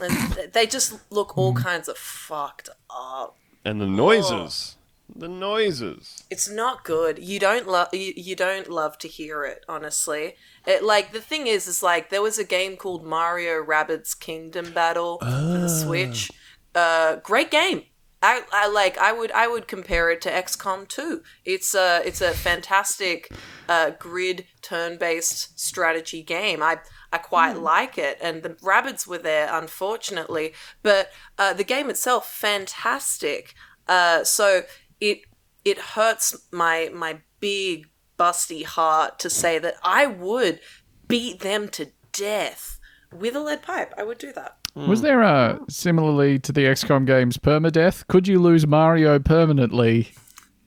And 0.00 0.52
they 0.52 0.66
just 0.66 0.98
look 1.10 1.36
all 1.36 1.54
kinds 1.54 1.88
of 1.88 1.96
fucked 1.96 2.68
up. 2.90 3.36
And 3.64 3.80
the 3.80 3.86
noises. 3.86 4.76
The 5.14 5.28
noises. 5.28 6.22
It's 6.30 6.48
not 6.48 6.84
good. 6.84 7.18
You 7.18 7.40
don't 7.40 7.66
love. 7.66 7.88
You, 7.92 8.12
you 8.16 8.36
don't 8.36 8.68
love 8.68 8.96
to 8.98 9.08
hear 9.08 9.44
it. 9.44 9.64
Honestly, 9.68 10.36
it 10.66 10.84
like 10.84 11.12
the 11.12 11.20
thing 11.20 11.46
is, 11.46 11.66
is 11.66 11.82
like 11.82 12.10
there 12.10 12.22
was 12.22 12.38
a 12.38 12.44
game 12.44 12.76
called 12.76 13.04
Mario 13.04 13.62
Rabbids 13.62 14.18
Kingdom 14.18 14.72
Battle 14.72 15.18
for 15.18 15.58
the 15.58 15.68
Switch. 15.68 16.30
Uh, 16.74 17.16
great 17.16 17.50
game. 17.50 17.82
I, 18.22 18.42
I 18.52 18.68
like. 18.68 18.98
I 18.98 19.12
would. 19.12 19.32
I 19.32 19.48
would 19.48 19.66
compare 19.66 20.10
it 20.10 20.20
to 20.22 20.30
XCOM 20.30 20.86
2. 20.88 21.22
It's 21.44 21.74
a. 21.74 22.02
It's 22.04 22.20
a 22.20 22.32
fantastic 22.32 23.32
uh, 23.68 23.90
grid 23.98 24.46
turn-based 24.62 25.58
strategy 25.58 26.22
game. 26.22 26.62
I. 26.62 26.78
I 27.12 27.18
quite 27.18 27.56
like 27.56 27.98
it, 27.98 28.18
and 28.22 28.44
the 28.44 28.56
rabbits 28.62 29.04
were 29.04 29.18
there, 29.18 29.48
unfortunately. 29.50 30.52
But 30.82 31.10
uh, 31.38 31.54
the 31.54 31.64
game 31.64 31.90
itself, 31.90 32.30
fantastic. 32.30 33.54
Uh, 33.88 34.22
so 34.22 34.62
it 35.00 35.22
it 35.64 35.78
hurts 35.78 36.36
my 36.52 36.90
my 36.92 37.20
big 37.40 37.88
busty 38.18 38.64
heart 38.64 39.18
to 39.18 39.30
say 39.30 39.58
that 39.58 39.74
I 39.82 40.06
would 40.06 40.60
beat 41.08 41.40
them 41.40 41.68
to 41.70 41.90
death 42.12 42.78
with 43.12 43.34
a 43.34 43.40
lead 43.40 43.62
pipe. 43.62 43.92
I 43.96 44.04
would 44.04 44.18
do 44.18 44.32
that. 44.34 44.59
Was 44.74 45.02
there 45.02 45.20
a 45.22 45.58
similarly 45.68 46.38
to 46.40 46.52
the 46.52 46.62
XCOM 46.62 47.06
games 47.06 47.36
permadeath? 47.36 48.06
Could 48.06 48.28
you 48.28 48.38
lose 48.38 48.66
Mario 48.66 49.18
permanently 49.18 50.12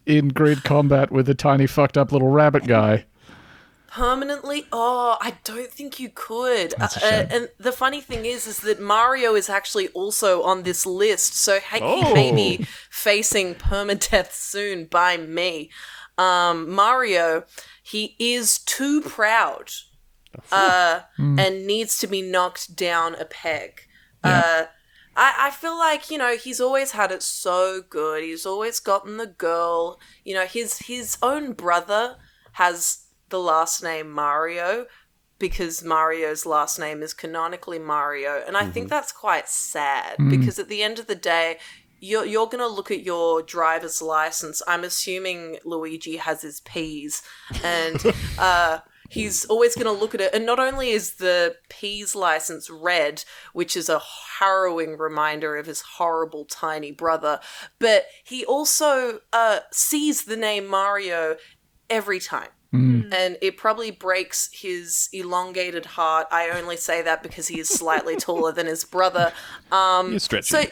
in 0.05 0.27
grid 0.29 0.63
combat 0.63 1.11
with 1.11 1.27
a 1.29 1.33
tiny 1.35 1.65
fucked 1.67 1.97
up 1.97 2.11
little 2.11 2.27
rabbit 2.29 2.67
guy? 2.67 3.05
Permanently? 3.89 4.65
Oh, 4.71 5.17
I 5.21 5.35
don't 5.43 5.69
think 5.71 5.99
you 5.99 6.09
could. 6.13 6.73
That's 6.79 6.97
a 6.97 7.05
Uh, 7.05 7.27
and 7.29 7.49
the 7.59 7.71
funny 7.71 8.01
thing 8.01 8.25
is, 8.25 8.47
is 8.47 8.59
that 8.61 8.81
Mario 8.81 9.35
is 9.35 9.49
actually 9.49 9.87
also 9.89 10.41
on 10.41 10.63
this 10.63 10.85
list, 10.85 11.35
so 11.35 11.59
he, 11.59 11.77
he 11.77 11.81
Oh. 11.83 12.13
may 12.13 12.31
be 12.31 12.67
facing 12.89 13.53
permadeath 13.55 14.31
soon 14.31 14.85
by 14.85 15.17
me. 15.17 15.69
Um, 16.17 16.69
Mario, 16.71 17.43
he 17.83 18.15
is 18.19 18.57
too 18.59 19.01
proud 19.01 19.71
uh, 20.51 21.01
and 21.19 21.67
needs 21.67 21.99
to 21.99 22.07
be 22.07 22.21
knocked 22.23 22.75
down 22.75 23.13
a 23.15 23.25
peg. 23.25 23.81
Uh, 24.23 24.65
I, 25.15 25.35
I 25.39 25.51
feel 25.51 25.77
like 25.77 26.09
you 26.09 26.17
know 26.17 26.35
he's 26.35 26.59
always 26.59 26.91
had 26.91 27.11
it 27.11 27.23
so 27.23 27.81
good. 27.87 28.23
He's 28.23 28.45
always 28.45 28.79
gotten 28.79 29.17
the 29.17 29.27
girl. 29.27 29.99
You 30.23 30.35
know 30.35 30.45
his 30.45 30.79
his 30.79 31.17
own 31.21 31.53
brother 31.53 32.17
has 32.53 33.05
the 33.29 33.39
last 33.39 33.83
name 33.83 34.11
Mario 34.11 34.85
because 35.39 35.83
Mario's 35.83 36.45
last 36.45 36.79
name 36.79 37.01
is 37.01 37.13
canonically 37.13 37.79
Mario, 37.79 38.43
and 38.45 38.55
I 38.55 38.65
think 38.69 38.89
that's 38.89 39.11
quite 39.11 39.49
sad 39.49 40.17
because 40.29 40.57
at 40.59 40.69
the 40.69 40.83
end 40.83 40.99
of 40.99 41.07
the 41.07 41.15
day. 41.15 41.57
You're, 42.05 42.25
you're 42.25 42.47
going 42.47 42.59
to 42.59 42.67
look 42.67 42.91
at 42.91 43.03
your 43.03 43.41
driver's 43.41 44.01
license. 44.01 44.61
I'm 44.67 44.83
assuming 44.83 45.59
Luigi 45.63 46.17
has 46.17 46.41
his 46.41 46.59
P's, 46.59 47.21
and 47.63 47.95
uh, 48.37 48.79
he's 49.13 49.45
always 49.45 49.75
going 49.75 49.85
to 49.85 49.99
look 49.99 50.15
at 50.15 50.21
it. 50.21 50.33
And 50.33 50.45
not 50.45 50.59
only 50.59 50.89
is 50.89 51.15
the 51.15 51.55
P's 51.69 52.15
license 52.15 52.69
red, 52.69 53.23
which 53.53 53.77
is 53.77 53.89
a 53.89 54.01
harrowing 54.39 54.97
reminder 54.97 55.55
of 55.55 55.65
his 55.65 55.81
horrible 55.81 56.45
tiny 56.45 56.91
brother, 56.91 57.39
but 57.79 58.05
he 58.23 58.43
also 58.45 59.19
uh, 59.31 59.59
sees 59.71 60.25
the 60.25 60.37
name 60.37 60.67
Mario 60.67 61.37
every 61.89 62.19
time. 62.19 62.49
And 63.13 63.37
it 63.39 63.55
probably 63.55 63.91
breaks 63.91 64.49
his 64.51 65.07
elongated 65.13 65.85
heart. 65.85 66.25
I 66.31 66.49
only 66.49 66.75
say 66.75 67.03
that 67.03 67.21
because 67.21 67.47
he 67.47 67.59
is 67.59 67.69
slightly 67.69 68.15
taller 68.25 68.51
than 68.51 68.65
his 68.65 68.83
brother. 68.83 69.31
Um, 69.71 70.09
You're 70.09 70.19
stretching. 70.19 70.59
so, 70.59 70.65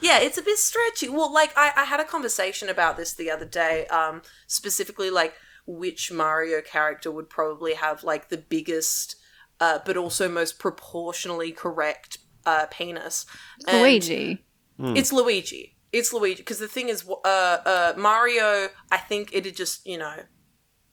yeah, 0.00 0.18
it's 0.18 0.38
a 0.38 0.42
bit 0.42 0.58
stretchy. 0.58 1.08
Well, 1.08 1.32
like 1.32 1.52
I, 1.56 1.72
I 1.76 1.84
had 1.84 2.00
a 2.00 2.04
conversation 2.04 2.68
about 2.68 2.96
this 2.96 3.14
the 3.14 3.30
other 3.30 3.44
day, 3.44 3.86
um, 3.86 4.22
specifically 4.48 5.08
like 5.08 5.34
which 5.66 6.12
Mario 6.12 6.60
character 6.60 7.10
would 7.10 7.28
probably 7.28 7.74
have 7.74 8.04
like 8.04 8.28
the 8.28 8.36
biggest, 8.38 9.16
uh, 9.60 9.78
but 9.84 9.96
also 9.96 10.28
most 10.28 10.58
proportionally 10.58 11.52
correct 11.52 12.18
uh, 12.44 12.66
penis. 12.70 13.26
And 13.66 13.82
Luigi. 13.82 14.44
It's 14.78 15.12
Luigi. 15.12 15.76
It's 15.92 16.12
Luigi 16.12 16.42
because 16.42 16.58
the 16.58 16.68
thing 16.68 16.88
is, 16.88 17.04
uh, 17.08 17.26
uh, 17.26 17.94
Mario. 17.96 18.68
I 18.92 18.98
think 18.98 19.30
it'd 19.32 19.56
just 19.56 19.86
you 19.86 19.98
know, 19.98 20.16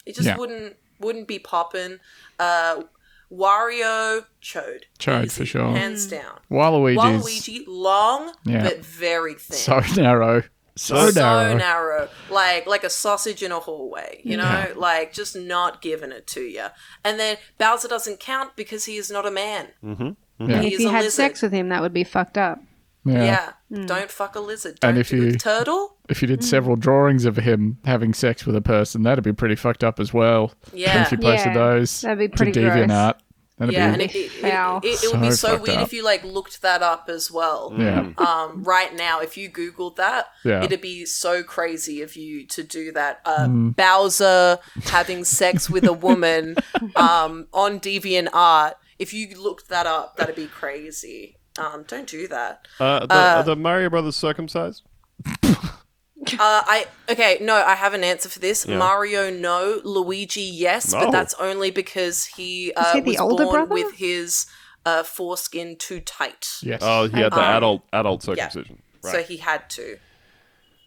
it 0.06 0.16
just 0.16 0.28
Yeah. 0.28 0.38
wouldn't 0.38 0.78
wouldn't 1.00 1.28
be 1.28 1.40
popping. 1.40 2.00
Uh, 2.40 2.84
Wario, 3.32 4.26
Chode, 4.42 4.84
Chode, 5.00 5.26
Easy, 5.26 5.42
for 5.42 5.46
sure. 5.46 5.72
hands 5.76 6.06
down. 6.08 6.40
Waluigi's 6.52 6.98
Waluigi, 7.00 7.64
long 7.68 8.34
Yeah. 8.46 8.64
but 8.64 8.86
very 8.86 9.34
thin. 9.34 9.58
so 9.58 9.80
narrow. 10.02 10.44
So, 10.76 11.10
So 11.12 11.22
narrow. 11.22 11.58
narrow, 11.58 12.10
like 12.30 12.66
like 12.66 12.84
a 12.84 12.90
sausage 12.90 13.44
in 13.44 13.52
a 13.52 13.60
hallway, 13.60 14.22
you 14.24 14.38
know, 14.38 14.68
like 14.76 15.14
just 15.14 15.36
not 15.36 15.82
giving 15.82 16.12
it 16.12 16.26
to 16.28 16.42
you. 16.42 16.66
And 17.06 17.20
then 17.20 17.38
Bowser 17.60 17.88
doesn't 17.88 18.20
count 18.20 18.56
because 18.56 18.86
he 18.86 18.98
is 18.98 19.12
not 19.12 19.26
a 19.26 19.32
man. 19.32 19.68
Mm-hmm. 19.84 20.04
Mm-hmm. 20.04 20.50
Yeah. 20.50 20.62
He 20.62 20.68
If 20.68 20.74
is 20.74 20.80
he 20.80 20.86
a 20.86 20.90
had 20.90 20.98
lizard. 21.04 21.12
sex 21.14 21.42
with 21.44 21.52
him, 21.52 21.70
that 21.70 21.82
would 21.82 21.94
be 21.94 22.04
fucked 22.04 22.38
up. 22.40 22.60
Yeah. 23.06 23.24
Yeah, 23.70 23.80
mm. 23.80 23.86
don't 23.86 24.10
fuck 24.10 24.36
a 24.36 24.40
lizard. 24.40 24.80
And 24.82 24.96
Don't 24.96 24.98
if 24.98 25.10
do 25.10 25.22
a 25.22 25.26
you- 25.26 25.32
turtle, 25.38 25.98
If 26.08 26.22
you 26.22 26.28
did 26.28 26.40
mm. 26.40 26.44
several 26.46 26.78
drawings 26.78 27.26
of 27.26 27.36
him 27.36 27.78
having 27.84 28.14
sex 28.14 28.46
with 28.46 28.56
a 28.56 28.62
person, 28.62 29.04
that'd 29.04 29.24
be 29.26 29.34
pretty 29.34 29.56
fucked 29.56 29.84
up 29.84 30.00
as 30.00 30.14
well. 30.14 30.54
Yeah. 30.72 31.02
if 31.04 31.12
you 31.12 31.18
posted 31.18 31.48
Yeah, 31.54 31.54
those 31.54 32.02
that'd 32.02 32.18
be 32.18 32.30
pretty 32.30 32.54
to 32.54 32.62
DeviantArt, 32.62 32.88
gross. 32.88 33.22
That'd 33.58 33.74
yeah, 33.74 33.88
be 33.90 33.94
and 33.94 34.02
it, 34.02 34.16
it, 34.16 34.18
it, 34.20 34.32
Foul. 34.32 34.78
it, 34.84 35.04
it 35.04 35.12
would 35.12 35.22
be 35.22 35.32
So 35.32 35.50
so 35.50 35.58
weird 35.62 35.78
up. 35.78 35.88
if 35.88 35.94
you 35.94 36.04
like 36.04 36.24
looked 36.24 36.62
that 36.62 36.82
up 36.82 37.10
as 37.10 37.30
well. 37.32 37.74
yeah. 37.78 38.12
Um, 38.18 38.64
right 38.64 38.94
now, 38.96 39.20
if 39.20 39.38
you 39.38 39.50
googled 39.50 39.96
that, 39.98 40.28
Yeah. 40.44 40.64
it'd 40.64 40.82
be 40.82 41.06
so 41.06 41.44
crazy 41.44 42.02
of 42.02 42.16
you 42.16 42.46
to 42.48 42.64
do 42.64 42.92
that. 42.94 43.22
Uh, 43.26 43.46
Mm. 43.48 43.76
Bowser 43.76 44.60
having 44.86 45.24
sex 45.24 45.70
with 45.70 45.84
a 45.86 45.94
woman 45.94 46.56
um, 46.96 47.48
on 47.54 47.80
DeviantArt. 47.80 48.74
If 49.00 49.14
you 49.14 49.36
looked 49.40 49.70
that 49.70 49.86
up, 49.86 50.16
that'd 50.18 50.36
be 50.36 50.48
crazy. 50.48 51.38
Um, 51.60 51.84
don't 51.88 52.08
do 52.08 52.28
that. 52.30 52.68
Uh, 52.80 53.06
the, 53.06 53.14
are 53.14 53.44
the 53.44 53.56
Mario 53.56 53.90
Brothers 53.90 54.16
circumcised? 54.16 54.82
Uh, 56.34 56.38
I 56.40 56.86
okay. 57.10 57.38
No, 57.42 57.56
I 57.56 57.76
have 57.76 57.94
an 57.94 58.04
answer 58.04 58.30
for 58.30 58.40
this. 58.40 58.68
Mario, 58.68 59.30
no. 59.30 59.82
Luigi, 59.84 60.42
yes, 60.42 60.92
No. 60.94 61.00
but 61.06 61.12
that's 61.12 61.34
only 61.36 61.72
because 61.72 62.26
he 62.26 62.72
uh, 62.76 62.94
he 62.94 63.02
the 63.02 63.12
was 63.12 63.20
older 63.20 63.44
born 63.46 63.66
brother? 63.68 63.74
with 63.74 63.96
his 63.96 64.46
uh, 64.86 65.04
foreskin 65.04 65.76
too 65.78 66.00
tight. 66.00 66.48
Yes. 66.62 66.80
Oh, 66.82 67.08
he 67.08 67.20
had 67.20 67.32
the 67.32 67.38
Um, 67.40 67.56
adult 67.58 67.84
adult 67.94 68.24
circumcision. 68.24 68.82
So 69.02 69.14
Right. 69.14 69.26
he 69.26 69.38
had 69.38 69.70
to. 69.72 69.98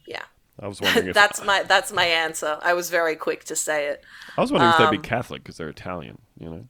Yeah. 0.07 0.23
I 0.61 0.69
was 0.69 0.81
wondering 0.81 1.09
if 1.09 1.15
that's 1.15 1.45
my 1.45 1.63
that's 1.65 1.93
my 1.93 2.05
answer. 2.05 2.59
I 2.63 2.73
was 2.75 2.89
very 2.91 3.17
quick 3.17 3.45
to 3.45 3.57
say 3.57 3.87
it. 3.89 4.03
I 4.37 4.41
was 4.41 4.51
wondering 4.51 4.73
if 4.73 4.79
they'd 4.79 4.85
um, 4.85 4.91
be 4.91 4.99
Catholic 4.99 5.43
because 5.43 5.57
they're 5.59 5.69
Italian. 5.69 6.19
You 6.39 6.49
know. 6.51 6.69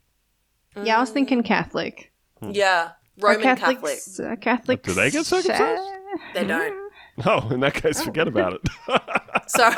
Yeah, 0.83 0.97
I 0.99 1.01
was 1.01 1.11
thinking 1.11 1.43
Catholic. 1.43 2.13
Yeah, 2.43 2.91
Roman 3.19 3.43
Catholic. 3.43 3.77
Catholics, 3.77 4.21
uh, 4.21 4.37
Catholics. 4.41 4.83
Do 4.83 4.93
they 4.93 5.11
get 5.11 5.25
circumcised? 5.25 5.83
They 6.35 6.45
don't. 6.45 6.86
Oh, 7.25 7.49
in 7.51 7.61
that 7.61 7.75
case, 7.75 8.03
forget 8.03 8.29
about 8.29 8.53
it. 8.55 8.69
So 9.49 9.71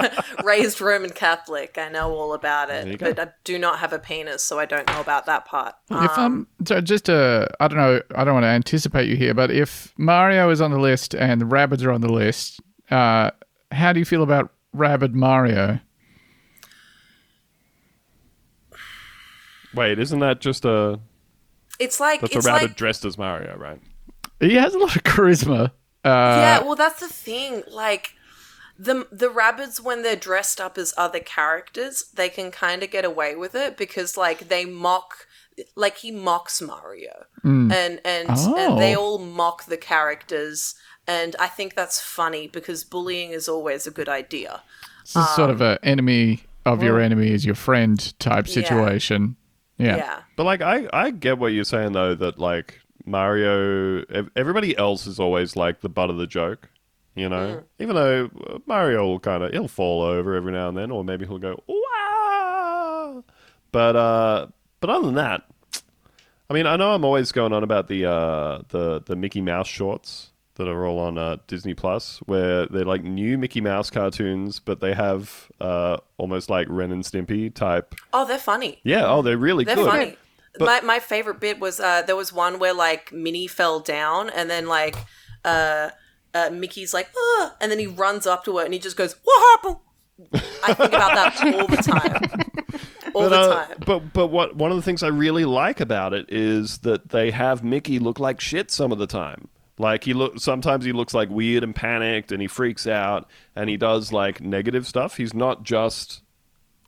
raised 0.45 0.81
Roman 0.81 1.11
Catholic. 1.11 1.77
I 1.77 1.91
know 1.91 2.11
all 2.15 2.33
about 2.33 2.71
it, 2.71 2.99
but 2.99 3.21
I 3.21 3.29
do 3.45 3.59
not 3.59 3.81
have 3.81 3.93
a 3.93 3.99
penis, 3.99 4.43
so 4.43 4.59
I 4.59 4.65
don't 4.65 4.89
know 4.89 4.99
about 4.99 5.27
that 5.27 5.45
part. 5.45 5.75
If 5.91 6.19
um, 6.19 6.47
so 6.67 6.81
just 6.81 7.11
uh, 7.11 7.47
I 7.61 7.69
don't 7.69 7.77
know, 7.77 8.01
I 8.15 8.25
don't 8.25 8.33
want 8.33 8.45
to 8.45 8.49
anticipate 8.49 9.11
you 9.11 9.17
here, 9.17 9.35
but 9.35 9.51
if 9.51 9.93
Mario 9.99 10.49
is 10.49 10.63
on 10.63 10.71
the 10.71 10.79
list 10.81 11.15
and 11.15 11.39
the 11.39 11.45
rabbits 11.45 11.83
are 11.83 11.93
on 11.93 12.01
the 12.01 12.11
list, 12.11 12.61
uh, 12.91 13.31
how 13.71 13.93
do 13.93 13.99
you 13.99 14.07
feel 14.07 14.23
about 14.23 14.55
Rabbid 14.73 15.15
Mario? 15.15 15.81
Wait, 19.75 19.99
isn't 19.99 20.21
that 20.21 20.41
just 20.41 20.65
a 20.65 20.99
It's 21.79 22.01
like 22.01 22.23
that's 22.23 22.37
it's 22.37 22.47
a 22.47 22.49
rabbit 22.49 22.69
like 22.69 22.77
dressed 22.77 23.05
as 23.05 23.19
Mario, 23.19 23.57
right? 23.57 23.81
He 24.41 24.55
has 24.55 24.75
a 24.75 24.79
lot 24.79 24.97
of 24.97 25.03
charisma. 25.03 25.73
Uh, 26.09 26.37
yeah. 26.41 26.61
Well, 26.63 26.77
that's 26.77 27.01
the 27.01 27.09
thing. 27.09 27.63
Like 27.71 28.15
the 28.79 29.07
the 29.11 29.31
rabbits 29.31 29.81
when 29.81 30.03
they're 30.03 30.17
dressed 30.17 30.61
up 30.61 30.79
as 30.79 30.95
other 30.97 31.21
characters, 31.21 32.05
they 32.15 32.29
can 32.29 32.51
kind 32.51 32.83
of 32.83 32.91
get 32.91 33.05
away 33.05 33.35
with 33.35 33.55
it 33.55 33.77
because 33.77 34.17
like 34.17 34.49
they 34.49 34.65
mock. 34.65 35.27
Like 35.75 35.97
he 35.97 36.13
mocks 36.13 36.63
Mario, 36.63 37.25
and 37.43 37.73
and 37.73 38.01
and 38.05 38.29
they 38.79 38.95
Oh. 38.95 39.01
all 39.01 39.19
mock 39.19 39.65
the 39.65 39.77
characters, 39.77 40.77
and 41.05 41.35
I 41.41 41.49
think 41.49 41.75
that's 41.75 42.01
funny 42.01 42.47
because 42.47 42.85
bullying 42.85 43.33
is 43.33 43.49
always 43.49 43.85
a 43.85 43.91
good 43.91 44.09
idea. 44.09 44.63
This 45.03 45.17
is 45.17 45.29
sort 45.35 45.51
of 45.51 45.61
a 45.61 45.81
enemy 45.83 46.45
of 46.65 46.81
your 46.81 47.01
enemy 47.01 47.33
is 47.33 47.45
your 47.45 47.57
friend 47.57 47.99
type 48.21 48.47
Yeah. 48.47 48.55
situation. 48.55 49.35
Yeah. 49.79 49.97
yeah. 49.97 50.21
But 50.37 50.45
like, 50.45 50.61
I 50.63 50.87
I 50.93 51.11
get 51.11 51.39
what 51.39 51.49
you're 51.53 51.65
saying 51.65 51.91
though. 51.91 52.15
That 52.15 52.39
like 52.39 52.81
Mario, 53.09 54.05
everybody 54.37 54.77
else 54.77 55.07
is 55.07 55.19
always 55.19 55.57
like 55.57 55.81
the 55.81 55.89
butt 55.89 56.11
of 56.11 56.17
the 56.17 56.27
joke. 56.27 56.69
You 57.15 57.29
know, 57.29 57.65
even 57.81 57.97
though 57.97 58.31
uh, 58.49 58.59
Mario 58.67 59.05
will 59.05 59.19
kind 59.19 59.43
of 59.43 59.51
he'll 59.51 59.67
fall 59.67 60.03
over 60.03 60.37
every 60.37 60.53
now 60.53 60.69
and 60.69 60.77
then, 60.77 60.93
or 60.93 61.03
maybe 61.03 61.27
he'll 61.27 61.39
go 61.39 61.61
wow. 61.67 63.25
But 63.73 63.97
uh, 63.97 64.47
but 64.81 64.91
other 64.91 65.07
than 65.07 65.17
that, 65.17 65.43
I 66.49 66.55
mean, 66.55 66.67
I 66.67 66.77
know 66.77 66.93
I'm 66.93 67.05
always 67.05 67.33
going 67.33 67.53
on 67.53 67.65
about 67.65 67.89
the 67.89 68.05
uh 68.09 68.63
the 68.69 69.03
the 69.05 69.17
Mickey 69.17 69.41
Mouse 69.41 69.67
shorts 69.67 70.31
that 70.55 70.69
are 70.69 70.87
all 70.87 70.99
on 70.99 71.19
uh, 71.19 71.37
Disney 71.47 71.75
Plus, 71.75 72.19
where 72.27 72.67
they're 72.67 72.85
like 72.85 73.03
new 73.05 73.37
Mickey 73.39 73.61
Mouse 73.61 73.91
cartoons, 73.91 74.61
but 74.61 74.81
they 74.81 74.95
have 74.95 75.51
uh 75.61 75.97
almost 76.19 76.51
like 76.51 76.67
Ren 76.71 76.93
and 76.93 77.03
Stimpy 77.03 77.53
type. 77.53 77.97
Oh, 78.13 78.27
they're 78.27 78.39
funny. 78.39 78.79
Yeah, 78.85 79.07
oh, 79.11 79.23
they're 79.23 79.37
really 79.39 79.65
They're 79.65 79.75
good. 79.75 79.87
funny. 79.91 80.17
My 80.59 80.81
my 80.81 80.99
favorite 80.99 81.41
bit 81.41 81.59
was 81.61 81.81
uh, 81.81 82.03
there 82.03 82.17
was 82.17 82.33
one 82.33 82.59
where 82.59 82.75
like 82.75 83.13
Minnie 83.13 83.47
fell 83.47 83.81
down 83.81 84.31
and 84.31 84.49
then 84.51 84.67
like 84.67 84.97
uh, 85.45 85.91
uh, 86.35 86.51
Mickey's 86.53 86.93
like 86.95 87.09
ah, 87.17 87.57
and 87.61 87.71
then 87.71 87.79
he 87.79 87.87
runs 87.87 88.27
up 88.27 88.45
to 88.45 88.59
her 88.59 88.65
and 88.65 88.73
he 88.73 88.81
just 88.81 88.97
goes 88.97 89.15
what 89.25 89.59
happened. 89.61 89.77
I 90.65 90.75
think 90.75 90.93
about 90.93 91.15
that 91.15 91.55
all 91.61 91.67
the 91.69 91.77
time. 91.77 92.45
All 93.15 93.23
But, 93.23 93.29
the 93.31 93.37
uh, 93.37 93.67
time. 93.67 93.77
but 93.87 94.13
but 94.13 94.27
what 94.29 94.57
one 94.57 94.71
of 94.71 94.77
the 94.77 94.83
things 94.83 95.03
I 95.03 95.09
really 95.09 95.45
like 95.45 95.81
about 95.81 96.13
it 96.13 96.27
is 96.29 96.79
that 96.79 97.11
they 97.11 97.31
have 97.31 97.63
Mickey 97.65 97.99
look 97.99 98.19
like 98.19 98.41
shit 98.41 98.71
some 98.71 98.91
of 98.93 98.99
the 98.99 99.07
time. 99.07 99.49
Like 99.79 100.03
he 100.05 100.13
look 100.13 100.41
sometimes 100.41 100.85
he 100.85 100.91
looks 100.93 101.15
like 101.15 101.31
weird 101.31 101.63
and 101.63 101.75
panicked 101.75 102.33
and 102.33 102.43
he 102.43 102.49
freaks 102.49 102.87
out 102.87 103.29
and 103.55 103.71
he 103.71 103.77
does 103.77 104.13
like 104.13 104.41
negative 104.41 104.87
stuff. 104.89 105.17
He's 105.17 105.35
not 105.35 105.63
just 105.63 106.23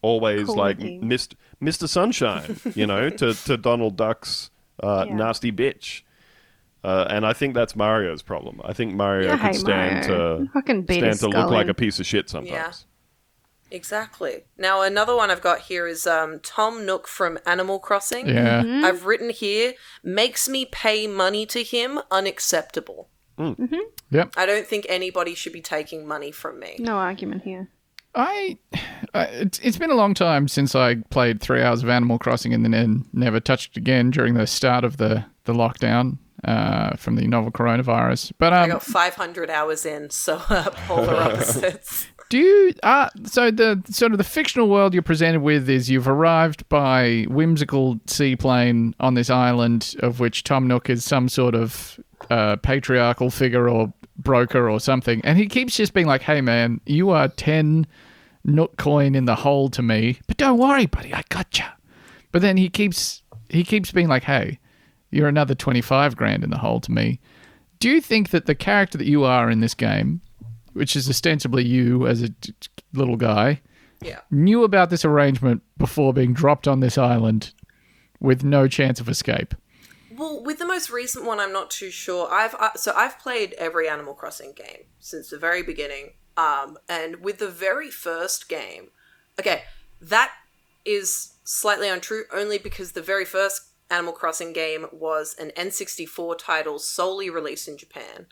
always 0.02 0.46
Cool 0.46 0.56
like 0.56 0.78
Mickey. 0.78 0.98
Mist, 0.98 1.36
Mr. 1.62 1.88
Sunshine, 1.88 2.56
you 2.74 2.86
know, 2.86 3.10
to, 3.10 3.34
to 3.46 3.56
Donald 3.56 3.96
Duck's 3.96 4.50
uh, 4.82 5.04
Yeah. 5.08 5.14
nasty 5.14 5.52
bitch. 5.52 6.02
Uh, 6.82 7.06
and 7.10 7.26
I 7.26 7.34
think 7.34 7.52
that's 7.54 7.76
Mario's 7.76 8.22
problem. 8.22 8.60
I 8.64 8.72
think 8.72 8.94
Mario 8.94 9.28
I 9.28 9.36
could 9.36 9.40
hate 9.46 9.54
stand 9.56 10.08
Mario. 10.08 10.38
to 10.38 10.74
beat 10.82 10.94
stand 10.94 11.06
his 11.06 11.20
to 11.20 11.26
look 11.26 11.34
skull 11.34 11.50
like 11.50 11.68
a 11.68 11.74
piece 11.74 12.00
of 12.00 12.06
shit 12.06 12.30
sometimes. 12.30 12.50
Yeah. 12.50 12.72
Exactly. 13.72 14.44
Now 14.58 14.82
another 14.82 15.14
one 15.14 15.30
I've 15.30 15.42
got 15.42 15.60
here 15.60 15.86
is 15.86 16.06
um, 16.06 16.40
Tom 16.42 16.84
Nook 16.86 17.06
from 17.06 17.38
Animal 17.46 17.78
Crossing. 17.78 18.28
Yeah. 18.28 18.62
Mm-hmm. 18.62 18.84
I've 18.84 19.04
written 19.06 19.30
here 19.30 19.74
makes 20.02 20.48
me 20.48 20.64
pay 20.64 21.06
money 21.06 21.46
to 21.46 21.62
him 21.62 22.00
unacceptable. 22.10 23.08
Yep. 24.10 24.34
I 24.36 24.44
don't 24.44 24.66
think 24.66 24.84
anybody 24.88 25.34
should 25.34 25.52
be 25.54 25.62
taking 25.62 26.06
money 26.06 26.30
from 26.30 26.58
me. 26.60 26.76
No 26.78 26.96
argument 26.96 27.42
here. 27.44 27.68
I, 28.14 28.58
I 29.14 29.24
it's, 29.24 29.58
it's 29.60 29.78
been 29.78 29.90
a 29.90 29.94
long 29.94 30.14
time 30.14 30.48
since 30.48 30.74
I 30.74 30.96
played 31.10 31.40
three 31.40 31.62
hours 31.62 31.82
of 31.82 31.88
Animal 31.88 32.18
Crossing 32.18 32.52
and 32.52 32.64
then 32.72 33.06
never 33.12 33.40
touched 33.40 33.76
it 33.76 33.80
again 33.80 34.10
during 34.10 34.34
the 34.34 34.46
start 34.46 34.84
of 34.84 34.96
the 34.96 35.24
the 35.44 35.52
lockdown 35.52 36.18
uh, 36.44 36.96
from 36.96 37.16
the 37.16 37.26
novel 37.26 37.50
coronavirus. 37.50 38.32
But 38.38 38.52
I 38.52 38.64
um, 38.64 38.70
got 38.70 38.82
500 38.82 39.50
hours 39.50 39.86
in, 39.86 40.10
so 40.10 40.42
uh, 40.48 40.70
polar 40.70 41.14
opposites. 41.22 42.06
Do 42.30 42.38
you 42.38 42.72
uh 42.84 43.08
so 43.24 43.50
the 43.50 43.82
sort 43.90 44.12
of 44.12 44.18
the 44.18 44.24
fictional 44.24 44.68
world 44.68 44.94
you're 44.94 45.02
presented 45.02 45.40
with 45.40 45.68
is 45.68 45.90
you've 45.90 46.06
arrived 46.06 46.68
by 46.68 47.26
whimsical 47.28 47.98
seaplane 48.06 48.94
on 49.00 49.14
this 49.14 49.30
island 49.30 49.96
of 49.98 50.20
which 50.20 50.44
Tom 50.44 50.68
Nook 50.68 50.88
is 50.88 51.04
some 51.04 51.28
sort 51.28 51.56
of 51.56 51.98
uh, 52.30 52.54
patriarchal 52.56 53.30
figure 53.30 53.68
or 53.68 53.92
broker 54.22 54.68
or 54.68 54.80
something, 54.80 55.20
and 55.24 55.38
he 55.38 55.46
keeps 55.46 55.76
just 55.76 55.92
being 55.94 56.06
like, 56.06 56.22
"Hey 56.22 56.40
man, 56.40 56.80
you 56.86 57.10
are 57.10 57.28
ten 57.28 57.86
Nook 58.44 58.76
coin 58.78 59.14
in 59.14 59.26
the 59.26 59.34
hole 59.34 59.68
to 59.70 59.82
me, 59.82 60.18
but 60.26 60.36
don't 60.38 60.58
worry, 60.58 60.86
buddy, 60.86 61.12
I 61.12 61.22
gotcha." 61.28 61.72
But 62.32 62.42
then 62.42 62.56
he 62.56 62.68
keeps 62.68 63.22
he 63.48 63.64
keeps 63.64 63.90
being 63.92 64.08
like, 64.08 64.24
"Hey, 64.24 64.58
you're 65.10 65.28
another 65.28 65.54
twenty 65.54 65.80
five 65.80 66.16
grand 66.16 66.44
in 66.44 66.50
the 66.50 66.58
hole 66.58 66.80
to 66.80 66.92
me." 66.92 67.20
Do 67.80 67.88
you 67.88 68.00
think 68.00 68.30
that 68.30 68.46
the 68.46 68.54
character 68.54 68.98
that 68.98 69.06
you 69.06 69.24
are 69.24 69.50
in 69.50 69.60
this 69.60 69.74
game 69.74 70.20
which 70.72 70.94
is 70.94 71.08
ostensibly 71.10 71.64
you 71.66 72.06
as 72.06 72.22
a 72.22 72.28
little 72.94 73.16
guy, 73.16 73.60
Yeah. 74.02 74.20
knew 74.30 74.62
about 74.62 74.88
this 74.88 75.04
arrangement 75.04 75.62
before 75.78 76.12
being 76.12 76.32
dropped 76.32 76.68
on 76.68 76.78
this 76.78 76.96
island 76.96 77.52
with 78.20 78.44
no 78.44 78.68
chance 78.68 79.00
of 79.00 79.08
escape. 79.08 79.52
Well, 80.20 80.42
with 80.42 80.58
the 80.58 80.66
most 80.66 80.90
recent 80.90 81.24
one, 81.24 81.40
I'm 81.40 81.50
not 81.50 81.70
too 81.70 81.90
sure. 81.90 82.30
I've 82.30 82.54
uh, 82.56 82.74
so 82.76 82.92
I've 82.94 83.18
played 83.18 83.54
every 83.54 83.88
Animal 83.88 84.12
Crossing 84.12 84.52
game 84.52 84.84
since 84.98 85.30
the 85.30 85.38
very 85.38 85.62
beginning. 85.62 86.12
Um, 86.36 86.76
and 86.90 87.22
with 87.22 87.38
the 87.38 87.48
very 87.48 87.90
first 87.90 88.46
game, 88.46 88.88
okay, 89.38 89.62
that 89.98 90.30
is 90.84 91.36
slightly 91.44 91.88
untrue 91.88 92.24
only 92.34 92.58
because 92.58 92.92
the 92.92 93.00
very 93.00 93.24
first 93.24 93.62
Animal 93.88 94.12
Crossing 94.12 94.52
game 94.52 94.88
was 94.92 95.34
an 95.38 95.52
N64 95.56 96.36
title 96.36 96.78
solely 96.78 97.30
released 97.30 97.66
in 97.66 97.78
Japan. 97.78 98.26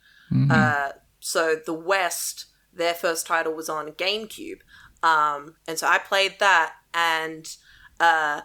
Uh, 0.51 0.91
so 1.21 1.57
the 1.57 1.73
West, 1.73 2.47
their 2.71 2.93
first 2.93 3.27
title 3.27 3.55
was 3.55 3.71
on 3.71 3.93
GameCube, 3.93 4.59
um, 5.03 5.55
and 5.67 5.79
so 5.79 5.87
I 5.87 5.97
played 5.97 6.35
that 6.39 6.75
and. 6.93 7.49
Uh, 7.99 8.43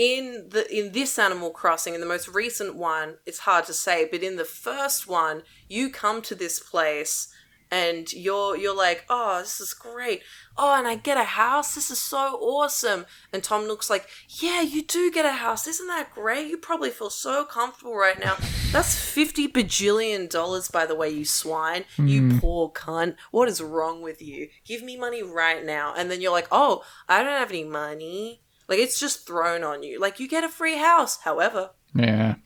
in 0.00 0.46
the 0.48 0.66
in 0.74 0.92
this 0.92 1.18
Animal 1.18 1.50
Crossing, 1.50 1.94
in 1.94 2.00
the 2.00 2.06
most 2.06 2.26
recent 2.26 2.74
one, 2.74 3.16
it's 3.26 3.40
hard 3.40 3.66
to 3.66 3.74
say, 3.74 4.08
but 4.10 4.22
in 4.22 4.36
the 4.36 4.46
first 4.46 5.06
one, 5.06 5.42
you 5.68 5.90
come 5.90 6.22
to 6.22 6.34
this 6.34 6.58
place 6.58 7.28
and 7.70 8.10
you're 8.14 8.56
you're 8.56 8.74
like, 8.74 9.04
oh, 9.10 9.40
this 9.40 9.60
is 9.60 9.74
great. 9.74 10.22
Oh, 10.56 10.74
and 10.74 10.88
I 10.88 10.94
get 10.94 11.18
a 11.18 11.24
house. 11.24 11.74
This 11.74 11.90
is 11.90 12.00
so 12.00 12.38
awesome. 12.40 13.04
And 13.30 13.44
Tom 13.44 13.68
Nook's 13.68 13.90
like, 13.90 14.08
yeah, 14.26 14.62
you 14.62 14.82
do 14.82 15.10
get 15.10 15.26
a 15.26 15.32
house. 15.32 15.66
Isn't 15.66 15.88
that 15.88 16.14
great? 16.14 16.46
You 16.48 16.56
probably 16.56 16.90
feel 16.90 17.10
so 17.10 17.44
comfortable 17.44 17.94
right 17.94 18.18
now. 18.18 18.36
That's 18.72 18.98
fifty 18.98 19.48
bajillion 19.48 20.30
dollars, 20.30 20.68
by 20.68 20.86
the 20.86 20.94
way, 20.94 21.10
you 21.10 21.26
swine. 21.26 21.84
You 21.98 22.22
hmm. 22.22 22.38
poor 22.38 22.70
cunt. 22.70 23.16
What 23.32 23.50
is 23.50 23.60
wrong 23.60 24.00
with 24.00 24.22
you? 24.22 24.48
Give 24.64 24.82
me 24.82 24.96
money 24.96 25.22
right 25.22 25.62
now. 25.62 25.92
And 25.94 26.10
then 26.10 26.22
you're 26.22 26.32
like, 26.32 26.48
oh, 26.50 26.84
I 27.06 27.22
don't 27.22 27.38
have 27.38 27.50
any 27.50 27.64
money. 27.64 28.40
Like 28.70 28.78
it's 28.78 28.98
just 28.98 29.26
thrown 29.26 29.64
on 29.64 29.82
you. 29.82 29.98
Like 30.00 30.20
you 30.20 30.28
get 30.28 30.44
a 30.44 30.48
free 30.48 30.78
house. 30.78 31.18
However, 31.22 31.70
Yeah. 31.94 32.36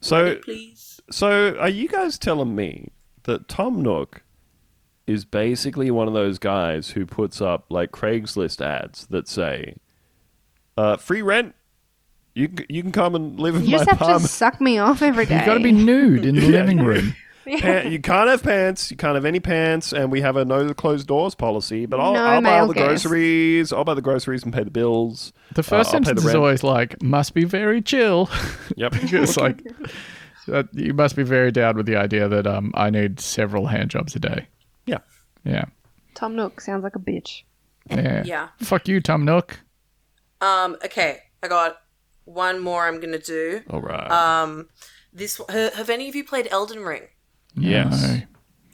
So, 0.00 0.36
please. 0.36 1.00
so 1.10 1.56
are 1.58 1.68
you 1.68 1.88
guys 1.88 2.18
telling 2.18 2.54
me 2.56 2.88
that 3.24 3.48
Tom 3.48 3.82
Nook 3.82 4.22
is 5.06 5.24
basically 5.24 5.90
one 5.90 6.08
of 6.08 6.14
those 6.14 6.38
guys 6.38 6.90
who 6.90 7.04
puts 7.04 7.40
up 7.40 7.66
like 7.68 7.90
Craigslist 7.92 8.64
ads 8.64 9.06
that 9.08 9.26
say, 9.28 9.76
uh, 10.76 10.96
"Free 10.96 11.22
rent. 11.22 11.54
You 12.34 12.48
you 12.68 12.82
can 12.82 12.92
come 12.92 13.14
and 13.14 13.38
live 13.38 13.54
in 13.56 13.62
my 13.64 13.70
house. 13.72 13.80
You 13.80 13.86
just 13.86 13.98
have 14.00 14.22
to 14.22 14.26
suck 14.28 14.60
me 14.60 14.78
off 14.78 15.02
every 15.02 15.26
day. 15.26 15.36
You've 15.36 15.46
got 15.46 15.54
to 15.54 15.60
be 15.60 15.72
nude 15.72 16.24
in 16.24 16.36
the 16.36 16.48
living 16.58 16.78
room. 16.84 17.14
Pa- 17.44 17.82
you 17.88 17.98
can't 18.00 18.28
have 18.28 18.42
pants. 18.42 18.90
You 18.90 18.96
can't 18.96 19.14
have 19.14 19.24
any 19.24 19.40
pants, 19.40 19.92
and 19.92 20.12
we 20.12 20.20
have 20.20 20.36
a 20.36 20.44
no 20.44 20.72
closed 20.74 21.06
doors 21.06 21.34
policy. 21.34 21.86
But 21.86 21.98
I'll, 22.00 22.12
No 22.14 22.24
I'll 22.24 22.40
buy 22.42 22.58
all 22.60 22.68
the 22.68 22.74
guests. 22.74 23.04
groceries. 23.06 23.72
I'll 23.72 23.84
buy 23.84 23.94
the 23.94 24.02
groceries 24.02 24.44
and 24.44 24.52
pay 24.52 24.62
the 24.64 24.70
bills. 24.70 25.32
The 25.54 25.62
first 25.62 25.92
Uh, 25.92 25.96
I'll 25.96 26.00
pay 26.02 26.12
the 26.12 26.20
sentence 26.20 26.20
is 26.20 26.26
rent. 26.26 26.36
always 26.36 26.62
like, 26.62 27.02
must 27.02 27.34
be 27.34 27.44
very 27.44 27.82
chill. 27.82 28.30
Yep. 28.76 28.92
it's 29.02 29.36
like, 29.36 29.62
that 30.46 30.68
you 30.72 30.94
must 30.94 31.14
be 31.16 31.22
very 31.24 31.50
down 31.52 31.76
with 31.76 31.86
the 31.86 31.96
idea 31.96 32.28
that 32.28 32.46
um, 32.46 32.70
I 32.74 32.90
need 32.90 33.20
several 33.20 33.66
hand 33.66 33.90
jobs 33.90 34.14
a 34.16 34.20
day. 34.20 34.46
yeah. 34.86 34.98
Yeah. 35.44 35.64
Tom 36.14 36.36
Nook 36.36 36.60
sounds 36.60 36.84
like 36.84 36.94
a 36.96 37.00
bitch. 37.00 37.42
Yeah. 37.90 38.22
Yeah. 38.24 38.48
Fuck 38.60 38.86
you, 38.86 39.00
Tom 39.00 39.24
Nook. 39.24 39.58
Um. 40.40 40.76
Okay. 40.84 41.18
I 41.42 41.48
got 41.48 41.78
one 42.24 42.60
more. 42.60 42.86
I'm 42.86 43.00
gonna 43.00 43.18
do. 43.18 43.62
All 43.70 43.80
right. 43.80 44.10
Um. 44.10 44.68
This. 45.12 45.38
ha- 45.50 45.70
Have 45.74 45.90
any 45.90 46.08
of 46.08 46.14
you 46.14 46.22
played 46.24 46.46
Elden 46.50 46.80
Ring? 46.84 47.02
Yes. 47.54 48.02
No. 48.02 48.22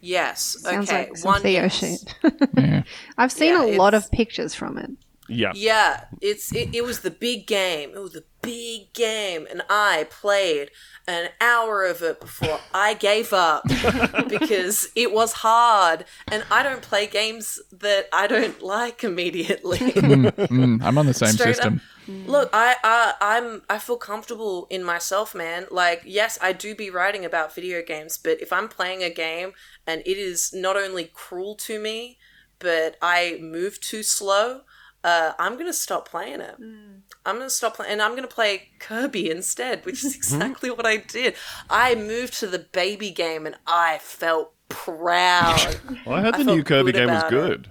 Yes. 0.01 0.57
Sounds 0.61 0.89
okay. 0.89 1.11
like 1.11 1.25
one. 1.25 1.43
Theo 1.43 1.63
yes. 1.63 1.79
shit. 1.79 2.15
Yeah. 2.57 2.83
I've 3.19 3.33
seen 3.33 3.53
Yeah, 3.53 3.65
a 3.65 3.77
lot 3.77 3.95
of 3.95 4.11
pictures 4.11 4.55
from 4.55 4.79
it. 4.79 4.91
Yeah. 5.29 5.53
Yeah, 5.55 6.05
it's 6.23 6.55
it, 6.55 6.75
it 6.75 6.85
was 6.85 7.01
the 7.01 7.11
big 7.11 7.47
game. 7.47 7.91
It 7.95 7.99
was 7.99 8.13
the 8.13 8.25
big 8.41 8.93
game, 8.95 9.47
and 9.51 9.63
I 9.69 10.07
played 10.11 10.71
an 11.07 11.29
hour 11.41 11.85
of 11.85 12.03
it 12.03 12.19
before 12.21 12.61
I 12.73 12.95
gave 12.95 13.33
up 13.35 13.65
because 14.29 14.89
it 14.97 15.13
was 15.13 15.35
hard, 15.35 16.07
and 16.33 16.45
I 16.51 16.63
don't 16.63 16.81
play 16.81 17.07
games 17.07 17.61
that 17.73 18.09
I 18.11 18.27
don't 18.27 18.63
like 18.63 19.05
immediately. 19.05 19.79
Mm, 19.79 20.83
I'm 20.83 20.97
on 20.97 21.05
the 21.07 21.15
same 21.15 21.33
Straight 21.33 21.57
system. 21.57 21.75
up. 21.75 21.98
Look, 22.09 22.51
I, 22.53 22.77
I 22.83 23.15
I'm 23.21 23.63
I 23.69 23.79
feel 23.79 23.97
comfortable 23.97 24.67
in 24.71 24.83
myself, 24.83 25.35
man. 25.35 25.67
Like, 25.71 26.03
yes, 26.07 26.39
I 26.41 26.53
do 26.53 26.75
be 26.75 26.91
writing 26.91 27.25
about 27.25 27.55
video 27.55 27.83
games, 27.83 28.17
but 28.19 28.41
if 28.41 28.53
I'm 28.53 28.69
playing 28.69 29.03
a 29.03 29.11
game 29.11 29.53
and 29.87 30.03
it 30.07 30.17
is 30.19 30.53
not 30.53 30.77
only 30.77 31.11
cruel 31.13 31.55
to 31.57 31.79
me, 31.79 32.19
but 32.59 32.97
I 33.03 33.39
move 33.41 33.81
too 33.81 34.03
slow, 34.03 34.63
uh, 35.05 35.33
I'm 35.39 35.59
gonna 35.59 35.73
stop 35.73 36.09
playing 36.09 36.41
it. 36.41 36.57
I'm 36.59 37.37
gonna 37.37 37.51
stop 37.51 37.77
playing, 37.77 37.93
and 37.93 38.03
I'm 38.03 38.15
gonna 38.15 38.27
play 38.27 38.71
Kirby 38.79 39.31
instead, 39.31 39.85
which 39.85 40.03
is 40.05 40.17
exactly 40.23 40.71
what 40.71 40.87
I 40.87 40.97
did. 40.97 41.35
I 41.69 41.95
moved 41.95 42.35
to 42.41 42.47
the 42.47 42.59
baby 42.61 43.11
game, 43.11 43.47
and 43.47 43.57
I 43.67 43.99
felt 44.01 44.55
proud. 44.69 45.77
Well, 46.07 46.17
I 46.17 46.23
heard 46.23 46.35
I 46.35 46.39
the 46.39 46.45
felt 46.45 46.57
new 46.57 46.65
Kirby 46.65 46.93
game 46.93 47.11
was 47.11 47.19
about 47.19 47.31
good. 47.31 47.71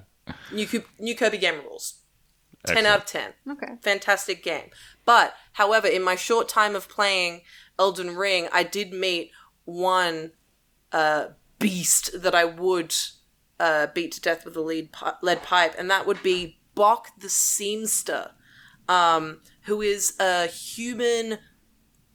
new 0.51 0.67
new 0.99 1.15
Kirby 1.15 1.37
game 1.37 1.61
rules. 1.63 1.96
Ten 2.67 2.77
Excellent. 2.77 2.87
out 2.87 2.99
of 2.99 3.05
ten 3.05 3.33
Okay. 3.49 3.73
fantastic 3.81 4.43
game. 4.43 4.69
But, 5.05 5.33
however, 5.53 5.87
in 5.87 6.03
my 6.03 6.15
short 6.15 6.49
time 6.49 6.75
of 6.75 6.89
playing 6.89 7.41
Elden 7.79 8.15
Ring, 8.15 8.47
I 8.51 8.63
did 8.63 8.91
meet 8.93 9.31
one 9.65 10.31
uh, 10.91 11.29
beast 11.59 12.21
that 12.21 12.35
I 12.35 12.45
would 12.45 12.93
uh, 13.59 13.87
beat 13.93 14.11
to 14.13 14.21
death 14.21 14.45
with 14.45 14.55
a 14.55 14.61
lead 14.61 14.91
pi- 14.91 15.15
lead 15.21 15.43
pipe, 15.43 15.73
and 15.77 15.89
that 15.89 16.05
would 16.05 16.21
be 16.23 16.59
Boc 16.75 17.05
the 17.19 17.27
Seamster, 17.27 18.31
um, 18.87 19.41
who 19.63 19.81
is 19.81 20.15
a 20.19 20.47
human, 20.47 21.39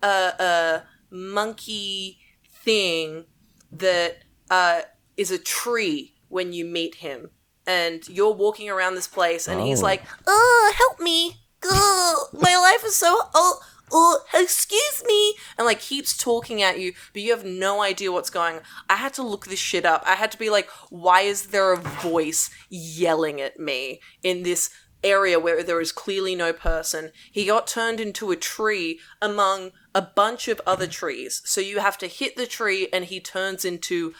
uh, 0.02 0.32
uh, 0.38 0.80
monkey 1.10 2.18
thing 2.64 3.24
that 3.70 4.18
uh, 4.50 4.82
is 5.16 5.30
a 5.30 5.38
tree 5.38 6.14
when 6.28 6.52
you 6.52 6.64
meet 6.64 6.96
him. 6.96 7.30
And 7.66 8.06
you're 8.08 8.32
walking 8.34 8.68
around 8.68 8.94
this 8.96 9.06
place, 9.08 9.46
and 9.46 9.60
he's 9.60 9.80
Oh. 9.80 9.84
like, 9.84 10.02
"Oh, 10.26 10.72
help 10.76 10.98
me! 11.00 11.38
Oh, 11.64 12.28
my 12.32 12.56
life 12.56 12.84
is 12.84 12.96
so 12.96 13.28
oh." 13.34 13.60
Oh, 13.94 14.20
excuse 14.32 15.04
me, 15.06 15.34
and 15.58 15.66
like 15.66 15.78
keeps 15.80 16.16
talking 16.16 16.62
at 16.62 16.78
you, 16.78 16.94
but 17.12 17.20
you 17.20 17.30
have 17.30 17.44
no 17.44 17.82
idea 17.82 18.10
what's 18.10 18.30
going. 18.30 18.56
on. 18.56 18.62
I 18.88 18.96
had 18.96 19.12
to 19.14 19.22
look 19.22 19.46
this 19.46 19.58
shit 19.58 19.84
up. 19.84 20.02
I 20.06 20.14
had 20.14 20.32
to 20.32 20.38
be 20.38 20.48
like, 20.48 20.70
why 20.88 21.20
is 21.20 21.48
there 21.48 21.72
a 21.74 21.76
voice 21.76 22.48
yelling 22.70 23.38
at 23.42 23.60
me 23.60 24.00
in 24.22 24.44
this 24.44 24.70
area 25.04 25.38
where 25.38 25.62
there 25.62 25.78
is 25.78 25.92
clearly 25.92 26.34
no 26.34 26.54
person? 26.54 27.12
He 27.30 27.44
got 27.44 27.66
turned 27.66 28.00
into 28.00 28.30
a 28.30 28.36
tree 28.36 28.98
among 29.20 29.72
a 29.94 30.00
bunch 30.00 30.48
of 30.48 30.62
other 30.66 30.86
trees. 30.86 31.42
So 31.44 31.60
you 31.60 31.80
have 31.80 31.98
to 31.98 32.06
hit 32.06 32.36
the 32.36 32.46
tree, 32.46 32.88
and 32.94 33.04
he 33.04 33.20
turns 33.20 33.62
into 33.62 34.14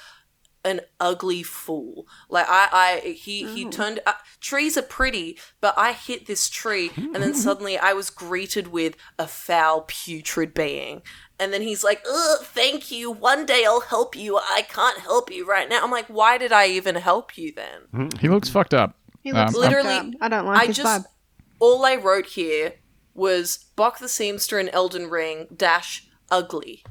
an 0.64 0.80
ugly 1.00 1.42
fool. 1.42 2.06
Like 2.28 2.46
I, 2.48 3.00
I 3.04 3.08
he 3.10 3.44
he 3.52 3.68
turned. 3.68 4.00
Uh, 4.06 4.12
trees 4.40 4.76
are 4.78 4.82
pretty, 4.82 5.38
but 5.60 5.74
I 5.76 5.92
hit 5.92 6.26
this 6.26 6.48
tree, 6.48 6.90
and 6.96 7.16
then 7.16 7.34
suddenly 7.46 7.76
I 7.78 7.92
was 7.92 8.10
greeted 8.10 8.68
with 8.68 8.96
a 9.18 9.26
foul, 9.26 9.84
putrid 9.88 10.54
being. 10.54 11.02
And 11.38 11.52
then 11.52 11.62
he's 11.62 11.82
like, 11.82 12.04
"Ugh, 12.08 12.38
thank 12.44 12.92
you. 12.92 13.10
One 13.10 13.44
day 13.46 13.64
I'll 13.66 13.80
help 13.80 14.14
you. 14.14 14.36
I 14.38 14.62
can't 14.68 14.98
help 15.00 15.30
you 15.32 15.44
right 15.48 15.68
now." 15.68 15.82
I'm 15.82 15.90
like, 15.90 16.06
"Why 16.06 16.38
did 16.38 16.52
I 16.52 16.68
even 16.68 16.94
help 16.94 17.36
you 17.36 17.52
then?" 17.52 18.10
He 18.20 18.28
looks 18.28 18.48
fucked 18.48 18.74
up. 18.74 18.96
He 19.22 19.32
looks 19.32 19.54
Um, 19.54 19.60
Literally, 19.60 19.94
up. 19.96 20.06
I 20.20 20.28
don't 20.28 20.46
like 20.46 20.62
I 20.62 20.66
his 20.66 20.76
just 20.76 21.02
vibe. 21.04 21.08
all 21.58 21.84
I 21.84 21.96
wrote 21.96 22.26
here 22.26 22.74
was 23.14 23.66
Boc 23.76 23.98
the 23.98 24.06
Seamster 24.06 24.60
in 24.60 24.68
Elden 24.68 25.10
Ring 25.10 25.48
dash 25.56 26.06
ugly. 26.30 26.84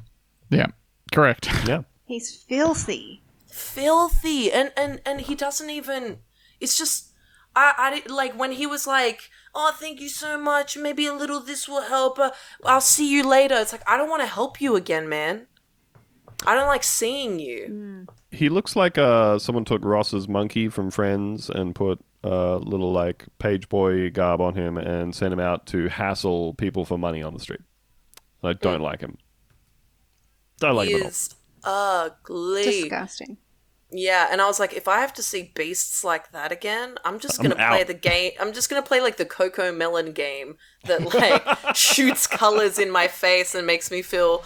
Yeah. 0.50 0.66
Correct. 1.12 1.48
Yeah. 1.66 1.82
He's 2.04 2.36
filthy. 2.36 3.21
Filthy 3.52 4.50
and 4.50 4.72
and 4.76 5.00
and 5.04 5.22
he 5.22 5.34
doesn't 5.34 5.70
even 5.70 6.18
it's 6.58 6.76
just 6.76 7.12
i 7.54 7.74
i 7.76 8.12
like 8.12 8.38
when 8.38 8.52
he 8.52 8.66
was 8.66 8.86
like 8.86 9.30
oh 9.54 9.72
thank 9.78 10.00
you 10.00 10.08
so 10.08 10.38
much 10.40 10.76
maybe 10.76 11.06
a 11.06 11.12
little 11.12 11.38
this 11.40 11.68
will 11.68 11.82
help 11.82 12.18
uh, 12.18 12.30
i'll 12.64 12.80
see 12.80 13.10
you 13.12 13.22
later 13.22 13.54
it's 13.56 13.72
like 13.72 13.86
i 13.86 13.96
don't 13.96 14.08
want 14.08 14.22
to 14.22 14.26
help 14.26 14.60
you 14.60 14.74
again 14.74 15.08
man 15.08 15.46
i 16.46 16.54
don't 16.54 16.66
like 16.66 16.82
seeing 16.82 17.38
you 17.38 18.06
He 18.30 18.48
looks 18.48 18.74
like 18.74 18.96
uh, 18.96 19.38
someone 19.38 19.66
took 19.66 19.84
Ross's 19.84 20.26
monkey 20.26 20.70
from 20.70 20.90
Friends 20.90 21.50
and 21.50 21.74
put 21.74 22.00
a 22.24 22.56
little 22.56 22.90
like 22.90 23.26
page 23.38 23.68
boy 23.68 24.08
garb 24.10 24.40
on 24.40 24.54
him 24.54 24.78
and 24.78 25.14
sent 25.14 25.34
him 25.34 25.40
out 25.40 25.66
to 25.66 25.88
hassle 25.88 26.54
people 26.54 26.86
for 26.86 26.96
money 26.96 27.22
on 27.22 27.34
the 27.34 27.40
street. 27.40 27.60
I 28.42 28.54
don't 28.54 28.80
like 28.80 29.00
him. 29.02 29.18
Don't 30.58 30.76
like 30.76 30.88
he 30.88 30.94
him 30.94 31.00
at 31.00 31.04
all. 31.04 31.08
is 31.10 31.34
ugly. 31.62 32.64
Disgusting. 32.64 33.36
Yeah, 33.92 34.28
and 34.30 34.40
I 34.40 34.46
was 34.46 34.58
like, 34.58 34.72
if 34.72 34.88
I 34.88 35.00
have 35.00 35.12
to 35.14 35.22
see 35.22 35.52
beasts 35.54 36.02
like 36.02 36.32
that 36.32 36.50
again, 36.50 36.96
I'm 37.04 37.20
just 37.20 37.38
I'm 37.38 37.42
gonna 37.42 37.56
play 37.56 37.82
out. 37.82 37.86
the 37.86 37.94
game. 37.94 38.32
I'm 38.40 38.54
just 38.54 38.70
gonna 38.70 38.82
play 38.82 39.00
like 39.02 39.18
the 39.18 39.26
CoComelon 39.26 40.14
game 40.14 40.56
that 40.84 41.14
like 41.14 41.44
shoots 41.76 42.26
colors 42.26 42.78
in 42.78 42.90
my 42.90 43.06
face 43.06 43.54
and 43.54 43.66
makes 43.66 43.90
me 43.90 44.00
feel 44.00 44.44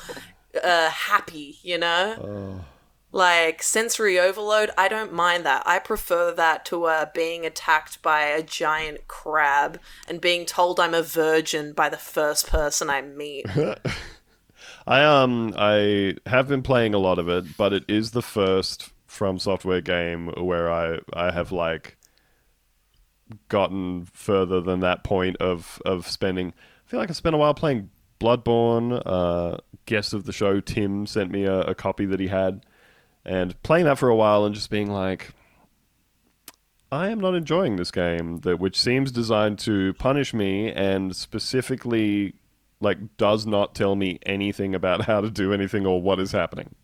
uh, 0.62 0.90
happy. 0.90 1.58
You 1.62 1.78
know, 1.78 2.64
like 3.12 3.62
sensory 3.62 4.18
overload. 4.18 4.70
I 4.76 4.88
don't 4.88 5.12
mind 5.12 5.46
that. 5.46 5.62
I 5.64 5.78
prefer 5.78 6.34
that 6.34 6.64
to 6.66 6.84
uh, 6.84 7.06
being 7.14 7.46
attacked 7.46 8.02
by 8.02 8.22
a 8.22 8.42
giant 8.42 9.06
crab 9.06 9.78
and 10.08 10.20
being 10.20 10.44
told 10.44 10.80
I'm 10.80 10.94
a 10.94 11.02
virgin 11.02 11.72
by 11.72 11.88
the 11.88 11.96
first 11.96 12.48
person 12.48 12.90
I 12.90 13.00
meet. 13.02 13.46
I 14.88 15.02
um 15.04 15.54
I 15.56 16.16
have 16.26 16.48
been 16.48 16.62
playing 16.62 16.94
a 16.94 16.98
lot 16.98 17.18
of 17.20 17.28
it, 17.28 17.56
but 17.56 17.72
it 17.72 17.84
is 17.88 18.10
the 18.10 18.22
first 18.22 18.90
FromSoftware 19.16 19.82
game 19.82 20.28
where 20.36 20.70
I 20.70 20.98
I 21.12 21.30
have 21.30 21.52
like 21.52 21.96
gotten 23.48 24.06
further 24.12 24.60
than 24.60 24.80
that 24.80 25.04
point 25.04 25.36
of 25.36 25.80
of 25.84 26.08
spending. 26.08 26.48
I 26.86 26.90
feel 26.90 27.00
like 27.00 27.10
I 27.10 27.14
spent 27.14 27.34
a 27.34 27.38
while 27.38 27.54
playing 27.54 27.90
Bloodborne. 28.20 29.02
Uh, 29.04 29.58
guest 29.86 30.12
of 30.12 30.24
the 30.24 30.32
show 30.32 30.60
Tim 30.60 31.06
sent 31.06 31.30
me 31.30 31.44
a, 31.44 31.60
a 31.60 31.74
copy 31.74 32.06
that 32.06 32.20
he 32.20 32.28
had, 32.28 32.64
and 33.24 33.60
playing 33.62 33.84
that 33.86 33.98
for 33.98 34.08
a 34.08 34.16
while 34.16 34.44
and 34.44 34.54
just 34.54 34.70
being 34.70 34.90
like. 34.90 35.30
I 36.92 37.08
am 37.08 37.18
not 37.18 37.34
enjoying 37.34 37.76
this 37.76 37.90
game 37.90 38.38
that 38.38 38.60
which 38.60 38.78
seems 38.78 39.10
designed 39.10 39.58
to 39.60 39.92
punish 39.94 40.32
me 40.32 40.70
and 40.70 41.16
specifically 41.16 42.34
like 42.80 43.16
does 43.16 43.44
not 43.44 43.74
tell 43.74 43.96
me 43.96 44.20
anything 44.24 44.74
about 44.74 45.04
how 45.06 45.20
to 45.20 45.30
do 45.30 45.52
anything 45.52 45.84
or 45.84 46.00
what 46.00 46.20
is 46.20 46.32
happening. 46.32 46.74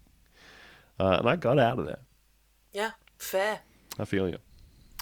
Uh, 0.98 1.16
and 1.20 1.28
I 1.28 1.36
got 1.36 1.58
out 1.58 1.78
of 1.78 1.86
there. 1.86 2.00
Yeah, 2.72 2.92
fair. 3.18 3.60
I 3.98 4.04
feel 4.04 4.28
you. 4.28 4.38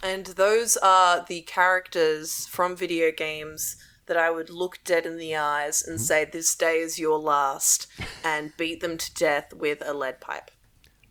And 0.02 0.26
those 0.26 0.76
are 0.78 1.24
the 1.26 1.42
characters 1.42 2.46
from 2.46 2.74
video 2.74 3.10
games 3.12 3.76
that 4.06 4.16
I 4.16 4.30
would 4.30 4.50
look 4.50 4.78
dead 4.84 5.06
in 5.06 5.18
the 5.18 5.36
eyes 5.36 5.82
and 5.82 5.96
mm-hmm. 5.96 6.04
say, 6.04 6.24
This 6.24 6.54
day 6.54 6.78
is 6.78 6.98
your 6.98 7.18
last, 7.18 7.86
and 8.24 8.52
beat 8.56 8.80
them 8.80 8.98
to 8.98 9.14
death 9.14 9.52
with 9.54 9.82
a 9.86 9.94
lead 9.94 10.20
pipe. 10.20 10.50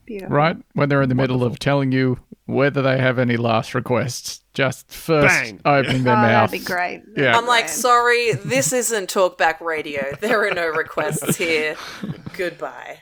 Beautiful. 0.06 0.36
Right 0.36 0.58
when 0.74 0.90
they're 0.90 1.04
in 1.04 1.10
the 1.10 1.16
middle 1.16 1.44
of 1.44 1.60
telling 1.60 1.92
you 1.92 2.20
whether 2.46 2.82
they 2.82 2.98
have 2.98 3.20
any 3.20 3.38
last 3.38 3.76
requests, 3.76 4.42
just 4.56 4.92
first 4.92 5.28
Bang. 5.28 5.62
opening 5.64 6.04
their 6.04 6.14
Oh, 6.14 6.18
mouth. 6.18 6.50
that'd 6.50 6.60
be 6.60 6.66
great. 6.66 7.04
Yeah. 7.16 7.38
I'm 7.38 7.46
like, 7.46 7.70
Sorry, 7.70 8.34
this 8.34 8.74
isn't 8.74 9.10
Talkback 9.10 9.62
Radio. 9.62 10.18
There 10.20 10.48
are 10.48 10.54
no 10.54 10.68
requests 10.68 11.38
here. 11.38 11.76
Goodbye. 12.38 13.00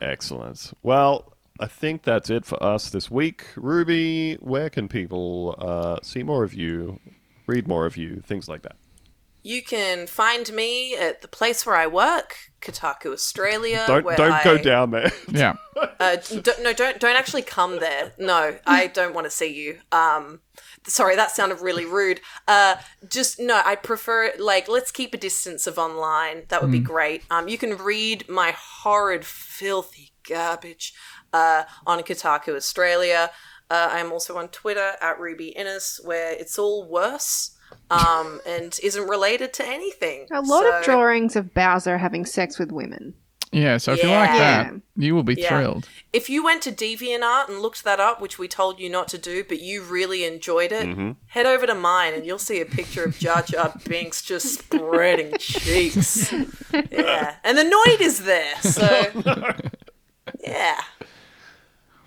Excellent. 0.00 0.72
Well, 0.82 1.29
I 1.60 1.66
think 1.66 2.02
that's 2.02 2.30
it 2.30 2.46
for 2.46 2.60
us 2.62 2.88
this 2.90 3.10
week. 3.10 3.44
Ruby, 3.54 4.34
where 4.36 4.70
can 4.70 4.88
people 4.88 5.54
uh, 5.58 5.98
see 6.02 6.22
more 6.22 6.42
of 6.42 6.54
you, 6.54 6.98
read 7.46 7.68
more 7.68 7.84
of 7.84 7.98
you, 7.98 8.22
things 8.24 8.48
like 8.48 8.62
that? 8.62 8.76
You 9.42 9.62
can 9.62 10.06
find 10.06 10.52
me 10.52 10.96
at 10.96 11.22
the 11.22 11.28
place 11.28 11.64
where 11.64 11.76
I 11.76 11.86
work, 11.86 12.36
Kotaku 12.60 13.12
Australia. 13.12 13.84
Don't 13.86 14.04
where 14.04 14.16
don't 14.16 14.44
go 14.44 14.58
down 14.58 14.90
there. 14.90 15.10
Yeah. 15.30 15.54
Uh, 15.98 16.16
d- 16.16 16.52
no, 16.60 16.72
don't 16.74 17.00
don't 17.00 17.16
actually 17.16 17.42
come 17.42 17.78
there. 17.80 18.12
No, 18.18 18.58
I 18.66 18.86
don't 18.86 19.14
want 19.14 19.24
to 19.24 19.30
see 19.30 19.54
you. 19.54 19.78
Um, 19.92 20.40
sorry, 20.86 21.16
that 21.16 21.30
sounded 21.30 21.60
really 21.60 21.86
rude. 21.86 22.20
Uh, 22.46 22.76
just 23.08 23.40
no, 23.40 23.62
I 23.64 23.76
prefer 23.76 24.32
like 24.38 24.68
let's 24.68 24.90
keep 24.90 25.14
a 25.14 25.18
distance 25.18 25.66
of 25.66 25.78
online. 25.78 26.42
That 26.48 26.60
would 26.60 26.72
be 26.72 26.80
great. 26.80 27.22
Um, 27.30 27.48
you 27.48 27.56
can 27.56 27.78
read 27.78 28.28
my 28.28 28.54
horrid, 28.54 29.24
filthy 29.24 30.12
garbage 30.28 30.92
uh, 31.32 31.64
on 31.86 32.00
Kotaku 32.02 32.54
Australia. 32.56 33.30
Uh, 33.70 33.88
I'm 33.92 34.10
also 34.12 34.36
on 34.36 34.48
Twitter 34.48 34.92
at 35.00 35.20
Ruby 35.20 35.48
Innes, 35.50 36.00
where 36.04 36.32
it's 36.32 36.58
all 36.58 36.88
worse 36.88 37.56
um, 37.90 38.40
and 38.46 38.78
isn't 38.82 39.08
related 39.08 39.52
to 39.54 39.66
anything. 39.66 40.26
A 40.32 40.40
lot 40.40 40.62
So- 40.64 40.78
of 40.78 40.84
drawings 40.84 41.36
of 41.36 41.54
Bowser 41.54 41.98
having 41.98 42.26
sex 42.26 42.58
with 42.58 42.72
women. 42.72 43.14
Yeah. 43.52 43.78
So 43.78 43.94
if 43.94 44.02
you 44.04 44.08
like 44.10 44.30
that, 44.30 44.74
you 44.96 45.12
will 45.12 45.24
be 45.24 45.34
Yeah. 45.34 45.48
thrilled. 45.48 45.88
if 46.12 46.30
you 46.30 46.44
went 46.44 46.62
to 46.62 46.70
DeviantArt 46.72 47.48
and 47.48 47.58
looked 47.60 47.82
that 47.82 47.98
up, 47.98 48.20
which 48.20 48.38
we 48.38 48.46
told 48.46 48.78
you 48.78 48.88
not 48.88 49.08
to 49.08 49.18
do, 49.18 49.42
but 49.42 49.60
you 49.60 49.82
really 49.82 50.24
enjoyed 50.24 50.70
it, 50.70 51.16
head 51.26 51.46
over 51.46 51.66
to 51.66 51.74
mine 51.74 52.14
and 52.14 52.24
you'll 52.24 52.38
see 52.38 52.60
a 52.60 52.64
picture 52.64 53.02
of 53.02 53.18
Jar 53.18 53.42
Jar 53.42 53.74
Binks 53.88 54.22
just 54.22 54.54
spreading 54.60 55.32
cheeks. 55.38 56.32
Yeah, 56.92 57.34
and 57.42 57.58
the 57.58 57.64
Noid 57.64 58.00
is 58.00 58.20
there, 58.24 58.54
so 58.62 59.12
yeah. 60.46 60.80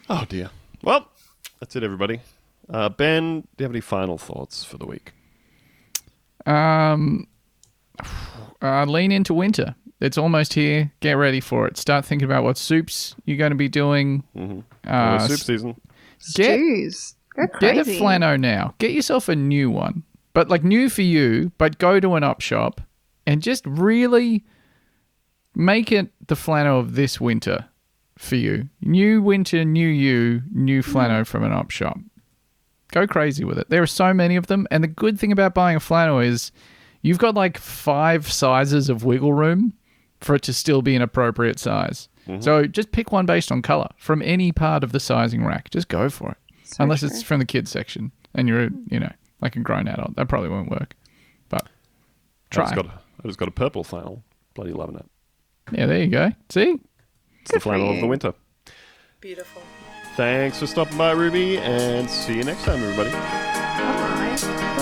Oh 0.09 0.25
dear. 0.27 0.49
Well, 0.81 1.07
that's 1.59 1.75
it, 1.75 1.83
everybody. 1.83 2.19
Uh, 2.69 2.89
ben, 2.89 3.41
do 3.41 3.47
you 3.59 3.63
have 3.63 3.71
any 3.71 3.81
final 3.81 4.17
thoughts 4.17 4.63
for 4.63 4.77
the 4.77 4.85
week? 4.85 5.13
Um, 6.45 7.27
uh, 8.61 8.85
lean 8.85 9.11
into 9.11 9.33
winter. 9.33 9.75
It's 9.99 10.17
almost 10.17 10.53
here. 10.53 10.91
Get 10.99 11.13
ready 11.13 11.39
for 11.39 11.67
it. 11.67 11.77
Start 11.77 12.03
thinking 12.05 12.25
about 12.25 12.43
what 12.43 12.57
soups 12.57 13.15
you're 13.25 13.37
going 13.37 13.51
to 13.51 13.55
be 13.57 13.69
doing. 13.69 14.23
Uh, 14.35 14.89
Uh, 14.89 15.19
soup 15.27 15.39
season. 15.39 15.75
get 16.35 16.57
Stews. 16.57 17.15
Go 17.35 17.43
get 17.59 17.77
a 17.77 17.83
crazy. 17.83 17.99
flano 17.99 18.39
now. 18.39 18.75
Get 18.79 18.91
yourself 18.91 19.29
a 19.29 19.35
new 19.35 19.69
one, 19.69 20.03
but 20.33 20.49
like 20.49 20.63
new 20.63 20.89
for 20.89 21.01
you. 21.01 21.51
But 21.57 21.77
go 21.79 21.99
to 21.99 22.15
an 22.15 22.23
op 22.23 22.41
shop 22.41 22.81
and 23.25 23.41
just 23.41 23.65
really 23.65 24.43
make 25.55 25.91
it 25.91 26.11
the 26.27 26.35
flano 26.35 26.79
of 26.79 26.95
this 26.95 27.19
winter 27.21 27.65
for 28.17 28.35
you. 28.35 28.69
New 28.81 29.21
winter, 29.21 29.65
new 29.65 29.87
you, 29.87 30.41
new 30.51 30.81
flano 30.81 31.21
mm. 31.21 31.27
from 31.27 31.43
an 31.43 31.51
op 31.51 31.71
shop. 31.71 31.99
Go 32.91 33.07
crazy 33.07 33.43
with 33.43 33.57
it. 33.57 33.69
There 33.69 33.81
are 33.81 33.87
so 33.87 34.13
many 34.13 34.35
of 34.35 34.47
them, 34.47 34.67
and 34.69 34.83
the 34.83 34.87
good 34.87 35.19
thing 35.19 35.31
about 35.31 35.55
buying 35.55 35.75
a 35.75 35.79
flannel 35.79 36.19
is 36.19 36.51
you've 37.01 37.17
got 37.17 37.35
like 37.35 37.57
five 37.57 38.31
sizes 38.31 38.89
of 38.89 39.03
wiggle 39.03 39.33
room 39.33 39.73
for 40.21 40.35
it 40.35 40.41
to 40.43 40.53
still 40.53 40.81
be 40.81 40.95
an 40.95 41.01
appropriate 41.01 41.59
size. 41.59 42.07
Mm-hmm. 42.27 42.41
So 42.41 42.65
just 42.65 42.91
pick 42.91 43.11
one 43.11 43.25
based 43.25 43.51
on 43.51 43.61
color 43.61 43.89
from 43.97 44.21
any 44.21 44.51
part 44.51 44.83
of 44.83 44.91
the 44.91 44.99
sizing 44.99 45.43
rack. 45.43 45.69
Just 45.69 45.89
go 45.89 46.09
for 46.09 46.31
it. 46.31 46.37
Unless 46.79 46.99
true. 47.01 47.09
it's 47.09 47.21
from 47.21 47.39
the 47.39 47.45
kids 47.45 47.69
section 47.69 48.11
and 48.33 48.47
you're, 48.47 48.69
you 48.87 48.99
know, 48.99 49.11
like 49.41 49.55
a 49.55 49.59
grown 49.59 49.87
adult. 49.87 50.15
That 50.15 50.27
probably 50.27 50.49
won't 50.49 50.71
work. 50.71 50.95
But 51.49 51.63
I 51.63 51.69
try. 52.51 52.63
just 52.63 52.75
got, 52.75 52.85
I 52.87 53.27
just 53.27 53.37
got 53.37 53.47
a 53.47 53.51
purple 53.51 53.83
flannel. 53.83 54.23
Bloody 54.53 54.71
loving 54.71 54.95
it. 54.95 55.05
Yeah, 55.71 55.85
there 55.85 55.99
you 55.99 56.07
go. 56.07 56.31
See? 56.49 56.79
It's 57.43 57.51
the 57.51 57.59
flannel 57.59 57.91
of 57.91 57.99
the 57.99 58.07
winter. 58.07 58.33
Beautiful. 59.19 59.61
Thanks 60.15 60.59
for 60.59 60.67
stopping 60.67 60.97
by, 60.97 61.11
Ruby, 61.11 61.57
and 61.57 62.09
see 62.09 62.37
you 62.37 62.43
next 62.43 62.63
time, 62.63 62.81
everybody. 62.81 63.11
Bye. 63.11 64.72